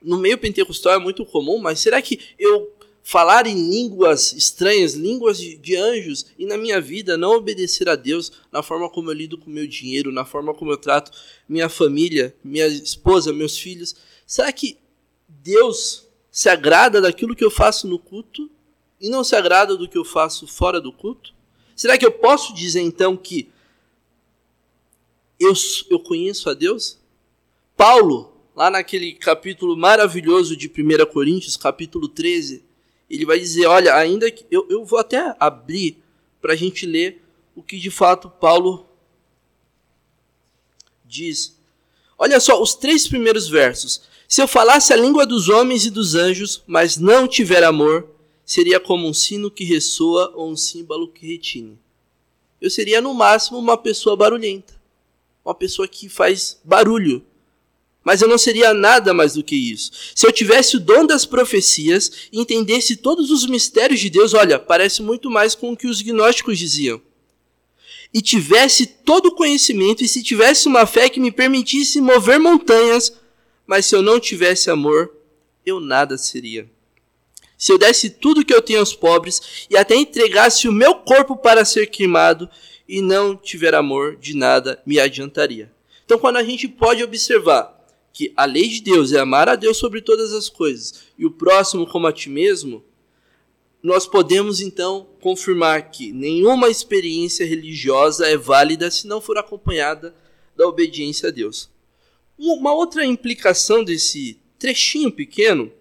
No 0.02 0.18
meio 0.18 0.40
pentecostal 0.40 0.94
é 0.94 0.98
muito 0.98 1.24
comum, 1.24 1.60
mas 1.60 1.80
será 1.80 2.02
que 2.02 2.20
eu 2.40 2.74
falar 3.04 3.46
em 3.46 3.70
línguas 3.70 4.34
estranhas, 4.34 4.96
línguas 4.96 5.38
de, 5.38 5.56
de, 5.58 5.76
anjos, 5.76 6.26
e 6.36 6.48
na 6.48 6.58
minha 6.58 6.82
vida 6.82 7.16
não 7.16 7.36
obedecer 7.36 7.88
a 7.88 7.96
Deus 7.96 8.32
na 8.52 8.64
forma 8.64 8.90
como 8.90 9.12
eu 9.12 9.14
lido 9.14 9.38
com 9.38 9.52
meu 9.52 9.68
dinheiro, 9.68 10.12
na 10.12 10.26
forma 10.26 10.52
como 10.52 10.72
eu 10.72 10.78
trato 10.78 11.12
minha 11.48 11.70
família, 11.70 12.36
minha 12.44 12.66
esposa, 12.66 13.32
meus 13.32 13.56
filhos? 13.56 13.96
Será 14.26 14.52
que 14.52 14.80
Deus 15.30 16.05
se 16.36 16.50
agrada 16.50 17.00
daquilo 17.00 17.34
que 17.34 17.46
eu 17.46 17.50
faço 17.50 17.88
no 17.88 17.98
culto 17.98 18.52
e 19.00 19.08
não 19.08 19.24
se 19.24 19.38
agrada 19.38 19.78
do 19.78 19.88
que 19.88 19.98
eu 19.98 20.04
faço 20.04 20.46
fora 20.46 20.82
do 20.82 20.92
culto? 20.92 21.34
Será 21.74 21.98
que 21.98 22.06
eu 22.06 22.12
posso 22.12 22.54
dizer 22.54 22.82
então 22.82 23.16
que 23.16 23.50
eu, 25.40 25.54
eu 25.90 25.98
conheço 25.98 26.50
a 26.50 26.54
Deus? 26.54 27.00
Paulo, 27.78 28.34
lá 28.54 28.70
naquele 28.70 29.14
capítulo 29.14 29.78
maravilhoso 29.78 30.58
de 30.58 30.68
1 30.68 31.06
Coríntios, 31.06 31.56
capítulo 31.56 32.10
13, 32.10 32.66
ele 33.10 33.26
vai 33.26 33.40
dizer: 33.40 33.68
Olha, 33.68 33.96
ainda 33.96 34.30
que. 34.30 34.46
Eu, 34.52 34.68
eu 34.70 34.84
vou 34.84 35.00
até 35.00 35.34
abrir 35.40 36.04
para 36.42 36.52
a 36.52 36.58
gente 36.58 36.86
ler 36.86 37.24
o 37.56 37.64
que 37.64 37.80
de 37.80 37.90
fato 37.90 38.30
Paulo 38.30 38.86
diz. 41.06 41.58
Olha 42.18 42.42
só, 42.42 42.62
os 42.62 42.76
três 42.76 43.08
primeiros 43.08 43.48
versos. 43.48 44.02
Se 44.28 44.42
eu 44.42 44.48
falasse 44.48 44.92
a 44.92 44.96
língua 44.96 45.26
dos 45.26 45.50
homens 45.50 45.86
e 45.86 45.92
dos 45.92 46.16
anjos, 46.16 46.64
mas 46.66 46.98
não 46.98 47.28
tiver 47.28 47.64
amor, 47.64 48.08
seria 48.46 48.80
como 48.80 49.08
um 49.08 49.14
sino 49.14 49.52
que 49.52 49.64
ressoa 49.64 50.32
ou 50.36 50.52
um 50.52 50.56
símbolo 50.56 51.08
que 51.08 51.28
retine. 51.28 51.78
Eu 52.60 52.70
seria 52.70 53.02
no 53.02 53.14
máximo 53.14 53.60
uma 53.60 53.78
pessoa 53.78 54.16
barulhenta, 54.16 54.74
uma 55.44 55.54
pessoa 55.54 55.88
que 55.88 56.10
faz 56.10 56.60
barulho. 56.64 57.24
Mas 58.04 58.22
eu 58.22 58.28
não 58.28 58.38
seria 58.38 58.72
nada 58.74 59.14
mais 59.14 59.34
do 59.34 59.44
que 59.44 59.56
isso. 59.56 59.92
Se 60.14 60.28
eu 60.28 60.32
tivesse 60.32 60.78
o 60.78 60.80
dom 60.80 61.08
das 61.08 61.26
profecias 61.26 62.30
e 62.32 62.40
entendesse 62.40 62.96
todos 62.96 63.32
os 63.32 63.48
mistérios 63.48 64.00
de 64.00 64.12
Deus, 64.12 64.36
olha, 64.36 64.60
parece 64.60 65.02
muito 65.02 65.30
mais 65.30 65.56
com 65.56 65.72
o 65.72 65.78
que 65.78 65.88
os 65.88 66.02
gnósticos 66.04 66.60
diziam. 66.60 67.02
E 68.14 68.22
tivesse 68.22 68.86
todo 68.86 69.28
o 69.28 69.36
conhecimento, 69.36 70.04
e 70.04 70.08
se 70.08 70.24
tivesse 70.24 70.68
uma 70.68 70.86
fé 70.86 71.10
que 71.10 71.20
me 71.20 71.32
permitisse 71.32 72.00
mover 72.00 72.40
montanhas, 72.40 73.12
mas 73.66 73.86
se 73.86 73.96
eu 73.96 74.02
não 74.02 74.20
tivesse 74.20 74.70
amor, 74.70 75.16
eu 75.66 75.80
nada 75.80 76.18
seria. 76.18 76.70
Se 77.58 77.72
eu 77.72 77.78
desse 77.78 78.10
tudo 78.10 78.46
que 78.46 78.54
eu 78.54 78.62
tenho 78.62 78.80
aos 78.80 78.94
pobres 78.94 79.66
e 79.70 79.78
até 79.78 79.96
entregasse 79.96 80.68
o 80.68 80.74
meu 80.74 80.96
corpo 80.96 81.38
para 81.38 81.64
ser 81.64 81.88
queimado 81.88 82.50
e 82.88 83.02
não 83.02 83.36
tiver 83.36 83.74
amor, 83.74 84.18
de 84.18 84.36
nada 84.36 84.82
me 84.86 85.00
adiantaria. 85.00 85.72
Então, 86.04 86.20
quando 86.20 86.38
a 86.38 86.44
gente 86.44 86.68
pode 86.68 87.04
observar 87.04 87.74
que 88.14 88.32
a 88.36 88.46
lei 88.46 88.68
de 88.68 88.82
Deus 88.82 89.12
é 89.12 89.20
amar 89.20 89.50
a 89.50 89.56
Deus 89.56 89.78
sobre 89.78 90.02
todas 90.02 90.32
as 90.34 90.48
coisas 90.48 91.06
e 91.18 91.26
o 91.26 91.32
próximo 91.32 91.88
como 91.88 92.08
a 92.08 92.14
ti 92.14 92.30
mesmo, 92.30 92.84
nós 93.82 94.08
podemos 94.08 94.62
então 94.62 95.08
confirmar 95.22 95.92
que 95.92 96.12
nenhuma 96.12 96.70
experiência 96.70 97.46
religiosa 97.46 98.28
é 98.28 98.38
válida 98.38 98.90
se 98.90 99.08
não 99.08 99.22
for 99.22 99.38
acompanhada 99.38 100.16
da 100.56 100.68
obediência 100.68 101.30
a 101.30 101.32
Deus. 101.32 101.70
Uma 102.38 102.74
outra 102.74 103.06
implicação 103.06 103.84
desse 103.84 104.40
trechinho 104.60 105.12
pequeno 105.12 105.72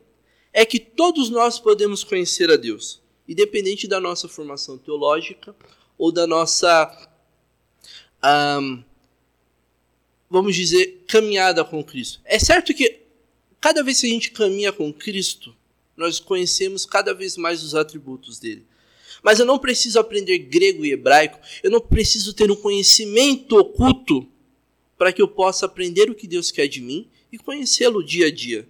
é 0.52 0.64
que 0.64 0.78
todos 0.78 1.28
nós 1.30 1.58
podemos 1.58 2.04
conhecer 2.04 2.50
a 2.50 2.56
Deus. 2.56 3.02
independente 3.26 3.88
da 3.88 3.98
nossa 3.98 4.28
formação 4.28 4.76
teológica 4.76 5.56
ou 5.96 6.12
da 6.12 6.26
nossa, 6.26 7.08
um, 8.60 8.84
vamos 10.28 10.54
dizer, 10.54 11.04
caminhada 11.08 11.64
com 11.64 11.82
Cristo. 11.82 12.20
É 12.24 12.38
certo 12.38 12.74
que 12.74 13.00
cada 13.60 13.82
vez 13.82 14.00
que 14.00 14.06
a 14.06 14.10
gente 14.10 14.30
caminha 14.30 14.72
com 14.72 14.92
Cristo, 14.92 15.56
nós 15.96 16.20
conhecemos 16.20 16.84
cada 16.84 17.14
vez 17.14 17.36
mais 17.36 17.62
os 17.62 17.74
atributos 17.74 18.38
dele. 18.38 18.66
Mas 19.22 19.38
eu 19.38 19.46
não 19.46 19.58
preciso 19.58 19.98
aprender 19.98 20.38
grego 20.38 20.84
e 20.84 20.92
hebraico, 20.92 21.38
eu 21.62 21.70
não 21.70 21.80
preciso 21.80 22.34
ter 22.34 22.50
um 22.50 22.56
conhecimento 22.56 23.56
oculto 23.56 24.28
para 25.04 25.12
que 25.12 25.20
eu 25.20 25.28
possa 25.28 25.66
aprender 25.66 26.08
o 26.08 26.14
que 26.14 26.26
Deus 26.26 26.50
quer 26.50 26.66
de 26.66 26.80
mim 26.80 27.06
e 27.30 27.36
conhecê-lo 27.36 28.02
dia 28.02 28.28
a 28.28 28.30
dia. 28.30 28.66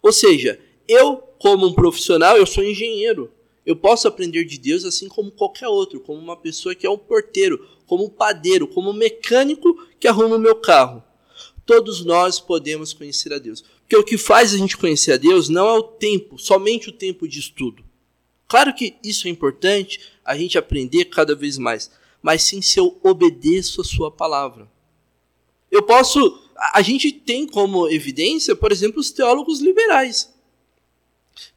Ou 0.00 0.12
seja, 0.12 0.60
eu, 0.86 1.16
como 1.40 1.66
um 1.66 1.72
profissional, 1.72 2.36
eu 2.36 2.46
sou 2.46 2.62
engenheiro. 2.62 3.32
Eu 3.66 3.74
posso 3.74 4.06
aprender 4.06 4.44
de 4.44 4.56
Deus 4.56 4.84
assim 4.84 5.08
como 5.08 5.32
qualquer 5.32 5.66
outro, 5.66 5.98
como 5.98 6.20
uma 6.20 6.36
pessoa 6.36 6.72
que 6.72 6.86
é 6.86 6.90
um 6.90 6.96
porteiro, 6.96 7.68
como 7.84 8.04
um 8.04 8.08
padeiro, 8.08 8.68
como 8.68 8.90
um 8.90 8.92
mecânico 8.92 9.76
que 9.98 10.06
arruma 10.06 10.36
o 10.36 10.38
meu 10.38 10.54
carro. 10.54 11.02
Todos 11.66 12.04
nós 12.04 12.38
podemos 12.38 12.92
conhecer 12.92 13.32
a 13.32 13.38
Deus. 13.40 13.64
Porque 13.80 13.96
o 13.96 14.04
que 14.04 14.16
faz 14.16 14.54
a 14.54 14.56
gente 14.56 14.76
conhecer 14.76 15.14
a 15.14 15.16
Deus 15.16 15.48
não 15.48 15.68
é 15.68 15.72
o 15.72 15.82
tempo, 15.82 16.38
somente 16.38 16.90
o 16.90 16.92
tempo 16.92 17.26
de 17.26 17.40
estudo. 17.40 17.82
Claro 18.46 18.72
que 18.72 18.94
isso 19.02 19.26
é 19.26 19.30
importante, 19.32 19.98
a 20.24 20.36
gente 20.36 20.56
aprender 20.56 21.06
cada 21.06 21.34
vez 21.34 21.58
mais, 21.58 21.90
mas 22.22 22.44
sim 22.44 22.62
se 22.62 22.78
eu 22.78 23.00
obedeço 23.02 23.80
a 23.80 23.84
sua 23.84 24.12
palavra. 24.12 24.70
Eu 25.70 25.82
posso. 25.82 26.42
A 26.74 26.82
gente 26.82 27.12
tem 27.12 27.46
como 27.46 27.88
evidência, 27.88 28.54
por 28.54 28.70
exemplo, 28.72 29.00
os 29.00 29.10
teólogos 29.10 29.60
liberais. 29.60 30.32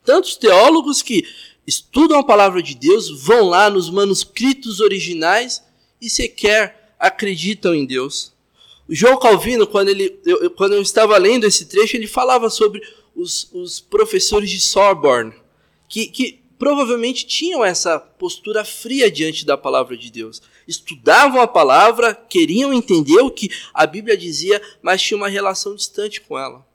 Tantos 0.06 0.36
teólogos 0.36 1.02
que 1.02 1.26
estudam 1.65 2.19
a 2.19 2.23
palavra 2.23 2.62
de 2.62 2.76
Deus, 2.76 3.10
vão 3.23 3.49
lá 3.49 3.69
nos 3.69 3.89
manuscritos 3.89 4.80
originais 4.80 5.63
e 6.02 6.10
sequer 6.10 6.95
acreditam 6.99 7.73
em 7.73 7.86
Deus. 7.86 8.34
O 8.88 8.93
João 8.93 9.17
Calvino, 9.17 9.65
quando, 9.65 9.89
ele, 9.89 10.19
eu, 10.26 10.49
quando 10.52 10.73
eu 10.73 10.82
estava 10.82 11.17
lendo 11.17 11.45
esse 11.45 11.65
trecho, 11.65 11.95
ele 11.95 12.08
falava 12.08 12.49
sobre 12.49 12.82
os, 13.15 13.49
os 13.54 13.80
professores 13.80 14.49
de 14.49 14.60
Sorbonne, 14.60 15.34
que, 15.88 16.08
que 16.08 16.42
provavelmente 16.63 17.26
tinham 17.28 17.62
essa 17.62 17.99
postura 17.99 18.63
fria 18.63 19.12
diante 19.12 19.45
da 19.45 19.58
palavra 19.58 19.97
de 19.97 20.10
Deus. 20.10 20.41
Estudavam 20.65 21.41
a 21.41 21.47
palavra, 21.47 22.15
queriam 22.15 22.71
entender 22.71 23.19
o 23.19 23.30
que 23.30 23.49
a 23.73 23.86
Bíblia 23.86 24.15
dizia, 24.15 24.62
mas 24.82 25.02
tinham 25.02 25.19
uma 25.19 25.28
relação 25.28 25.76
distante 25.76 26.21
com 26.21 26.39
ela. 26.39 26.65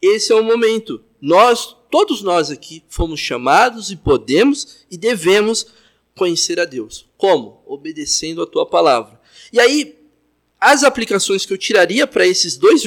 Esse 0.00 0.32
é 0.32 0.34
o 0.34 0.42
momento. 0.42 1.04
Nós 1.20 1.76
todos 1.90 2.22
nós 2.22 2.50
aqui 2.50 2.82
fomos 2.88 3.20
chamados 3.20 3.90
e 3.90 3.96
podemos 3.96 4.78
e 4.90 4.96
devemos 4.96 5.66
conhecer 6.16 6.58
a 6.58 6.64
Deus. 6.64 7.04
Como? 7.18 7.62
Obedecendo 7.66 8.40
a 8.40 8.46
tua 8.46 8.64
palavra. 8.64 9.20
E 9.52 9.60
aí, 9.60 9.94
as 10.58 10.84
aplicações 10.84 11.44
que 11.44 11.52
eu 11.52 11.58
tiraria 11.58 12.06
para 12.06 12.26
esses 12.26 12.56
dois 12.56 12.82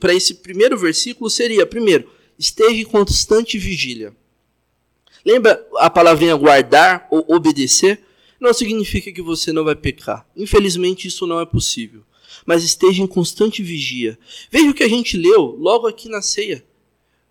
para 0.00 0.14
esse 0.14 0.36
primeiro 0.36 0.78
versículo 0.78 1.28
seria, 1.28 1.66
primeiro, 1.66 2.10
esteja 2.38 2.80
em 2.80 2.86
constante 2.86 3.58
vigília. 3.58 4.16
Lembra 5.26 5.66
a 5.78 5.90
palavrinha 5.90 6.36
guardar 6.36 7.08
ou 7.10 7.24
obedecer? 7.28 8.00
Não 8.40 8.54
significa 8.54 9.10
que 9.10 9.20
você 9.20 9.52
não 9.52 9.64
vai 9.64 9.74
pecar. 9.74 10.24
Infelizmente, 10.36 11.08
isso 11.08 11.26
não 11.26 11.40
é 11.40 11.44
possível. 11.44 12.02
Mas 12.46 12.62
esteja 12.62 13.02
em 13.02 13.06
constante 13.08 13.60
vigia. 13.60 14.16
Veja 14.50 14.70
o 14.70 14.74
que 14.74 14.84
a 14.84 14.88
gente 14.88 15.16
leu 15.16 15.56
logo 15.58 15.88
aqui 15.88 16.08
na 16.08 16.22
ceia 16.22 16.64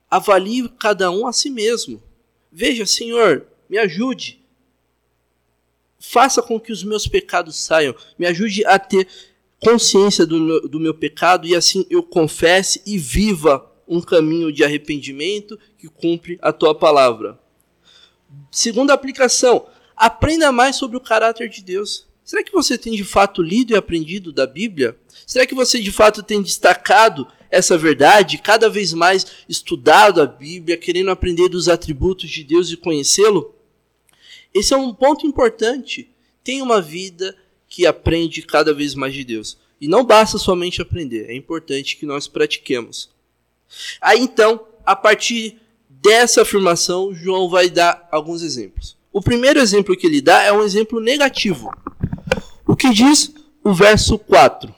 avalie 0.10 0.70
cada 0.80 1.12
um 1.12 1.28
a 1.28 1.34
si 1.34 1.50
mesmo. 1.50 2.02
Veja, 2.52 2.86
Senhor, 2.86 3.46
me 3.70 3.78
ajude. 3.78 4.40
Faça 6.00 6.42
com 6.42 6.60
que 6.60 6.72
os 6.72 6.84
meus 6.84 7.08
pecados 7.08 7.56
saiam. 7.58 7.96
Me 8.18 8.26
ajude 8.26 8.66
a 8.66 8.78
ter 8.78 9.08
consciência 9.60 10.26
do 10.26 10.40
meu, 10.40 10.68
do 10.68 10.80
meu 10.80 10.94
pecado 10.94 11.48
e 11.48 11.56
assim 11.56 11.86
eu 11.90 12.04
confesse 12.04 12.82
e 12.86 12.98
viva 12.98 13.72
um 13.88 14.02
caminho 14.02 14.52
de 14.52 14.64
arrependimento 14.64 15.58
que 15.78 15.88
cumpre 15.88 16.38
a 16.42 16.52
tua 16.52 16.76
palavra. 16.76 17.40
Segunda 18.52 18.94
aplicação, 18.94 19.68
aprenda 19.96 20.52
mais 20.52 20.76
sobre 20.76 20.98
o 20.98 21.02
caráter 21.02 21.50
de 21.50 21.64
Deus. 21.64 22.08
Será 22.24 22.44
que 22.44 22.52
você 22.52 22.78
tem 22.78 22.94
de 22.94 23.04
fato 23.04 23.42
lido 23.42 23.74
e 23.74 23.76
aprendido 23.76 24.34
da 24.34 24.48
Bíblia? 24.48 24.98
Será 25.28 25.46
que 25.46 25.54
você 25.54 25.80
de 25.80 25.92
fato 25.92 26.24
tem 26.24 26.42
destacado 26.42 27.28
essa 27.52 27.78
verdade, 27.78 28.40
cada 28.40 28.70
vez 28.70 28.94
mais 28.94 29.26
estudado 29.48 30.22
a 30.22 30.26
Bíblia, 30.26 30.76
querendo 30.76 31.12
aprender 31.12 31.50
dos 31.50 31.70
atributos 31.70 32.30
de 32.30 32.44
Deus 32.44 32.72
e 32.72 32.78
conhecê-lo? 32.78 33.54
Esse 34.54 34.74
é 34.74 34.78
um 34.78 34.94
ponto 34.94 35.28
importante. 35.28 36.10
Tenha 36.44 36.64
uma 36.64 36.82
vida 36.82 37.36
que 37.68 37.86
aprende 37.86 38.42
cada 38.42 38.74
vez 38.74 38.96
mais 38.96 39.14
de 39.14 39.24
Deus. 39.24 39.58
E 39.80 39.88
não 39.88 40.04
basta 40.04 40.38
somente 40.38 40.82
aprender, 40.82 41.30
é 41.30 41.36
importante 41.36 41.98
que 41.98 42.06
nós 42.06 42.28
pratiquemos. 42.28 43.10
Aí 44.00 44.20
então, 44.20 44.66
a 44.86 44.96
partir 44.96 45.60
dessa 46.06 46.44
afirmação, 46.44 47.16
João 47.16 47.50
vai 47.50 47.68
dar 47.68 48.08
alguns 48.12 48.44
exemplos. 48.44 48.96
O 49.12 49.24
primeiro 49.24 49.60
exemplo 49.60 49.98
que 49.98 50.06
ele 50.06 50.22
dá 50.22 50.44
é 50.44 50.52
um 50.52 50.62
exemplo 50.62 51.00
negativo. 51.00 51.72
O 52.68 52.76
que 52.76 52.92
diz 52.92 53.34
o 53.64 53.74
verso 53.74 54.20
4? 54.20 54.74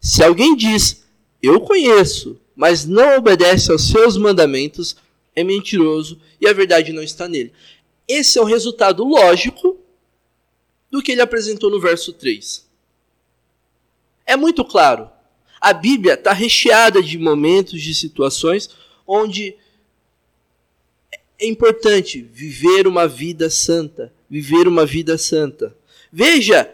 Se 0.00 0.22
alguém 0.22 0.54
diz, 0.54 1.02
eu 1.42 1.60
conheço, 1.60 2.40
mas 2.54 2.86
não 2.86 3.16
obedece 3.16 3.72
aos 3.72 3.88
seus 3.88 4.16
mandamentos, 4.16 4.94
é 5.34 5.42
mentiroso 5.42 6.20
e 6.40 6.46
a 6.46 6.52
verdade 6.52 6.92
não 6.92 7.02
está 7.02 7.26
nele. 7.26 7.52
Esse 8.06 8.38
é 8.38 8.42
o 8.42 8.44
resultado 8.44 9.02
lógico 9.02 9.76
do 10.92 11.02
que 11.02 11.10
ele 11.10 11.22
apresentou 11.22 11.70
no 11.70 11.80
verso 11.80 12.12
3. 12.12 12.68
É 14.24 14.36
muito 14.36 14.64
claro. 14.64 15.10
A 15.60 15.72
Bíblia 15.72 16.14
está 16.14 16.32
recheada 16.32 17.02
de 17.02 17.18
momentos, 17.18 17.80
de 17.80 17.94
situações 17.94 18.70
onde 19.04 19.56
é 21.42 21.46
importante 21.46 22.22
viver 22.22 22.86
uma 22.86 23.08
vida 23.08 23.50
santa. 23.50 24.12
Viver 24.30 24.68
uma 24.68 24.86
vida 24.86 25.18
santa. 25.18 25.76
Veja, 26.10 26.72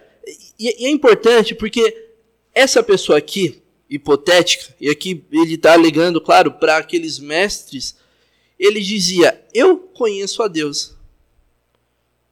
e 0.59 0.87
é 0.87 0.91
importante 0.91 1.55
porque 1.55 2.11
essa 2.55 2.83
pessoa 2.83 3.17
aqui, 3.17 3.63
hipotética, 3.89 4.75
e 4.79 4.91
aqui 4.91 5.25
ele 5.33 5.55
está 5.55 5.73
alegando, 5.73 6.21
claro, 6.21 6.53
para 6.53 6.77
aqueles 6.77 7.19
mestres, 7.19 7.97
ele 8.59 8.81
dizia: 8.81 9.43
Eu 9.55 9.79
conheço 9.79 10.43
a 10.43 10.49
Deus. 10.49 10.95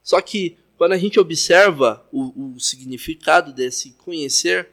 Só 0.03 0.20
que 0.20 0.59
quando 0.77 0.92
a 0.92 0.99
gente 0.99 1.18
observa 1.18 2.07
o, 2.12 2.55
o 2.55 2.61
significado 2.61 3.51
desse 3.51 3.92
conhecer, 3.92 4.68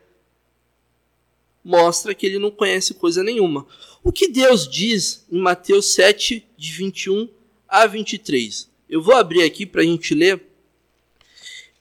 mostra 1.64 2.14
que 2.14 2.26
ele 2.26 2.40
não 2.40 2.52
conhece 2.52 2.94
coisa 2.94 3.24
nenhuma. 3.24 3.66
O 4.04 4.12
que 4.12 4.28
Deus 4.28 4.70
diz 4.70 5.26
em 5.32 5.40
Mateus 5.40 5.94
7, 5.94 6.46
de 6.58 6.72
21 6.74 7.30
a 7.74 7.88
23? 7.88 8.70
Eu 8.88 9.02
vou 9.02 9.16
abrir 9.16 9.42
aqui 9.42 9.66
para 9.66 9.82
a 9.82 9.84
gente 9.84 10.14
ler. 10.14 10.40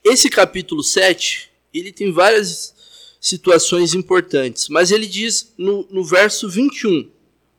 Esse 0.03 0.27
capítulo 0.27 0.81
7, 0.81 1.51
ele 1.71 1.91
tem 1.91 2.11
várias 2.11 2.73
situações 3.21 3.93
importantes. 3.93 4.69
Mas 4.69 4.89
ele 4.89 5.05
diz 5.05 5.53
no, 5.55 5.87
no 5.91 6.03
verso 6.03 6.49
21, 6.49 7.07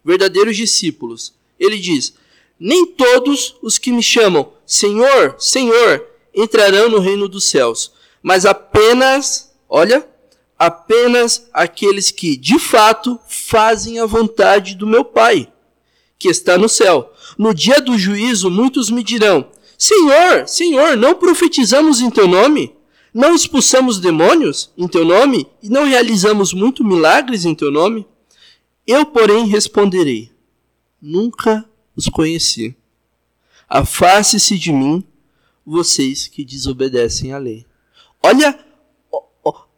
verdadeiros 0.05 0.57
discípulos, 0.57 1.33
ele 1.61 1.79
diz: 1.79 2.15
Nem 2.59 2.85
todos 2.85 3.55
os 3.63 3.79
que 3.79 3.93
me 3.93 4.03
chamam 4.03 4.53
Senhor, 4.67 5.37
Senhor 5.39 6.05
entrarão 6.35 6.89
no 6.89 6.99
reino 6.99 7.29
dos 7.29 7.45
céus, 7.45 7.93
mas 8.21 8.45
apenas, 8.45 9.55
olha, 9.69 10.09
apenas 10.59 11.49
aqueles 11.53 12.11
que 12.11 12.37
de 12.37 12.59
fato 12.59 13.21
fazem 13.29 14.01
a 14.01 14.07
vontade 14.07 14.75
do 14.75 14.89
meu 14.89 15.05
Pai, 15.05 15.53
que 16.19 16.29
está 16.29 16.59
no 16.59 16.69
céu. 16.69 17.14
No 17.39 17.55
dia 17.55 17.81
do 17.81 17.99
juízo, 17.99 18.51
muitos 18.51 18.91
me 18.91 19.03
dirão: 19.03 19.49
Senhor, 19.79 20.47
Senhor, 20.47 20.97
não 20.97 21.15
profetizamos 21.15 22.01
em 22.01 22.11
teu 22.11 22.29
nome? 22.29 22.75
Não 23.13 23.35
expulsamos 23.35 24.01
demônios 24.01 24.73
em 24.77 24.89
teu 24.89 25.05
nome 25.05 25.47
e 25.63 25.69
não 25.69 25.85
realizamos 25.85 26.53
muitos 26.53 26.85
milagres 26.85 27.45
em 27.45 27.55
teu 27.55 27.71
nome? 27.71 28.07
Eu, 28.87 29.07
porém, 29.07 29.47
responderei: 29.47 30.31
Nunca 31.01 31.65
os 31.97 32.09
conheci. 32.09 32.77
Afaste-se 33.69 34.59
de 34.59 34.73
mim, 34.73 35.05
vocês 35.65 36.29
que 36.29 36.45
desobedecem 36.45 37.33
à 37.33 37.39
lei. 37.39 37.65
Olha, 38.23 38.59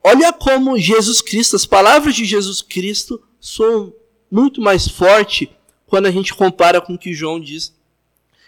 olha 0.02 0.32
como 0.32 0.78
Jesus 0.78 1.20
Cristo, 1.20 1.56
as 1.56 1.66
palavras 1.66 2.14
de 2.14 2.24
Jesus 2.24 2.62
Cristo 2.62 3.22
são 3.40 3.92
muito 4.30 4.60
mais 4.60 4.88
fortes 4.88 5.48
quando 5.86 6.06
a 6.06 6.10
gente 6.10 6.34
compara 6.34 6.80
com 6.80 6.94
o 6.94 6.98
que 6.98 7.14
João 7.14 7.40
diz. 7.40 7.74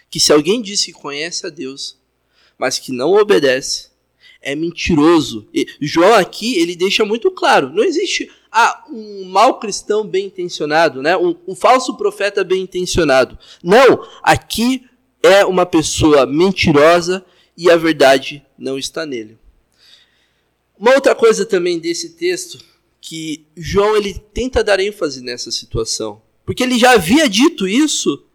Que 0.09 0.19
se 0.19 0.33
alguém 0.33 0.61
diz 0.61 0.83
que 0.83 0.91
conhece 0.91 1.45
a 1.45 1.49
Deus, 1.49 1.97
mas 2.57 2.79
que 2.79 2.91
não 2.91 3.13
obedece, 3.13 3.89
é 4.41 4.55
mentiroso. 4.55 5.47
E 5.53 5.67
João 5.81 6.13
aqui 6.13 6.57
ele 6.57 6.75
deixa 6.75 7.05
muito 7.05 7.31
claro: 7.31 7.69
não 7.69 7.83
existe 7.83 8.29
ah, 8.51 8.85
um 8.89 9.25
mau 9.25 9.59
cristão 9.59 10.05
bem 10.05 10.25
intencionado, 10.25 11.01
né? 11.01 11.15
um, 11.15 11.35
um 11.47 11.55
falso 11.55 11.95
profeta 11.95 12.43
bem 12.43 12.61
intencionado. 12.61 13.37
Não, 13.63 14.05
aqui 14.23 14.85
é 15.21 15.45
uma 15.45 15.65
pessoa 15.65 16.25
mentirosa 16.25 17.23
e 17.55 17.69
a 17.69 17.77
verdade 17.77 18.43
não 18.57 18.77
está 18.77 19.05
nele. 19.05 19.37
Uma 20.77 20.93
outra 20.95 21.13
coisa 21.13 21.45
também 21.45 21.77
desse 21.77 22.11
texto 22.11 22.59
que 23.01 23.45
João 23.55 23.95
ele 23.97 24.13
tenta 24.33 24.63
dar 24.63 24.79
ênfase 24.79 25.21
nessa 25.21 25.51
situação, 25.51 26.21
porque 26.49 26.63
ele 26.63 26.79
já 26.79 26.93
havia 26.93 27.29
dito 27.29 27.67
isso 27.67 28.25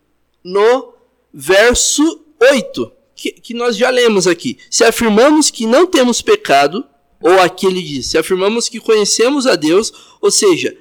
no 0.45 0.95
verso 1.33 2.25
8, 2.41 2.93
que, 3.13 3.33
que 3.33 3.53
nós 3.53 3.77
já 3.77 3.91
lemos 3.91 4.29
aqui. 4.29 4.57
Se 4.71 4.85
afirmamos 4.85 5.51
que 5.51 5.67
não 5.67 5.85
temos 5.85 6.23
pecado, 6.23 6.85
ou 7.21 7.41
aqui 7.41 7.67
ele 7.67 7.83
diz, 7.83 8.07
se 8.07 8.17
afirmamos 8.17 8.69
que 8.69 8.79
conhecemos 8.79 9.49
a 9.49 9.57
Deus, 9.57 9.93
ou 10.21 10.31
seja, 10.31 10.79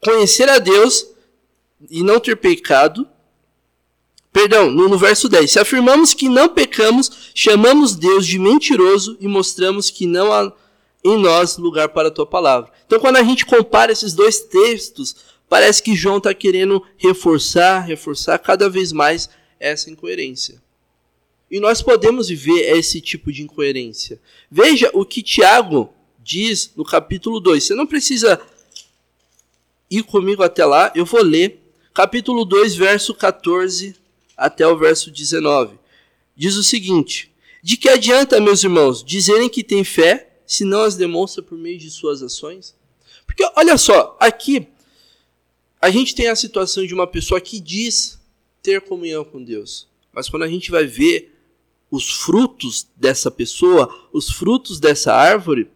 conhecer 0.00 0.48
a 0.48 0.60
Deus 0.60 1.08
e 1.90 2.04
não 2.04 2.20
ter 2.20 2.36
pecado, 2.36 3.04
Perdão, 4.32 4.70
no, 4.70 4.88
no, 4.88 4.96
verso 4.96 5.28
10. 5.28 5.50
Se 5.50 5.58
afirmamos 5.58 6.14
que 6.14 6.28
não 6.28 6.48
pecamos, 6.48 7.10
chamamos 7.34 7.96
Deus 7.96 8.24
de 8.24 8.38
mentiroso 8.38 9.16
e 9.18 9.26
mostramos 9.26 9.90
que 9.90 10.06
não 10.06 10.32
há 10.32 10.52
em 11.04 11.18
nós 11.18 11.56
lugar 11.56 11.88
para 11.88 12.08
a 12.08 12.12
tua 12.12 12.26
palavra. 12.26 12.70
Então, 12.86 13.00
quando 13.00 13.16
a 13.16 13.24
gente 13.24 13.44
compara 13.44 13.90
esses 13.90 14.12
dois 14.12 14.38
textos, 14.42 15.16
parece 15.48 15.82
que 15.82 15.96
João 15.96 16.18
está 16.18 16.34
querendo 16.34 16.84
reforçar, 16.96 17.80
reforçar 17.80 18.38
cada 18.38 18.68
vez 18.68 18.92
mais 18.92 19.28
essa 19.58 19.90
incoerência. 19.90 20.62
E 21.50 21.58
nós 21.60 21.80
podemos 21.80 22.28
viver 22.28 22.76
esse 22.76 23.00
tipo 23.00 23.32
de 23.32 23.42
incoerência. 23.42 24.20
Veja 24.50 24.90
o 24.92 25.04
que 25.04 25.22
Tiago 25.22 25.92
diz 26.18 26.72
no 26.76 26.84
capítulo 26.84 27.40
2. 27.40 27.64
Você 27.64 27.74
não 27.74 27.86
precisa 27.86 28.40
ir 29.90 30.02
comigo 30.02 30.42
até 30.42 30.64
lá, 30.64 30.92
eu 30.94 31.04
vou 31.04 31.22
ler. 31.22 31.62
Capítulo 31.94 32.44
2, 32.44 32.76
verso 32.76 33.14
14 33.14 33.96
até 34.36 34.66
o 34.66 34.76
verso 34.76 35.10
19. 35.10 35.78
Diz 36.36 36.54
o 36.56 36.62
seguinte: 36.62 37.32
De 37.62 37.76
que 37.76 37.88
adianta, 37.88 38.40
meus 38.40 38.62
irmãos, 38.62 39.02
dizerem 39.02 39.48
que 39.48 39.64
têm 39.64 39.82
fé, 39.82 40.30
se 40.46 40.64
não 40.64 40.82
as 40.82 40.94
demonstra 40.94 41.42
por 41.42 41.58
meio 41.58 41.78
de 41.78 41.90
suas 41.90 42.22
ações? 42.22 42.76
Porque 43.26 43.44
olha 43.56 43.76
só, 43.76 44.16
aqui 44.20 44.68
a 45.80 45.90
gente 45.90 46.14
tem 46.14 46.28
a 46.28 46.36
situação 46.36 46.86
de 46.86 46.94
uma 46.94 47.06
pessoa 47.06 47.40
que 47.40 47.60
diz 47.60 48.18
ter 48.62 48.80
comunhão 48.80 49.24
com 49.24 49.42
Deus, 49.42 49.88
mas 50.12 50.28
quando 50.28 50.42
a 50.42 50.48
gente 50.48 50.70
vai 50.70 50.84
ver 50.84 51.34
os 51.90 52.10
frutos 52.10 52.86
dessa 52.96 53.30
pessoa, 53.30 53.88
os 54.12 54.30
frutos 54.30 54.78
dessa 54.78 55.14
árvore, 55.14 55.70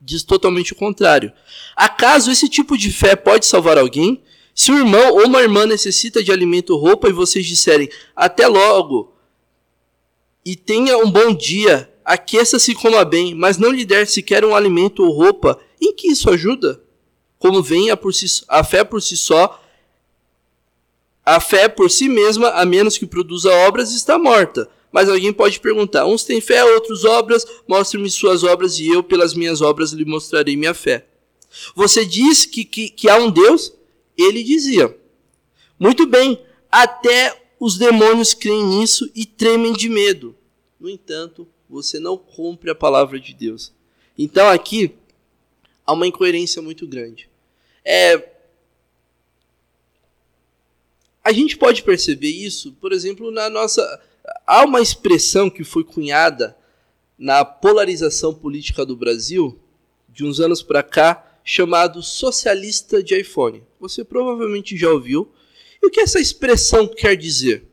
diz 0.00 0.22
totalmente 0.22 0.72
o 0.72 0.76
contrário. 0.76 1.32
Acaso 1.76 2.30
esse 2.30 2.48
tipo 2.48 2.76
de 2.76 2.90
fé 2.90 3.14
pode 3.14 3.46
salvar 3.46 3.78
alguém? 3.78 4.22
Se 4.54 4.72
um 4.72 4.78
irmão 4.78 5.14
ou 5.14 5.26
uma 5.26 5.40
irmã 5.40 5.66
necessita 5.66 6.22
de 6.22 6.32
alimento 6.32 6.70
ou 6.70 6.80
roupa 6.80 7.08
e 7.08 7.12
vocês 7.12 7.46
disserem 7.46 7.88
até 8.16 8.46
logo 8.46 9.12
e 10.44 10.56
tenha 10.56 10.98
um 10.98 11.10
bom 11.10 11.32
dia, 11.32 11.92
aqueça-se 12.04 12.72
e 12.72 12.74
coma 12.74 13.04
bem, 13.04 13.34
mas 13.34 13.58
não 13.58 13.70
lhe 13.70 13.84
der 13.84 14.06
sequer 14.06 14.44
um 14.44 14.54
alimento 14.54 15.04
ou 15.04 15.12
roupa, 15.12 15.60
em 15.80 15.94
que 15.94 16.08
isso 16.08 16.30
ajuda? 16.30 16.82
Como 17.38 17.62
vem 17.62 17.90
a, 17.90 17.96
por 17.96 18.12
si, 18.12 18.26
a 18.48 18.64
fé 18.64 18.82
por 18.82 19.00
si 19.00 19.16
só, 19.16 19.62
a 21.24 21.40
fé 21.40 21.68
por 21.68 21.90
si 21.90 22.08
mesma, 22.08 22.48
a 22.50 22.64
menos 22.64 22.96
que 22.96 23.06
produza 23.06 23.52
obras, 23.52 23.92
está 23.92 24.18
morta. 24.18 24.68
Mas 24.90 25.08
alguém 25.08 25.32
pode 25.32 25.60
perguntar: 25.60 26.06
uns 26.06 26.24
têm 26.24 26.40
fé, 26.40 26.64
outros 26.64 27.04
obras, 27.04 27.46
mostre-me 27.66 28.10
suas 28.10 28.42
obras 28.42 28.78
e 28.78 28.88
eu, 28.88 29.02
pelas 29.02 29.34
minhas 29.34 29.60
obras, 29.60 29.92
lhe 29.92 30.04
mostrarei 30.04 30.56
minha 30.56 30.74
fé. 30.74 31.06
Você 31.74 32.04
diz 32.04 32.44
que, 32.44 32.64
que, 32.64 32.88
que 32.88 33.08
há 33.08 33.16
um 33.16 33.30
Deus? 33.30 33.74
Ele 34.16 34.42
dizia: 34.42 34.96
Muito 35.78 36.06
bem, 36.06 36.42
até 36.70 37.40
os 37.60 37.76
demônios 37.76 38.34
creem 38.34 38.64
nisso 38.64 39.10
e 39.14 39.26
tremem 39.26 39.72
de 39.72 39.88
medo. 39.88 40.34
No 40.78 40.88
entanto, 40.88 41.46
você 41.68 41.98
não 41.98 42.16
cumpre 42.16 42.70
a 42.70 42.74
palavra 42.74 43.18
de 43.18 43.34
Deus. 43.34 43.72
Então 44.16 44.48
aqui 44.48 44.94
há 45.86 45.92
uma 45.92 46.06
incoerência 46.06 46.62
muito 46.62 46.86
grande. 46.86 47.27
É, 47.90 48.22
a 51.24 51.32
gente 51.32 51.56
pode 51.56 51.82
perceber 51.82 52.28
isso, 52.28 52.74
por 52.74 52.92
exemplo, 52.92 53.30
na 53.30 53.48
nossa. 53.48 53.82
Há 54.46 54.62
uma 54.66 54.82
expressão 54.82 55.48
que 55.48 55.64
foi 55.64 55.82
cunhada 55.82 56.54
na 57.18 57.46
polarização 57.46 58.34
política 58.34 58.84
do 58.84 58.94
Brasil, 58.94 59.58
de 60.06 60.22
uns 60.22 60.38
anos 60.38 60.62
para 60.62 60.82
cá, 60.82 61.40
chamado 61.42 62.02
socialista 62.02 63.02
de 63.02 63.18
iPhone. 63.18 63.62
Você 63.80 64.04
provavelmente 64.04 64.76
já 64.76 64.90
ouviu. 64.90 65.32
E 65.82 65.86
o 65.86 65.90
que 65.90 66.00
essa 66.00 66.20
expressão 66.20 66.86
quer 66.86 67.16
dizer? 67.16 67.64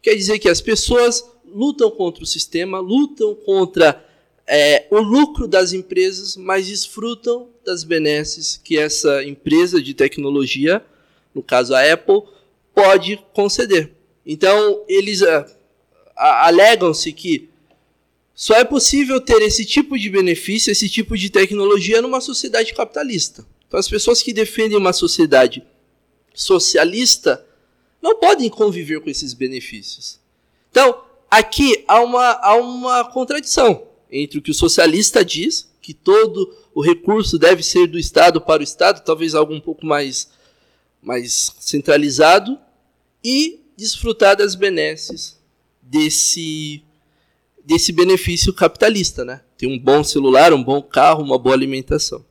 Quer 0.00 0.14
dizer 0.14 0.38
que 0.38 0.48
as 0.48 0.60
pessoas 0.60 1.28
lutam 1.44 1.90
contra 1.90 2.22
o 2.22 2.26
sistema, 2.26 2.78
lutam 2.78 3.34
contra 3.34 4.07
é, 4.48 4.86
o 4.90 4.98
lucro 4.98 5.46
das 5.46 5.74
empresas, 5.74 6.34
mas 6.34 6.66
desfrutam 6.66 7.50
das 7.64 7.84
benesses 7.84 8.58
que 8.62 8.78
essa 8.78 9.22
empresa 9.22 9.80
de 9.80 9.92
tecnologia, 9.92 10.82
no 11.34 11.42
caso 11.42 11.74
a 11.74 11.92
Apple, 11.92 12.22
pode 12.74 13.22
conceder. 13.34 13.92
Então, 14.24 14.84
eles 14.88 15.20
uh, 15.20 15.44
alegam-se 16.16 17.12
que 17.12 17.50
só 18.34 18.54
é 18.54 18.64
possível 18.64 19.20
ter 19.20 19.42
esse 19.42 19.66
tipo 19.66 19.98
de 19.98 20.08
benefício, 20.08 20.70
esse 20.70 20.88
tipo 20.88 21.16
de 21.16 21.28
tecnologia 21.28 22.00
numa 22.00 22.20
sociedade 22.20 22.72
capitalista. 22.72 23.44
Então, 23.66 23.78
as 23.78 23.88
pessoas 23.88 24.22
que 24.22 24.32
defendem 24.32 24.78
uma 24.78 24.94
sociedade 24.94 25.62
socialista 26.32 27.44
não 28.00 28.16
podem 28.18 28.48
conviver 28.48 29.00
com 29.00 29.10
esses 29.10 29.34
benefícios. 29.34 30.18
Então, 30.70 31.02
aqui 31.30 31.84
há 31.86 32.00
uma, 32.00 32.30
há 32.30 32.54
uma 32.54 33.04
contradição 33.04 33.87
entre 34.10 34.38
o 34.38 34.42
que 34.42 34.50
o 34.50 34.54
socialista 34.54 35.24
diz, 35.24 35.70
que 35.80 35.94
todo 35.94 36.54
o 36.74 36.82
recurso 36.82 37.38
deve 37.38 37.62
ser 37.62 37.86
do 37.86 37.98
Estado 37.98 38.40
para 38.40 38.60
o 38.60 38.64
Estado, 38.64 39.04
talvez 39.04 39.34
algo 39.34 39.54
um 39.54 39.60
pouco 39.60 39.86
mais, 39.86 40.30
mais 41.02 41.54
centralizado, 41.58 42.58
e 43.24 43.60
desfrutar 43.76 44.36
das 44.36 44.54
benesses 44.54 45.38
desse 45.82 46.82
desse 47.64 47.92
benefício 47.92 48.52
capitalista, 48.54 49.26
né? 49.26 49.42
Ter 49.58 49.66
um 49.66 49.78
bom 49.78 50.02
celular, 50.02 50.54
um 50.54 50.64
bom 50.64 50.80
carro, 50.80 51.22
uma 51.22 51.38
boa 51.38 51.54
alimentação. 51.54 52.24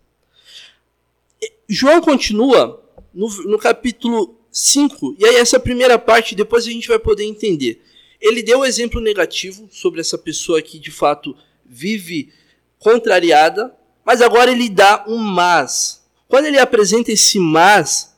João 1.70 2.02
continua 2.02 2.84
no, 3.14 3.28
no 3.44 3.60
capítulo 3.60 4.36
5, 4.52 5.16
e 5.20 5.26
aí 5.26 5.36
essa 5.36 5.60
primeira 5.60 6.00
parte 6.00 6.34
depois 6.34 6.66
a 6.66 6.72
gente 6.72 6.88
vai 6.88 6.98
poder 6.98 7.24
entender. 7.24 7.84
Ele 8.20 8.42
deu 8.42 8.60
o 8.60 8.62
um 8.62 8.66
exemplo 8.66 9.00
negativo 9.00 9.70
sobre 9.72 10.02
essa 10.02 10.18
pessoa 10.18 10.60
que 10.62 10.80
de 10.80 10.90
fato 10.90 11.36
vive 11.70 12.34
contrariada, 12.80 13.76
mas 14.06 14.22
agora 14.22 14.52
ele 14.52 14.70
dá 14.70 15.04
um 15.08 15.18
mas. 15.18 16.04
Quando 16.28 16.46
ele 16.46 16.60
apresenta 16.60 17.12
esse 17.12 17.40
mas, 17.40 18.16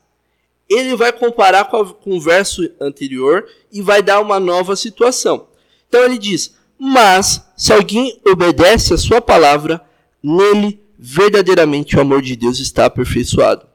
ele 0.70 0.96
vai 0.96 1.12
comparar 1.12 1.66
com, 1.66 1.78
a, 1.78 1.94
com 1.94 2.18
o 2.18 2.22
verso 2.22 2.70
anterior 2.80 3.48
e 3.72 3.82
vai 3.82 4.02
dar 4.02 4.20
uma 4.20 4.40
nova 4.40 4.76
situação. 4.76 5.48
Então 5.88 6.04
ele 6.04 6.18
diz: 6.18 6.56
mas, 6.78 7.46
se 7.58 7.74
alguém 7.74 8.20
obedece 8.26 8.94
a 8.94 8.98
sua 8.98 9.20
palavra, 9.20 9.82
nele 10.24 10.82
verdadeiramente 10.98 11.96
o 11.96 12.02
amor 12.02 12.22
de 12.22 12.36
Deus 12.36 12.60
está 12.60 12.86
aperfeiçoado. 12.86 13.68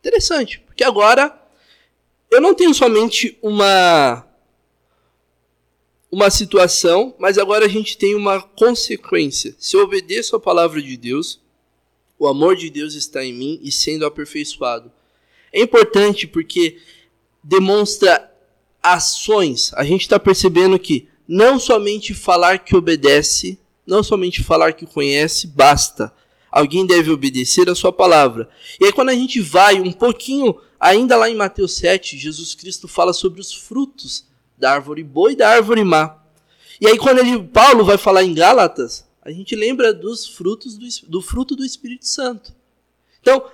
Interessante, 0.00 0.60
porque 0.60 0.84
agora 0.84 1.36
eu 2.30 2.40
não 2.40 2.54
tenho 2.54 2.74
somente 2.74 3.38
uma 3.42 4.27
uma 6.10 6.30
situação, 6.30 7.14
mas 7.18 7.36
agora 7.36 7.66
a 7.66 7.68
gente 7.68 7.96
tem 7.98 8.14
uma 8.14 8.40
consequência. 8.40 9.54
Se 9.58 9.76
eu 9.76 9.82
obedeço 9.82 10.34
a 10.34 10.40
palavra 10.40 10.80
de 10.80 10.96
Deus, 10.96 11.40
o 12.18 12.26
amor 12.26 12.56
de 12.56 12.70
Deus 12.70 12.94
está 12.94 13.24
em 13.24 13.32
mim 13.32 13.60
e 13.62 13.70
sendo 13.70 14.06
aperfeiçoado. 14.06 14.90
É 15.52 15.60
importante 15.60 16.26
porque 16.26 16.78
demonstra 17.42 18.30
ações. 18.82 19.72
A 19.74 19.84
gente 19.84 20.02
está 20.02 20.18
percebendo 20.18 20.78
que 20.78 21.08
não 21.26 21.58
somente 21.58 22.14
falar 22.14 22.58
que 22.58 22.74
obedece, 22.74 23.58
não 23.86 24.02
somente 24.02 24.42
falar 24.42 24.72
que 24.72 24.86
conhece, 24.86 25.46
basta. 25.46 26.12
Alguém 26.50 26.86
deve 26.86 27.10
obedecer 27.10 27.68
a 27.68 27.74
sua 27.74 27.92
palavra. 27.92 28.48
E 28.80 28.86
aí, 28.86 28.92
quando 28.92 29.10
a 29.10 29.14
gente 29.14 29.40
vai 29.40 29.78
um 29.78 29.92
pouquinho, 29.92 30.58
ainda 30.80 31.16
lá 31.16 31.28
em 31.28 31.34
Mateus 31.34 31.74
7, 31.76 32.16
Jesus 32.16 32.54
Cristo 32.54 32.88
fala 32.88 33.12
sobre 33.12 33.40
os 33.40 33.52
frutos 33.52 34.26
da 34.58 34.72
árvore 34.72 35.02
boa 35.02 35.32
e 35.32 35.36
da 35.36 35.48
árvore 35.48 35.84
má. 35.84 36.18
E 36.80 36.86
aí, 36.86 36.98
quando 36.98 37.18
ele, 37.18 37.42
Paulo 37.42 37.84
vai 37.84 37.98
falar 37.98 38.24
em 38.24 38.34
Gálatas, 38.34 39.06
a 39.22 39.30
gente 39.30 39.54
lembra 39.54 39.92
dos 39.92 40.26
frutos 40.26 40.76
do, 40.76 40.86
do 41.08 41.22
fruto 41.22 41.54
do 41.56 41.64
Espírito 41.64 42.06
Santo. 42.06 42.54
Então, 43.20 43.44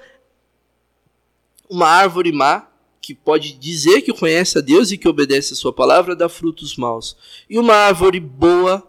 uma 1.69 1.89
árvore 1.89 2.33
má 2.33 2.69
que 3.01 3.15
pode 3.15 3.53
dizer 3.53 4.01
que 4.01 4.13
conhece 4.13 4.57
a 4.57 4.61
Deus 4.63 4.91
e 4.91 4.97
que 4.97 5.09
obedece 5.09 5.53
a 5.53 5.57
sua 5.57 5.73
palavra, 5.73 6.17
dá 6.17 6.29
frutos 6.29 6.77
maus. 6.77 7.17
E 7.51 7.59
uma 7.59 7.75
árvore 7.75 8.19
boa, 8.19 8.83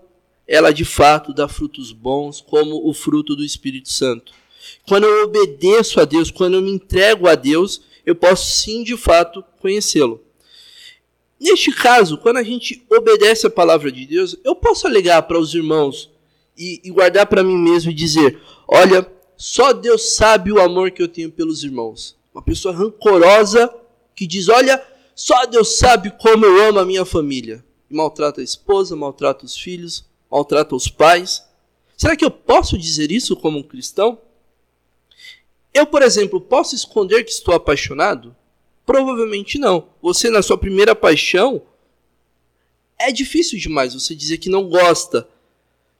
ela 0.48 0.72
de 0.72 0.86
fato 0.86 1.34
dá 1.34 1.50
frutos 1.50 1.92
bons, 1.92 2.40
como 2.40 2.88
o 2.88 2.94
fruto 2.94 3.36
do 3.36 3.44
Espírito 3.44 3.92
Santo. 3.92 4.32
Quando 4.88 5.04
eu 5.06 5.26
obedeço 5.26 6.00
a 6.00 6.06
Deus, 6.06 6.32
quando 6.32 6.54
eu 6.54 6.62
me 6.62 6.72
entrego 6.72 7.28
a 7.28 7.36
Deus, 7.36 7.82
eu 8.06 8.16
posso 8.16 8.50
sim 8.52 8.84
de 8.84 8.96
fato 8.96 9.44
conhecê-lo. 9.60 10.25
Neste 11.40 11.72
caso, 11.72 12.18
quando 12.18 12.38
a 12.38 12.44
gente 12.44 12.86
obedece 12.90 13.48
a 13.48 13.50
palavra 13.50 13.92
de 13.92 14.06
Deus, 14.06 14.38
eu 14.44 14.56
posso 14.56 14.88
alegar 14.88 15.22
para 15.24 15.40
os 15.40 15.54
irmãos 15.54 16.10
e, 16.58 16.82
e 16.84 16.90
guardar 16.90 17.26
para 17.28 17.44
mim 17.44 17.58
mesmo 17.58 17.92
e 17.92 17.94
dizer: 17.94 18.42
olha, 18.68 19.10
só 19.36 19.74
Deus 19.74 20.16
sabe 20.16 20.52
o 20.52 20.62
amor 20.62 20.92
que 20.92 21.02
eu 21.02 21.08
tenho 21.08 21.32
pelos 21.32 21.64
irmãos. 21.64 22.16
Uma 22.34 22.42
pessoa 22.42 22.74
rancorosa 22.74 23.74
que 24.16 24.26
diz: 24.26 24.48
olha, 24.48 24.82
só 25.14 25.46
Deus 25.46 25.78
sabe 25.78 26.12
como 26.12 26.46
eu 26.46 26.70
amo 26.70 26.80
a 26.80 26.86
minha 26.86 27.06
família. 27.06 27.64
E 27.90 27.96
maltrata 27.96 28.42
a 28.42 28.44
esposa, 28.44 28.96
maltrata 28.96 29.46
os 29.46 29.58
filhos, 29.58 30.06
maltrata 30.32 30.76
os 30.76 30.88
pais. 30.88 31.44
Será 31.98 32.16
que 32.16 32.26
eu 32.26 32.32
posso 32.32 32.78
dizer 32.78 33.12
isso 33.12 33.36
como 33.36 33.60
um 33.60 33.64
cristão? 33.64 34.18
Eu, 35.74 35.86
por 35.86 36.02
exemplo, 36.02 36.40
posso 36.40 36.74
esconder 36.76 37.24
que 37.24 37.32
estou 37.32 37.54
apaixonado? 37.54 38.36
Provavelmente 38.86 39.58
não. 39.58 39.90
Você, 40.02 40.30
na 40.30 40.42
sua 40.42 40.58
primeira 40.58 40.96
paixão, 40.96 41.62
é 43.00 43.12
difícil 43.12 43.58
demais 43.60 43.94
você 43.94 44.16
dizer 44.16 44.38
que 44.38 44.50
não 44.50 44.70
gosta. 44.70 45.28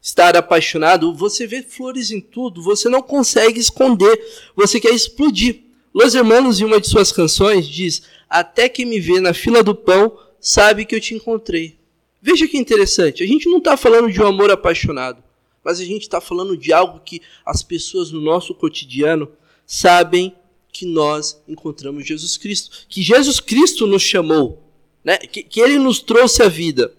Estar 0.02 0.38
apaixonado, 0.38 1.16
você 1.16 1.48
vê 1.48 1.64
flores 1.64 2.12
em 2.12 2.22
tudo, 2.22 2.62
você 2.62 2.88
não 2.88 3.02
consegue 3.02 3.60
esconder, 3.60 4.24
você 4.56 4.80
quer 4.80 4.94
explodir. 4.94 5.64
Los 5.92 6.14
Hermanos, 6.14 6.60
em 6.60 6.66
uma 6.66 6.80
de 6.80 6.88
suas 6.88 7.12
canções, 7.12 7.68
diz: 7.68 8.04
Até 8.30 8.70
que 8.70 8.86
me 8.86 9.00
vê 9.00 9.20
na 9.20 9.34
fila 9.34 9.64
do 9.64 9.74
pão, 9.74 10.16
sabe 10.40 10.86
que 10.86 10.94
eu 10.94 11.02
te 11.02 11.16
encontrei. 11.16 11.80
Veja 12.22 12.48
que 12.48 12.58
interessante, 12.58 13.24
a 13.24 13.26
gente 13.26 13.50
não 13.50 13.58
está 13.58 13.76
falando 13.76 14.12
de 14.12 14.22
um 14.22 14.28
amor 14.28 14.52
apaixonado, 14.52 15.24
mas 15.64 15.80
a 15.80 15.86
gente 15.86 16.04
está 16.04 16.22
falando 16.22 16.56
de 16.56 16.72
algo 16.72 17.00
que 17.00 17.22
as 17.44 17.64
pessoas 17.64 18.12
no 18.12 18.22
nosso 18.22 18.54
cotidiano 18.54 19.32
sabem 19.66 20.36
que 20.76 20.86
nós 20.86 21.42
encontramos 21.48 22.06
Jesus 22.06 22.36
Cristo, 22.36 22.86
que 22.90 23.02
Jesus 23.02 23.40
Cristo 23.40 23.88
nos 23.88 24.02
chamou, 24.02 24.62
né? 25.06 25.18
que, 25.18 25.42
que 25.42 25.62
Ele 25.62 25.80
nos 25.80 26.02
trouxe 26.02 26.44
a 26.44 26.50
vida. 26.50 26.94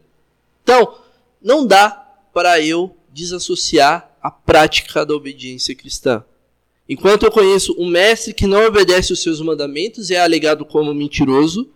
Então, 0.63 0.95
não 1.43 1.67
dá 1.67 1.91
para 2.33 2.59
eu 2.59 2.97
desassociar 3.13 4.17
a 4.23 4.31
prática 4.31 5.05
da 5.05 5.15
obediência 5.15 5.75
cristã. 5.75 6.25
Enquanto 6.89 7.25
eu 7.25 7.31
conheço 7.31 7.77
um 7.79 7.87
mestre 7.87 8.33
que 8.33 8.47
não 8.47 8.65
obedece 8.65 9.13
os 9.13 9.23
seus 9.23 9.43
mandamentos, 9.43 10.11
é 10.11 10.19
alegado 10.19 10.65
como 10.65 10.95
mentiroso. 10.95 11.69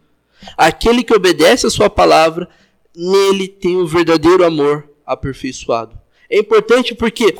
Aquele 0.57 1.05
que 1.05 1.13
obedece 1.13 1.67
a 1.67 1.71
sua 1.71 1.91
palavra, 1.91 2.49
nele 2.97 3.47
tem 3.47 3.77
o 3.77 3.87
verdadeiro 3.87 4.43
amor 4.43 4.89
aperfeiçoado. 5.05 6.01
É 6.31 6.39
importante 6.39 6.95
porque 6.95 7.37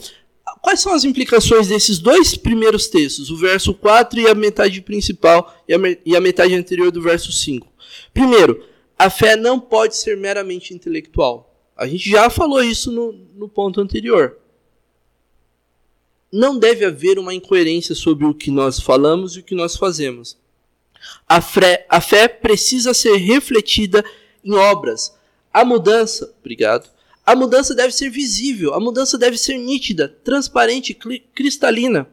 Quais 0.63 0.81
são 0.81 0.93
as 0.93 1.05
implicações 1.05 1.69
desses 1.69 1.99
dois 1.99 2.37
primeiros 2.37 2.89
textos, 2.89 3.31
o 3.31 3.37
verso 3.37 3.73
4 3.73 4.21
e 4.21 4.29
a 4.29 4.35
metade 4.35 4.81
principal 4.83 5.55
e 5.67 5.75
a, 5.75 5.79
e 6.05 6.15
a 6.15 6.21
metade 6.21 6.55
anterior 6.55 6.91
do 6.91 7.01
verso 7.01 7.33
5? 7.33 7.67
Primeiro, 8.13 8.65
a 8.99 9.09
fé 9.09 9.37
não 9.37 9.59
pode 9.59 9.97
ser 9.97 10.17
meramente 10.17 10.75
intelectual. 10.75 11.51
A 11.75 11.87
gente 11.87 12.11
já 12.11 12.29
falou 12.29 12.63
isso 12.63 12.93
no, 12.93 13.13
no 13.35 13.49
ponto 13.49 13.81
anterior. 13.81 14.37
Não 16.31 16.59
deve 16.59 16.85
haver 16.85 17.19
uma 17.19 17.33
incoerência 17.33 17.95
sobre 17.95 18.27
o 18.27 18.35
que 18.35 18.51
nós 18.51 18.79
falamos 18.79 19.37
e 19.37 19.41
o 19.41 19.43
que 19.43 19.55
nós 19.55 19.77
fazemos. 19.77 20.37
A 21.27 21.41
fé, 21.41 21.87
a 21.89 22.01
fé 22.01 22.29
precisa 22.29 22.93
ser 22.93 23.17
refletida 23.17 24.05
em 24.45 24.53
obras. 24.53 25.19
A 25.53 25.65
mudança, 25.65 26.33
obrigado, 26.39 26.91
a 27.31 27.37
mudança 27.37 27.77
deve 27.77 27.93
ser 27.95 28.11
visível, 28.11 28.75
a 28.75 28.81
mudança 28.81 29.17
deve 29.17 29.39
ser 29.39 29.57
nítida, 29.57 30.09
transparente, 30.09 30.93
cristalina. 31.33 32.13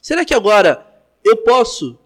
Será 0.00 0.24
que 0.24 0.32
agora 0.32 0.86
eu 1.24 1.38
posso 1.38 1.98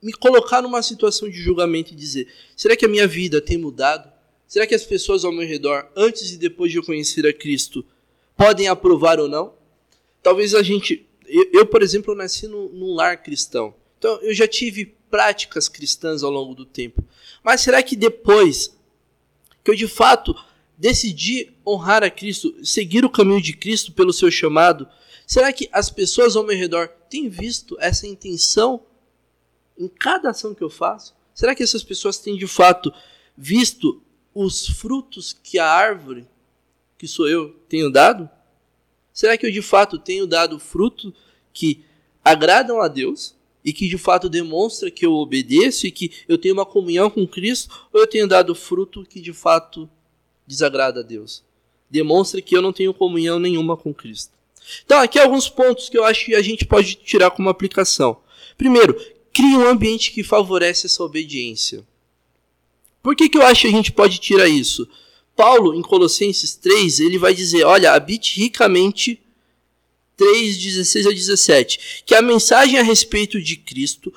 me 0.00 0.12
colocar 0.12 0.62
numa 0.62 0.80
situação 0.80 1.28
de 1.28 1.36
julgamento 1.36 1.92
e 1.92 1.96
dizer: 1.96 2.32
será 2.56 2.76
que 2.76 2.84
a 2.84 2.88
minha 2.88 3.08
vida 3.08 3.40
tem 3.40 3.58
mudado? 3.58 4.12
Será 4.46 4.64
que 4.64 4.76
as 4.76 4.84
pessoas 4.84 5.24
ao 5.24 5.32
meu 5.32 5.44
redor, 5.44 5.90
antes 5.96 6.30
e 6.30 6.36
depois 6.36 6.70
de 6.70 6.78
eu 6.78 6.84
conhecer 6.84 7.26
a 7.26 7.32
Cristo, 7.32 7.84
podem 8.36 8.68
aprovar 8.68 9.18
ou 9.18 9.26
não? 9.26 9.54
Talvez 10.22 10.54
a 10.54 10.62
gente. 10.62 11.04
Eu, 11.26 11.50
eu 11.52 11.66
por 11.66 11.82
exemplo, 11.82 12.14
nasci 12.14 12.46
no, 12.46 12.68
num 12.68 12.94
lar 12.94 13.20
cristão. 13.20 13.74
Então 13.98 14.20
eu 14.22 14.32
já 14.32 14.46
tive 14.46 14.94
práticas 15.10 15.68
cristãs 15.68 16.22
ao 16.22 16.30
longo 16.30 16.54
do 16.54 16.64
tempo. 16.64 17.02
Mas 17.42 17.60
será 17.60 17.82
que 17.82 17.96
depois 17.96 18.72
que 19.64 19.72
eu 19.72 19.74
de 19.74 19.88
fato 19.88 20.32
decidi 20.76 21.52
honrar 21.66 22.02
a 22.02 22.10
Cristo, 22.10 22.54
seguir 22.64 23.04
o 23.04 23.10
caminho 23.10 23.40
de 23.40 23.52
Cristo 23.52 23.92
pelo 23.92 24.12
seu 24.12 24.30
chamado, 24.30 24.88
será 25.26 25.52
que 25.52 25.68
as 25.72 25.90
pessoas 25.90 26.36
ao 26.36 26.44
meu 26.44 26.56
redor 26.56 26.88
têm 27.08 27.28
visto 27.28 27.76
essa 27.80 28.06
intenção 28.06 28.82
em 29.78 29.88
cada 29.88 30.30
ação 30.30 30.54
que 30.54 30.62
eu 30.62 30.70
faço? 30.70 31.14
Será 31.34 31.54
que 31.54 31.62
essas 31.62 31.82
pessoas 31.82 32.18
têm 32.18 32.36
de 32.36 32.46
fato 32.46 32.92
visto 33.36 34.02
os 34.34 34.66
frutos 34.66 35.32
que 35.32 35.58
a 35.58 35.66
árvore, 35.66 36.26
que 36.98 37.06
sou 37.06 37.28
eu, 37.28 37.50
tenho 37.68 37.90
dado? 37.90 38.28
Será 39.12 39.36
que 39.36 39.46
eu 39.46 39.50
de 39.50 39.62
fato 39.62 39.98
tenho 39.98 40.26
dado 40.26 40.58
fruto 40.58 41.14
que 41.52 41.84
agradam 42.24 42.80
a 42.80 42.88
Deus 42.88 43.34
e 43.64 43.72
que 43.72 43.88
de 43.88 43.96
fato 43.96 44.28
demonstra 44.28 44.90
que 44.90 45.06
eu 45.06 45.12
obedeço 45.12 45.86
e 45.86 45.90
que 45.90 46.10
eu 46.28 46.36
tenho 46.36 46.54
uma 46.54 46.66
comunhão 46.66 47.08
com 47.08 47.26
Cristo? 47.26 47.88
Ou 47.92 48.00
eu 48.00 48.06
tenho 48.06 48.26
dado 48.26 48.54
fruto 48.54 49.04
que 49.04 49.20
de 49.20 49.32
fato 49.32 49.88
desagrada 50.46 51.00
a 51.00 51.02
Deus. 51.02 51.42
Demonstra 51.90 52.40
que 52.40 52.56
eu 52.56 52.62
não 52.62 52.72
tenho 52.72 52.94
comunhão 52.94 53.38
nenhuma 53.38 53.76
com 53.76 53.94
Cristo. 53.94 54.32
Então, 54.84 54.98
aqui 55.00 55.18
alguns 55.18 55.48
pontos 55.48 55.88
que 55.88 55.98
eu 55.98 56.04
acho 56.04 56.26
que 56.26 56.34
a 56.34 56.42
gente 56.42 56.64
pode 56.64 56.94
tirar 56.96 57.30
como 57.30 57.48
aplicação. 57.48 58.16
Primeiro, 58.56 58.94
crie 59.32 59.56
um 59.56 59.68
ambiente 59.68 60.10
que 60.12 60.22
favorece 60.22 60.86
essa 60.86 61.02
obediência. 61.02 61.84
Por 63.02 63.14
que, 63.14 63.28
que 63.28 63.36
eu 63.36 63.42
acho 63.42 63.62
que 63.62 63.68
a 63.68 63.72
gente 63.72 63.92
pode 63.92 64.18
tirar 64.18 64.48
isso? 64.48 64.88
Paulo, 65.36 65.74
em 65.74 65.82
Colossenses 65.82 66.54
3, 66.54 67.00
ele 67.00 67.18
vai 67.18 67.34
dizer: 67.34 67.64
Olha, 67.64 67.92
habite 67.92 68.40
ricamente, 68.40 69.20
3, 70.16 70.56
16 70.56 71.06
a 71.06 71.10
17, 71.10 72.02
que 72.06 72.14
a 72.14 72.22
mensagem 72.22 72.78
a 72.78 72.82
respeito 72.82 73.42
de 73.42 73.56
Cristo, 73.56 74.12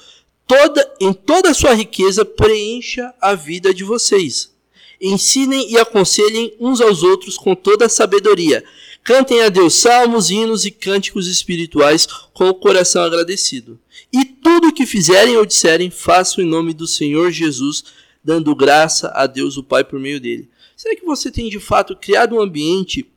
toda, 0.45 0.95
em 1.01 1.11
toda 1.11 1.49
a 1.49 1.53
sua 1.53 1.73
riqueza, 1.73 2.23
preencha 2.23 3.13
a 3.19 3.33
vida 3.35 3.73
de 3.73 3.83
vocês 3.83 4.55
Ensinem 4.99 5.71
e 5.71 5.77
aconselhem 5.77 6.53
uns 6.59 6.81
aos 6.81 7.03
outros 7.03 7.37
com 7.37 7.55
toda 7.55 7.85
a 7.85 7.89
sabedoria. 7.89 8.63
Cantem 9.03 9.41
a 9.41 9.49
Deus 9.49 9.75
salmos, 9.75 10.29
hinos 10.29 10.65
e 10.65 10.71
cânticos 10.71 11.27
espirituais 11.27 12.07
com 12.33 12.49
o 12.49 12.53
coração 12.53 13.03
agradecido. 13.03 13.79
E 14.11 14.25
tudo 14.25 14.67
o 14.67 14.73
que 14.73 14.85
fizerem 14.85 15.37
ou 15.37 15.45
disserem, 15.45 15.89
façam 15.89 16.43
em 16.43 16.47
nome 16.47 16.73
do 16.73 16.87
Senhor 16.87 17.31
Jesus, 17.31 17.83
dando 18.23 18.55
graça 18.55 19.09
a 19.15 19.25
Deus 19.25 19.55
o 19.55 19.63
Pai 19.63 19.83
por 19.83 19.99
meio 19.99 20.19
dele. 20.19 20.49
Será 20.75 20.95
que 20.95 21.05
você 21.05 21.31
tem 21.31 21.49
de 21.49 21.59
fato 21.59 21.95
criado 21.95 22.35
um 22.35 22.41
ambiente 22.41 23.09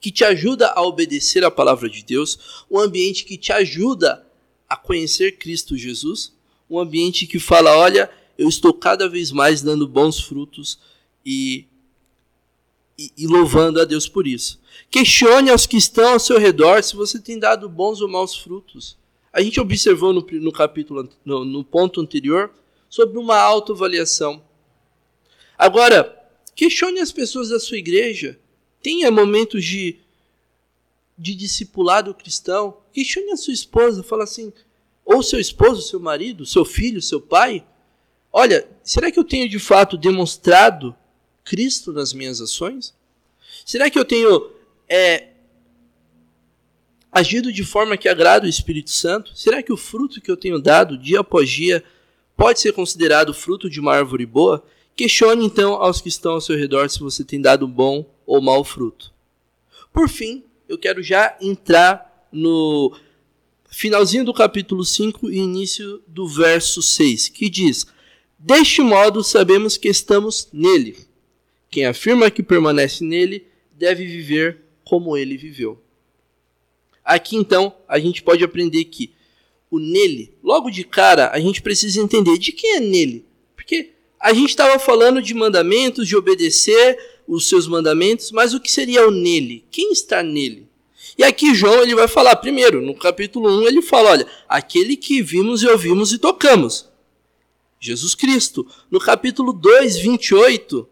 que 0.00 0.10
te 0.10 0.24
ajuda 0.24 0.68
a 0.68 0.82
obedecer 0.82 1.44
a 1.44 1.50
palavra 1.50 1.88
de 1.88 2.04
Deus, 2.04 2.64
um 2.70 2.78
ambiente 2.78 3.24
que 3.24 3.36
te 3.36 3.52
ajuda 3.52 4.26
a 4.68 4.76
conhecer 4.76 5.38
Cristo 5.38 5.76
Jesus, 5.76 6.32
um 6.68 6.78
ambiente 6.78 7.26
que 7.26 7.38
fala, 7.38 7.76
olha, 7.76 8.10
eu 8.42 8.48
estou 8.48 8.74
cada 8.74 9.08
vez 9.08 9.30
mais 9.30 9.62
dando 9.62 9.86
bons 9.86 10.20
frutos 10.20 10.78
e, 11.24 11.64
e, 12.98 13.10
e, 13.16 13.26
louvando 13.26 13.80
a 13.80 13.84
Deus 13.84 14.08
por 14.08 14.26
isso. 14.26 14.60
Questione 14.90 15.48
aos 15.48 15.64
que 15.64 15.76
estão 15.76 16.14
ao 16.14 16.18
seu 16.18 16.38
redor 16.38 16.82
se 16.82 16.96
você 16.96 17.20
tem 17.20 17.38
dado 17.38 17.68
bons 17.68 18.00
ou 18.00 18.08
maus 18.08 18.36
frutos. 18.36 18.98
A 19.32 19.40
gente 19.40 19.60
observou 19.60 20.12
no, 20.12 20.26
no 20.28 20.52
capítulo, 20.52 21.08
no, 21.24 21.44
no 21.44 21.64
ponto 21.64 22.00
anterior, 22.00 22.52
sobre 22.88 23.16
uma 23.16 23.38
autoavaliação. 23.38 24.42
Agora, 25.56 26.20
questione 26.56 26.98
as 26.98 27.12
pessoas 27.12 27.48
da 27.48 27.60
sua 27.60 27.78
igreja. 27.78 28.38
Tenha 28.82 29.10
momentos 29.10 29.64
de, 29.64 29.98
de 31.16 31.34
discipulado 31.36 32.12
cristão. 32.12 32.78
Questione 32.92 33.30
a 33.30 33.36
sua 33.36 33.54
esposa. 33.54 34.02
Fala 34.02 34.24
assim, 34.24 34.52
ou 35.04 35.22
seu 35.22 35.38
esposo, 35.38 35.80
seu 35.80 36.00
marido, 36.00 36.44
seu 36.44 36.64
filho, 36.64 37.00
seu 37.00 37.20
pai. 37.20 37.64
Olha, 38.32 38.66
será 38.82 39.10
que 39.10 39.18
eu 39.18 39.24
tenho 39.24 39.48
de 39.48 39.58
fato 39.58 39.96
demonstrado 39.96 40.96
Cristo 41.44 41.92
nas 41.92 42.12
minhas 42.14 42.40
ações? 42.40 42.94
Será 43.66 43.90
que 43.90 43.98
eu 43.98 44.04
tenho 44.04 44.50
é, 44.88 45.28
agido 47.10 47.52
de 47.52 47.62
forma 47.62 47.96
que 47.96 48.08
agrada 48.08 48.46
o 48.46 48.48
Espírito 48.48 48.90
Santo? 48.90 49.36
Será 49.36 49.62
que 49.62 49.72
o 49.72 49.76
fruto 49.76 50.20
que 50.20 50.30
eu 50.30 50.36
tenho 50.36 50.58
dado 50.58 50.96
dia 50.96 51.20
após 51.20 51.50
dia 51.50 51.84
pode 52.34 52.58
ser 52.58 52.72
considerado 52.72 53.34
fruto 53.34 53.68
de 53.68 53.78
uma 53.78 53.94
árvore 53.94 54.24
boa? 54.24 54.64
Questione 54.96 55.44
então 55.44 55.74
aos 55.74 56.00
que 56.00 56.08
estão 56.08 56.32
ao 56.32 56.40
seu 56.40 56.56
redor 56.56 56.88
se 56.88 57.00
você 57.00 57.22
tem 57.22 57.40
dado 57.40 57.68
bom 57.68 58.08
ou 58.24 58.40
mau 58.40 58.64
fruto. 58.64 59.12
Por 59.92 60.08
fim, 60.08 60.42
eu 60.66 60.78
quero 60.78 61.02
já 61.02 61.36
entrar 61.40 62.26
no 62.32 62.96
finalzinho 63.68 64.24
do 64.24 64.32
capítulo 64.32 64.84
5 64.84 65.30
e 65.30 65.36
início 65.36 66.02
do 66.06 66.26
verso 66.26 66.80
6, 66.80 67.28
que 67.28 67.50
diz: 67.50 67.86
Deste 68.44 68.82
modo, 68.82 69.22
sabemos 69.22 69.76
que 69.76 69.88
estamos 69.88 70.48
nele. 70.52 70.96
Quem 71.70 71.86
afirma 71.86 72.28
que 72.28 72.42
permanece 72.42 73.04
nele 73.04 73.46
deve 73.72 74.04
viver 74.04 74.62
como 74.84 75.16
ele 75.16 75.36
viveu. 75.36 75.80
Aqui 77.04 77.36
então, 77.36 77.72
a 77.86 78.00
gente 78.00 78.20
pode 78.20 78.42
aprender 78.42 78.84
que 78.86 79.12
o 79.70 79.78
nele, 79.78 80.34
logo 80.42 80.70
de 80.70 80.82
cara, 80.82 81.30
a 81.30 81.38
gente 81.38 81.62
precisa 81.62 82.00
entender 82.00 82.36
de 82.36 82.50
quem 82.50 82.76
é 82.76 82.80
nele. 82.80 83.24
Porque 83.54 83.92
A 84.24 84.32
gente 84.32 84.50
estava 84.50 84.78
falando 84.78 85.20
de 85.20 85.34
mandamentos, 85.34 86.06
de 86.06 86.16
obedecer 86.16 86.96
os 87.26 87.48
seus 87.48 87.66
mandamentos, 87.66 88.30
mas 88.30 88.54
o 88.54 88.60
que 88.60 88.70
seria 88.70 89.06
o 89.08 89.10
nele? 89.10 89.64
Quem 89.68 89.90
está 89.90 90.22
nele? 90.22 90.68
E 91.18 91.24
aqui 91.24 91.52
João 91.56 91.82
ele 91.82 91.92
vai 91.96 92.06
falar 92.06 92.36
primeiro, 92.36 92.80
no 92.80 92.94
capítulo 92.94 93.50
1 93.62 93.66
ele 93.66 93.82
fala, 93.82 94.10
olha, 94.10 94.26
aquele 94.48 94.96
que 94.96 95.20
vimos 95.20 95.64
e 95.64 95.66
ouvimos 95.66 96.12
e 96.12 96.18
tocamos. 96.18 96.88
Jesus 97.82 98.14
Cristo. 98.14 98.64
No 98.88 99.00
capítulo 99.00 99.52
2, 99.52 99.98
28, 99.98 100.88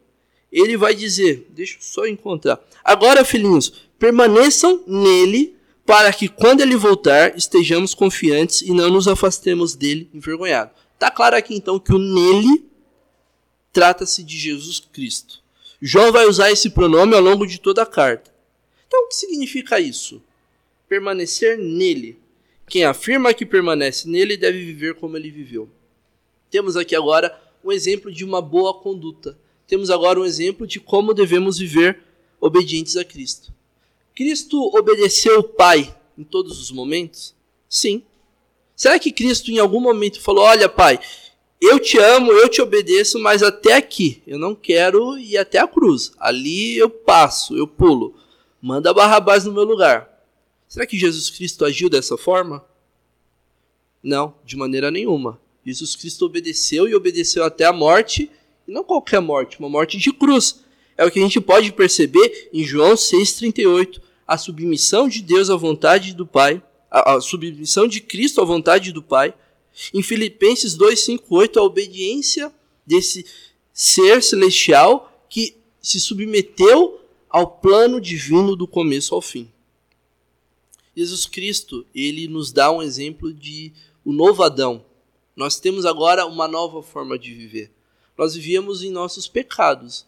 ele 0.51 0.77
vai 0.77 0.93
dizer, 0.93 1.47
deixa 1.51 1.77
eu 1.77 1.83
só 1.83 2.05
encontrar. 2.05 2.61
Agora, 2.83 3.25
filhinhos, 3.25 3.73
permaneçam 3.97 4.83
nele, 4.89 5.55
para 5.87 6.13
que 6.13 6.29
quando 6.29 6.61
ele 6.61 6.75
voltar, 6.75 7.37
estejamos 7.37 7.95
confiantes 7.95 8.61
e 8.63 8.73
não 8.73 8.91
nos 8.91 9.07
afastemos 9.07 9.77
dele 9.77 10.11
envergonhado. 10.13 10.73
Tá 10.99 11.13
claro 11.13 11.37
aqui 11.37 11.55
então 11.55 11.79
que 11.79 11.93
o 11.93 11.99
nele 11.99 12.65
trata-se 13.73 14.25
de 14.25 14.37
Jesus 14.37 14.81
Cristo. 14.81 15.41
João 15.81 16.11
vai 16.11 16.27
usar 16.27 16.51
esse 16.51 16.71
pronome 16.71 17.15
ao 17.15 17.23
longo 17.23 17.47
de 17.47 17.61
toda 17.61 17.83
a 17.83 17.87
carta. 17.87 18.35
Então, 18.87 19.05
o 19.05 19.09
que 19.09 19.15
significa 19.15 19.79
isso? 19.79 20.21
Permanecer 20.89 21.57
nele. 21.57 22.19
Quem 22.69 22.85
afirma 22.85 23.33
que 23.33 23.47
permanece 23.47 24.09
nele 24.09 24.37
deve 24.37 24.59
viver 24.65 24.97
como 24.97 25.17
ele 25.17 25.31
viveu. 25.31 25.71
Temos 26.51 26.77
aqui 26.77 26.97
agora 26.97 27.39
um 27.65 27.71
exemplo 27.71 28.13
de 28.13 28.25
uma 28.25 28.43
boa 28.43 28.75
conduta. 28.75 29.39
Temos 29.67 29.91
agora 29.91 30.19
um 30.19 30.25
exemplo 30.25 30.67
de 30.67 30.81
como 30.81 31.15
devemos 31.15 31.59
viver 31.59 32.03
obedientes 32.41 32.97
a 32.97 33.05
Cristo. 33.05 33.53
Cristo 34.15 34.61
obedeceu 34.77 35.41
o 35.41 35.45
Pai 35.45 35.95
em 36.19 36.25
todos 36.25 36.61
os 36.61 36.71
momentos? 36.71 37.35
Sim. 37.69 38.03
Será 38.75 38.99
que 38.99 39.13
Cristo 39.13 39.51
em 39.51 39.59
algum 39.59 39.81
momento 39.81 40.21
falou: 40.21 40.45
Olha, 40.45 40.69
Pai, 40.69 40.99
eu 41.61 41.79
te 41.79 41.99
amo, 41.99 42.33
eu 42.33 42.49
te 42.49 42.61
obedeço, 42.61 43.19
mas 43.19 43.43
até 43.43 43.75
aqui. 43.75 44.23
Eu 44.27 44.39
não 44.39 44.55
quero 44.55 45.19
ir 45.19 45.37
até 45.37 45.59
a 45.59 45.69
cruz. 45.69 46.13
Ali 46.19 46.77
eu 46.77 46.91
passo, 46.91 47.57
eu 47.57 47.67
pulo. 47.67 48.15
Manda 48.61 48.93
Barrabás 48.93 49.45
no 49.45 49.53
meu 49.53 49.65
lugar. 49.65 50.09
Será 50.67 50.87
que 50.87 50.99
Jesus 50.99 51.31
Cristo 51.31 51.65
agiu 51.65 51.89
dessa 51.89 52.17
forma? 52.17 52.65
Não, 54.03 54.35
de 54.45 54.57
maneira 54.57 54.91
nenhuma. 54.91 55.41
Jesus 55.65 55.95
Cristo 55.95 56.25
obedeceu 56.25 56.89
e 56.89 56.95
obedeceu 56.95 57.45
até 57.45 57.65
a 57.65 57.73
morte, 57.73 58.31
e 58.67 58.73
não 58.73 58.85
qualquer 58.85 59.21
morte, 59.21 59.59
uma 59.59 59.69
morte 59.69 59.99
de 59.99 60.13
cruz. 60.13 60.61
É 60.97 61.05
o 61.05 61.11
que 61.11 61.19
a 61.19 61.23
gente 61.23 61.41
pode 61.41 61.73
perceber 61.73 62.49
em 62.53 62.65
João 62.65 62.95
6,38, 62.95 64.01
a 64.27 64.39
submissão 64.39 65.09
de 65.09 65.23
Deus 65.23 65.51
à 65.51 65.57
vontade 65.57 66.15
do 66.15 66.27
Pai, 66.27 66.63
a, 66.91 67.15
a 67.15 67.21
submissão 67.21 67.87
de 67.87 68.01
Cristo 68.01 68.41
à 68.41 68.45
vontade 68.45 68.93
do 68.93 69.03
Pai, 69.03 69.35
em 69.95 70.03
Filipenses 70.03 70.77
2:5-8, 70.77 71.57
a 71.57 71.63
obediência 71.63 72.53
desse 72.87 73.25
ser 73.73 74.23
celestial 74.23 75.25
que 75.29 75.57
se 75.81 76.01
submeteu 76.01 77.01
ao 77.29 77.47
plano 77.47 78.01
divino 78.01 78.57
do 78.57 78.67
começo 78.67 79.15
ao 79.15 79.23
fim. 79.23 79.49
Jesus 80.97 81.25
Cristo, 81.25 81.87
ele 81.95 82.27
nos 82.27 82.53
dá 82.53 82.71
um 82.71 82.83
exemplo 82.83 83.33
de 83.33 83.73
o 84.05 84.13
novo 84.13 84.43
Adão. 84.43 84.85
Nós 85.35 85.59
temos 85.59 85.87
agora 85.87 86.27
uma 86.27 86.49
nova 86.49 86.83
forma 86.83 87.19
de 87.19 87.33
viver. 87.33 87.71
Nós 88.17 88.35
vivíamos 88.35 88.83
em 88.83 88.91
nossos 88.91 89.27
pecados. 89.29 90.07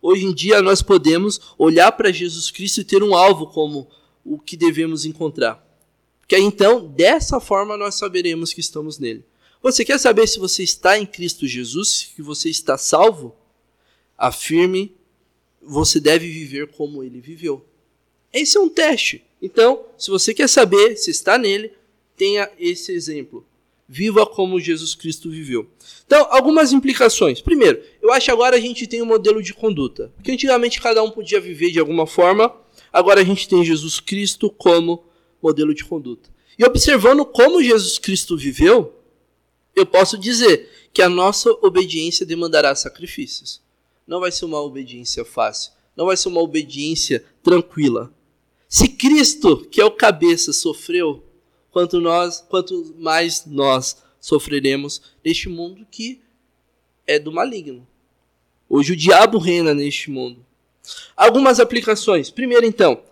Hoje 0.00 0.24
em 0.24 0.34
dia 0.34 0.60
nós 0.60 0.82
podemos 0.82 1.40
olhar 1.56 1.92
para 1.92 2.10
Jesus 2.10 2.50
Cristo 2.50 2.80
e 2.80 2.84
ter 2.84 3.02
um 3.02 3.14
alvo 3.14 3.46
como 3.46 3.88
o 4.24 4.38
que 4.38 4.56
devemos 4.56 5.04
encontrar. 5.04 5.64
Que 6.26 6.38
então, 6.38 6.86
dessa 6.88 7.38
forma, 7.40 7.76
nós 7.76 7.94
saberemos 7.94 8.52
que 8.52 8.60
estamos 8.60 8.98
nele. 8.98 9.24
Você 9.62 9.84
quer 9.84 9.98
saber 9.98 10.26
se 10.26 10.38
você 10.38 10.62
está 10.62 10.98
em 10.98 11.06
Cristo 11.06 11.46
Jesus, 11.46 12.10
que 12.16 12.22
você 12.22 12.48
está 12.48 12.76
salvo? 12.78 13.36
Afirme, 14.16 14.96
você 15.60 16.00
deve 16.00 16.28
viver 16.28 16.68
como 16.68 17.04
ele 17.04 17.20
viveu. 17.20 17.64
Esse 18.32 18.56
é 18.56 18.60
um 18.60 18.68
teste. 18.68 19.22
Então, 19.40 19.84
se 19.98 20.10
você 20.10 20.32
quer 20.32 20.48
saber 20.48 20.96
se 20.96 21.10
está 21.10 21.36
nele, 21.36 21.72
tenha 22.16 22.50
esse 22.58 22.92
exemplo. 22.92 23.46
Viva 23.94 24.24
como 24.24 24.58
Jesus 24.58 24.94
Cristo 24.94 25.28
viveu. 25.28 25.68
Então, 26.06 26.26
algumas 26.30 26.72
implicações. 26.72 27.42
Primeiro, 27.42 27.82
eu 28.00 28.10
acho 28.10 28.24
que 28.24 28.30
agora 28.30 28.56
a 28.56 28.58
gente 28.58 28.86
tem 28.86 29.02
um 29.02 29.04
modelo 29.04 29.42
de 29.42 29.52
conduta. 29.52 30.10
Porque 30.16 30.32
antigamente 30.32 30.80
cada 30.80 31.02
um 31.02 31.10
podia 31.10 31.38
viver 31.38 31.70
de 31.70 31.78
alguma 31.78 32.06
forma, 32.06 32.56
agora 32.90 33.20
a 33.20 33.24
gente 33.24 33.46
tem 33.46 33.62
Jesus 33.62 34.00
Cristo 34.00 34.48
como 34.48 35.04
modelo 35.42 35.74
de 35.74 35.84
conduta. 35.84 36.30
E 36.58 36.64
observando 36.64 37.22
como 37.26 37.62
Jesus 37.62 37.98
Cristo 37.98 38.34
viveu, 38.34 38.98
eu 39.76 39.84
posso 39.84 40.16
dizer 40.16 40.70
que 40.90 41.02
a 41.02 41.08
nossa 41.10 41.50
obediência 41.60 42.24
demandará 42.24 42.74
sacrifícios. 42.74 43.60
Não 44.06 44.20
vai 44.20 44.32
ser 44.32 44.46
uma 44.46 44.62
obediência 44.62 45.22
fácil, 45.22 45.70
não 45.94 46.06
vai 46.06 46.16
ser 46.16 46.30
uma 46.30 46.40
obediência 46.40 47.22
tranquila. 47.42 48.10
Se 48.66 48.88
Cristo, 48.88 49.66
que 49.70 49.82
é 49.82 49.84
o 49.84 49.90
cabeça, 49.90 50.50
sofreu, 50.50 51.22
quanto 51.72 52.00
nós, 52.00 52.44
quanto 52.48 52.94
mais 52.98 53.44
nós 53.46 53.96
sofreremos 54.20 55.02
neste 55.24 55.48
mundo 55.48 55.84
que 55.90 56.20
é 57.06 57.18
do 57.18 57.32
maligno. 57.32 57.86
Hoje 58.68 58.92
o 58.92 58.96
diabo 58.96 59.38
reina 59.38 59.74
neste 59.74 60.10
mundo. 60.10 60.44
Algumas 61.16 61.58
aplicações. 61.58 62.30
Primeiro, 62.30 62.64
então, 62.64 63.02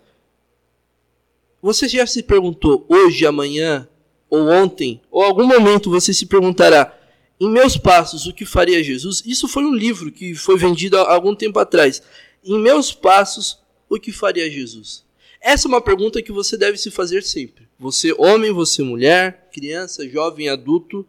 você 1.61 1.89
já 1.89 2.07
se 2.07 2.23
perguntou 2.23 2.87
hoje, 2.89 3.27
amanhã, 3.27 3.89
ou 4.29 4.49
ontem, 4.49 5.01
ou 5.11 5.23
algum 5.23 5.47
momento 5.47 5.91
você 5.91 6.15
se 6.15 6.27
perguntará: 6.27 6.97
em 7.39 7.49
meus 7.49 7.77
passos, 7.77 8.27
o 8.27 8.33
que 8.33 8.45
faria 8.45 8.83
Jesus? 8.83 9.23
Isso 9.25 9.49
foi 9.49 9.65
um 9.65 9.75
livro 9.75 10.13
que 10.13 10.35
foi 10.35 10.57
vendido 10.57 10.99
há 10.99 11.13
algum 11.13 11.35
tempo 11.35 11.59
atrás. 11.59 12.03
Em 12.45 12.59
meus 12.59 12.93
passos, 12.93 13.59
o 13.89 13.99
que 13.99 14.13
faria 14.13 14.51
Jesus? 14.51 15.05
Essa 15.41 15.67
é 15.67 15.71
uma 15.71 15.81
pergunta 15.81 16.23
que 16.23 16.33
você 16.33 16.57
deve 16.57 16.77
se 16.77 16.91
fazer 16.91 17.23
sempre. 17.23 17.70
Você, 17.81 18.15
homem, 18.19 18.53
você, 18.53 18.83
mulher, 18.83 19.49
criança, 19.51 20.07
jovem, 20.07 20.51
adulto. 20.51 21.09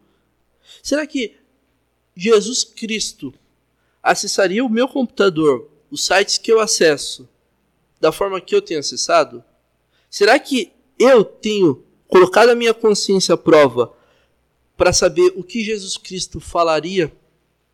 Será 0.82 1.06
que 1.06 1.36
Jesus 2.16 2.64
Cristo 2.64 3.34
acessaria 4.02 4.64
o 4.64 4.70
meu 4.70 4.88
computador, 4.88 5.70
os 5.90 6.06
sites 6.06 6.38
que 6.38 6.50
eu 6.50 6.58
acesso, 6.60 7.28
da 8.00 8.10
forma 8.10 8.40
que 8.40 8.54
eu 8.54 8.62
tenho 8.62 8.80
acessado? 8.80 9.44
Será 10.08 10.38
que 10.38 10.72
eu 10.98 11.22
tenho 11.22 11.84
colocado 12.08 12.48
a 12.48 12.54
minha 12.54 12.72
consciência 12.72 13.34
à 13.34 13.36
prova 13.36 13.92
para 14.74 14.94
saber 14.94 15.34
o 15.36 15.44
que 15.44 15.62
Jesus 15.62 15.98
Cristo 15.98 16.40
falaria 16.40 17.12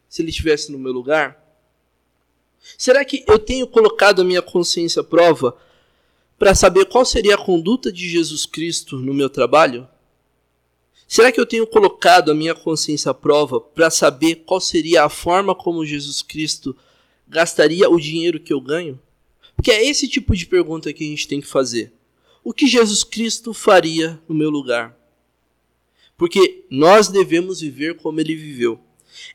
se 0.09 0.23
ele 0.23 0.31
estivesse 0.31 0.73
no 0.73 0.79
meu 0.79 0.91
lugar? 0.93 1.41
Será 2.77 3.05
que 3.05 3.25
eu 3.29 3.39
tenho 3.39 3.69
colocado 3.69 4.23
a 4.23 4.25
minha 4.25 4.43
consciência 4.43 5.03
à 5.03 5.05
prova 5.05 5.57
para 6.39 6.55
saber 6.55 6.87
qual 6.87 7.05
seria 7.05 7.35
a 7.35 7.45
conduta 7.45 7.91
de 7.91 8.09
Jesus 8.09 8.47
Cristo 8.47 8.99
no 8.99 9.13
meu 9.13 9.29
trabalho? 9.29 9.89
Será 11.07 11.33
que 11.33 11.41
eu 11.41 11.47
tenho 11.47 11.67
colocado 11.67 12.31
a 12.31 12.35
minha 12.35 12.55
consciência 12.55 13.11
à 13.11 13.15
prova 13.15 13.61
para 13.61 13.91
saber 13.91 14.45
qual 14.47 14.61
seria 14.61 15.05
a 15.05 15.09
forma 15.09 15.55
como 15.55 15.85
Jesus 15.85 16.23
Cristo 16.23 16.77
gastaria 17.27 17.89
o 17.89 17.99
dinheiro 17.99 18.39
que 18.39 18.53
eu 18.53 18.61
ganho? 18.61 19.01
Porque 19.57 19.71
é 19.71 19.85
esse 19.85 20.07
tipo 20.07 20.37
de 20.37 20.47
pergunta 20.47 20.93
que 20.93 21.05
a 21.05 21.07
gente 21.07 21.27
tem 21.27 21.41
que 21.41 21.47
fazer 21.47 21.93
o 22.49 22.53
que 22.55 22.67
Jesus 22.67 23.05
Cristo 23.05 23.53
faria 23.53 24.19
no 24.27 24.35
meu 24.35 24.49
lugar? 24.49 24.97
Porque 26.17 26.65
nós 26.71 27.09
devemos 27.09 27.61
viver 27.61 27.97
como 27.97 28.21
ele 28.21 28.35
viveu. 28.35 28.81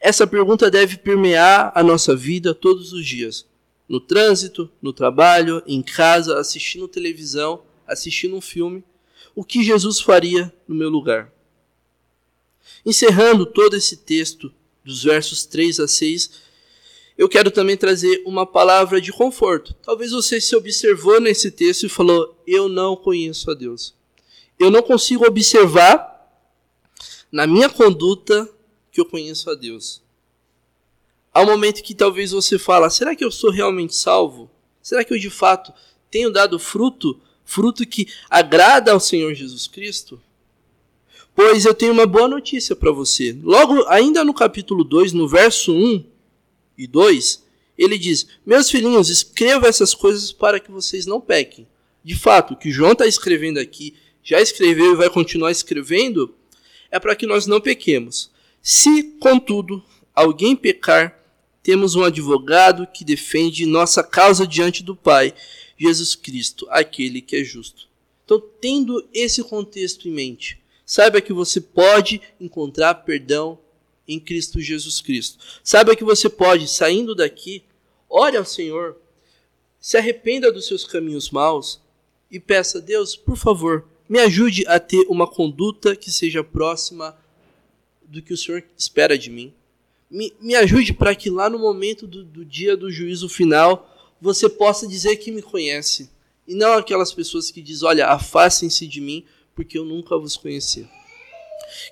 Essa 0.01 0.25
pergunta 0.25 0.71
deve 0.71 0.97
permear 0.97 1.71
a 1.75 1.83
nossa 1.83 2.15
vida 2.15 2.55
todos 2.55 2.91
os 2.91 3.05
dias. 3.05 3.45
No 3.93 3.99
trânsito, 3.99 4.71
no 4.81 4.91
trabalho, 4.91 5.61
em 5.67 5.79
casa, 5.83 6.39
assistindo 6.39 6.87
televisão, 6.87 7.61
assistindo 7.85 8.35
um 8.35 8.41
filme. 8.41 8.83
O 9.35 9.43
que 9.43 9.63
Jesus 9.63 9.99
faria 9.99 10.51
no 10.67 10.73
meu 10.73 10.89
lugar? 10.89 11.31
Encerrando 12.83 13.45
todo 13.45 13.75
esse 13.75 13.97
texto, 13.97 14.51
dos 14.83 15.03
versos 15.03 15.45
3 15.45 15.79
a 15.79 15.87
6, 15.87 16.41
eu 17.15 17.29
quero 17.29 17.51
também 17.51 17.77
trazer 17.77 18.23
uma 18.25 18.47
palavra 18.47 18.99
de 18.99 19.11
conforto. 19.11 19.75
Talvez 19.83 20.09
você 20.09 20.41
se 20.41 20.55
observou 20.55 21.21
nesse 21.21 21.51
texto 21.51 21.85
e 21.85 21.89
falou: 21.89 22.35
Eu 22.47 22.67
não 22.67 22.95
conheço 22.95 23.51
a 23.51 23.53
Deus. 23.53 23.93
Eu 24.57 24.71
não 24.71 24.81
consigo 24.81 25.23
observar 25.23 26.33
na 27.31 27.45
minha 27.45 27.69
conduta 27.69 28.49
que 28.91 28.99
eu 28.99 29.05
conheço 29.05 29.51
a 29.51 29.53
Deus. 29.53 30.02
Há 31.33 31.41
um 31.41 31.47
momento 31.47 31.81
que 31.81 31.95
talvez 31.95 32.31
você 32.31 32.59
fala: 32.59 32.89
Será 32.89 33.15
que 33.15 33.25
eu 33.25 33.31
sou 33.31 33.49
realmente 33.49 33.95
salvo? 33.95 34.51
Será 34.81 35.03
que 35.03 35.13
eu 35.13 35.19
de 35.19 35.29
fato 35.29 35.73
tenho 36.11 36.31
dado 36.31 36.59
fruto, 36.59 37.19
fruto 37.43 37.85
que 37.85 38.07
agrada 38.29 38.91
ao 38.91 38.99
Senhor 38.99 39.33
Jesus 39.33 39.65
Cristo? 39.65 40.21
Pois 41.35 41.65
eu 41.65 41.73
tenho 41.73 41.93
uma 41.93 42.05
boa 42.05 42.27
notícia 42.27 42.75
para 42.75 42.91
você. 42.91 43.35
Logo, 43.41 43.87
ainda 43.87 44.23
no 44.23 44.33
capítulo 44.33 44.83
2, 44.83 45.13
no 45.13 45.27
verso 45.27 45.73
1, 45.73 46.05
e 46.77 46.85
2, 46.85 47.43
ele 47.77 47.97
diz: 47.97 48.27
Meus 48.45 48.69
filhinhos, 48.69 49.09
escreva 49.09 49.67
essas 49.67 49.93
coisas 49.93 50.31
para 50.31 50.59
que 50.59 50.71
vocês 50.71 51.05
não 51.05 51.19
pequem. 51.19 51.67
De 52.03 52.15
fato, 52.15 52.53
o 52.53 52.57
que 52.57 52.69
João 52.69 52.91
está 52.91 53.07
escrevendo 53.07 53.59
aqui, 53.59 53.95
já 54.21 54.41
escreveu 54.41 54.93
e 54.93 54.95
vai 54.95 55.09
continuar 55.09 55.51
escrevendo, 55.51 56.35
é 56.91 56.99
para 56.99 57.15
que 57.15 57.25
nós 57.25 57.47
não 57.47 57.59
pequemos. 57.59 58.29
Se, 58.61 59.03
contudo, 59.19 59.83
alguém 60.13 60.55
pecar, 60.55 61.22
temos 61.63 61.95
um 61.95 62.03
advogado 62.03 62.85
que 62.85 63.05
defende 63.05 63.65
nossa 63.65 64.03
causa 64.03 64.45
diante 64.45 64.83
do 64.83 64.95
Pai, 64.95 65.33
Jesus 65.77 66.13
Cristo, 66.13 66.67
aquele 66.69 67.21
que 67.21 67.37
é 67.37 67.43
justo. 67.43 67.87
Então, 68.25 68.43
tendo 68.59 69.07
esse 69.13 69.41
contexto 69.43 70.07
em 70.07 70.11
mente, 70.11 70.61
saiba 70.85 71.21
que 71.21 71.31
você 71.31 71.61
pode 71.61 72.21
encontrar 72.39 72.93
perdão 72.95 73.57
em 74.07 74.19
Cristo 74.19 74.59
Jesus 74.59 74.99
Cristo. 74.99 75.39
Saiba 75.63 75.95
que 75.95 76.03
você 76.03 76.29
pode, 76.29 76.67
saindo 76.67 77.15
daqui, 77.15 77.63
ore 78.09 78.35
ao 78.35 78.45
Senhor, 78.45 78.97
se 79.79 79.97
arrependa 79.97 80.51
dos 80.51 80.67
seus 80.67 80.85
caminhos 80.85 81.29
maus 81.29 81.81
e 82.29 82.39
peça 82.39 82.79
a 82.79 82.81
Deus, 82.81 83.15
por 83.15 83.37
favor, 83.37 83.85
me 84.07 84.19
ajude 84.19 84.65
a 84.67 84.79
ter 84.79 85.05
uma 85.07 85.27
conduta 85.27 85.95
que 85.95 86.11
seja 86.11 86.43
próxima 86.43 87.17
do 88.03 88.21
que 88.21 88.33
o 88.33 88.37
Senhor 88.37 88.63
espera 88.77 89.17
de 89.17 89.29
mim. 89.29 89.53
Me, 90.13 90.31
me 90.39 90.53
ajude 90.53 90.93
para 90.93 91.15
que 91.15 91.27
lá 91.27 91.49
no 91.49 91.57
momento 91.57 92.05
do, 92.05 92.23
do 92.23 92.45
dia 92.45 92.77
do 92.77 92.91
juízo 92.91 93.27
final 93.27 93.89
você 94.21 94.47
possa 94.47 94.87
dizer 94.87 95.15
que 95.15 95.31
me 95.31 95.41
conhece. 95.41 96.07
E 96.47 96.53
não 96.53 96.73
aquelas 96.73 97.11
pessoas 97.11 97.49
que 97.49 97.63
dizem: 97.63 97.87
Olha, 97.87 98.05
afastem-se 98.05 98.85
de 98.85 99.01
mim, 99.01 99.25
porque 99.55 99.75
eu 99.75 99.83
nunca 99.83 100.15
vos 100.15 100.37
conheci. 100.37 100.87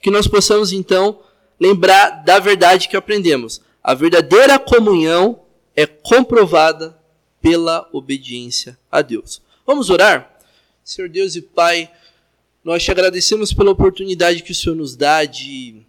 Que 0.04 0.12
nós 0.12 0.28
possamos 0.28 0.72
então 0.72 1.20
lembrar 1.60 2.24
da 2.24 2.38
verdade 2.38 2.88
que 2.88 2.96
aprendemos. 2.96 3.60
A 3.84 3.96
verdadeira 3.96 4.60
comunhão 4.60 5.42
é 5.76 5.88
comprovada 5.88 6.96
pela 7.42 7.90
obediência 7.92 8.78
a 8.92 9.02
Deus. 9.02 9.42
Vamos 9.66 9.90
orar? 9.90 10.40
Senhor 10.84 11.10
Deus 11.10 11.36
e 11.36 11.42
Pai, 11.42 11.92
nós 12.64 12.84
te 12.84 12.92
agradecemos 12.92 13.52
pela 13.52 13.72
oportunidade 13.72 14.44
que 14.44 14.52
o 14.52 14.56
Senhor 14.56 14.76
nos 14.76 14.96
dá 14.96 15.26
de 15.26 15.84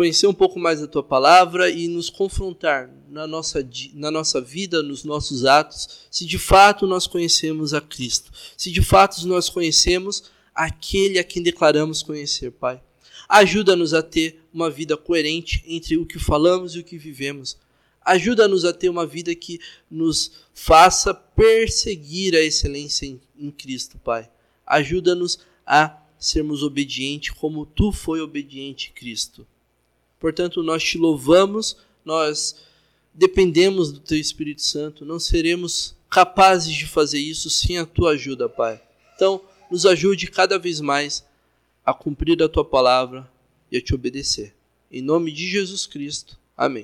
conhecer 0.00 0.26
um 0.26 0.32
pouco 0.32 0.58
mais 0.58 0.80
da 0.80 0.86
tua 0.86 1.02
palavra 1.02 1.68
e 1.68 1.86
nos 1.86 2.08
confrontar 2.08 2.90
na 3.10 3.26
nossa, 3.26 3.62
na 3.92 4.10
nossa 4.10 4.40
vida, 4.40 4.82
nos 4.82 5.04
nossos 5.04 5.44
atos, 5.44 6.06
se 6.10 6.24
de 6.24 6.38
fato 6.38 6.86
nós 6.86 7.06
conhecemos 7.06 7.74
a 7.74 7.82
Cristo, 7.82 8.32
se 8.56 8.70
de 8.70 8.80
fato 8.80 9.26
nós 9.26 9.50
conhecemos 9.50 10.24
aquele 10.54 11.18
a 11.18 11.22
quem 11.22 11.42
declaramos 11.42 12.02
conhecer, 12.02 12.50
Pai. 12.50 12.80
Ajuda-nos 13.28 13.92
a 13.92 14.02
ter 14.02 14.42
uma 14.54 14.70
vida 14.70 14.96
coerente 14.96 15.62
entre 15.66 15.98
o 15.98 16.06
que 16.06 16.18
falamos 16.18 16.74
e 16.74 16.78
o 16.78 16.84
que 16.84 16.96
vivemos. 16.96 17.58
Ajuda-nos 18.00 18.64
a 18.64 18.72
ter 18.72 18.88
uma 18.88 19.06
vida 19.06 19.34
que 19.34 19.60
nos 19.90 20.32
faça 20.54 21.12
perseguir 21.12 22.34
a 22.34 22.40
excelência 22.40 23.04
em, 23.04 23.20
em 23.38 23.50
Cristo, 23.50 23.98
Pai. 23.98 24.30
Ajuda-nos 24.66 25.40
a 25.66 25.94
sermos 26.18 26.62
obedientes 26.62 27.32
como 27.32 27.66
tu 27.66 27.92
foi 27.92 28.22
obediente, 28.22 28.92
Cristo. 28.92 29.46
Portanto, 30.20 30.62
nós 30.62 30.84
te 30.84 30.98
louvamos, 30.98 31.76
nós 32.04 32.56
dependemos 33.12 33.90
do 33.90 33.98
teu 33.98 34.18
Espírito 34.18 34.62
Santo, 34.62 35.04
não 35.04 35.18
seremos 35.18 35.96
capazes 36.08 36.74
de 36.74 36.86
fazer 36.86 37.18
isso 37.18 37.48
sem 37.48 37.78
a 37.78 37.86
tua 37.86 38.12
ajuda, 38.12 38.48
Pai. 38.48 38.80
Então, 39.16 39.40
nos 39.70 39.86
ajude 39.86 40.26
cada 40.26 40.58
vez 40.58 40.80
mais 40.80 41.24
a 41.84 41.94
cumprir 41.94 42.40
a 42.42 42.48
tua 42.48 42.64
palavra 42.64 43.28
e 43.72 43.76
a 43.76 43.80
te 43.80 43.94
obedecer. 43.94 44.54
Em 44.92 45.00
nome 45.00 45.32
de 45.32 45.48
Jesus 45.48 45.86
Cristo. 45.86 46.38
Amém. 46.56 46.78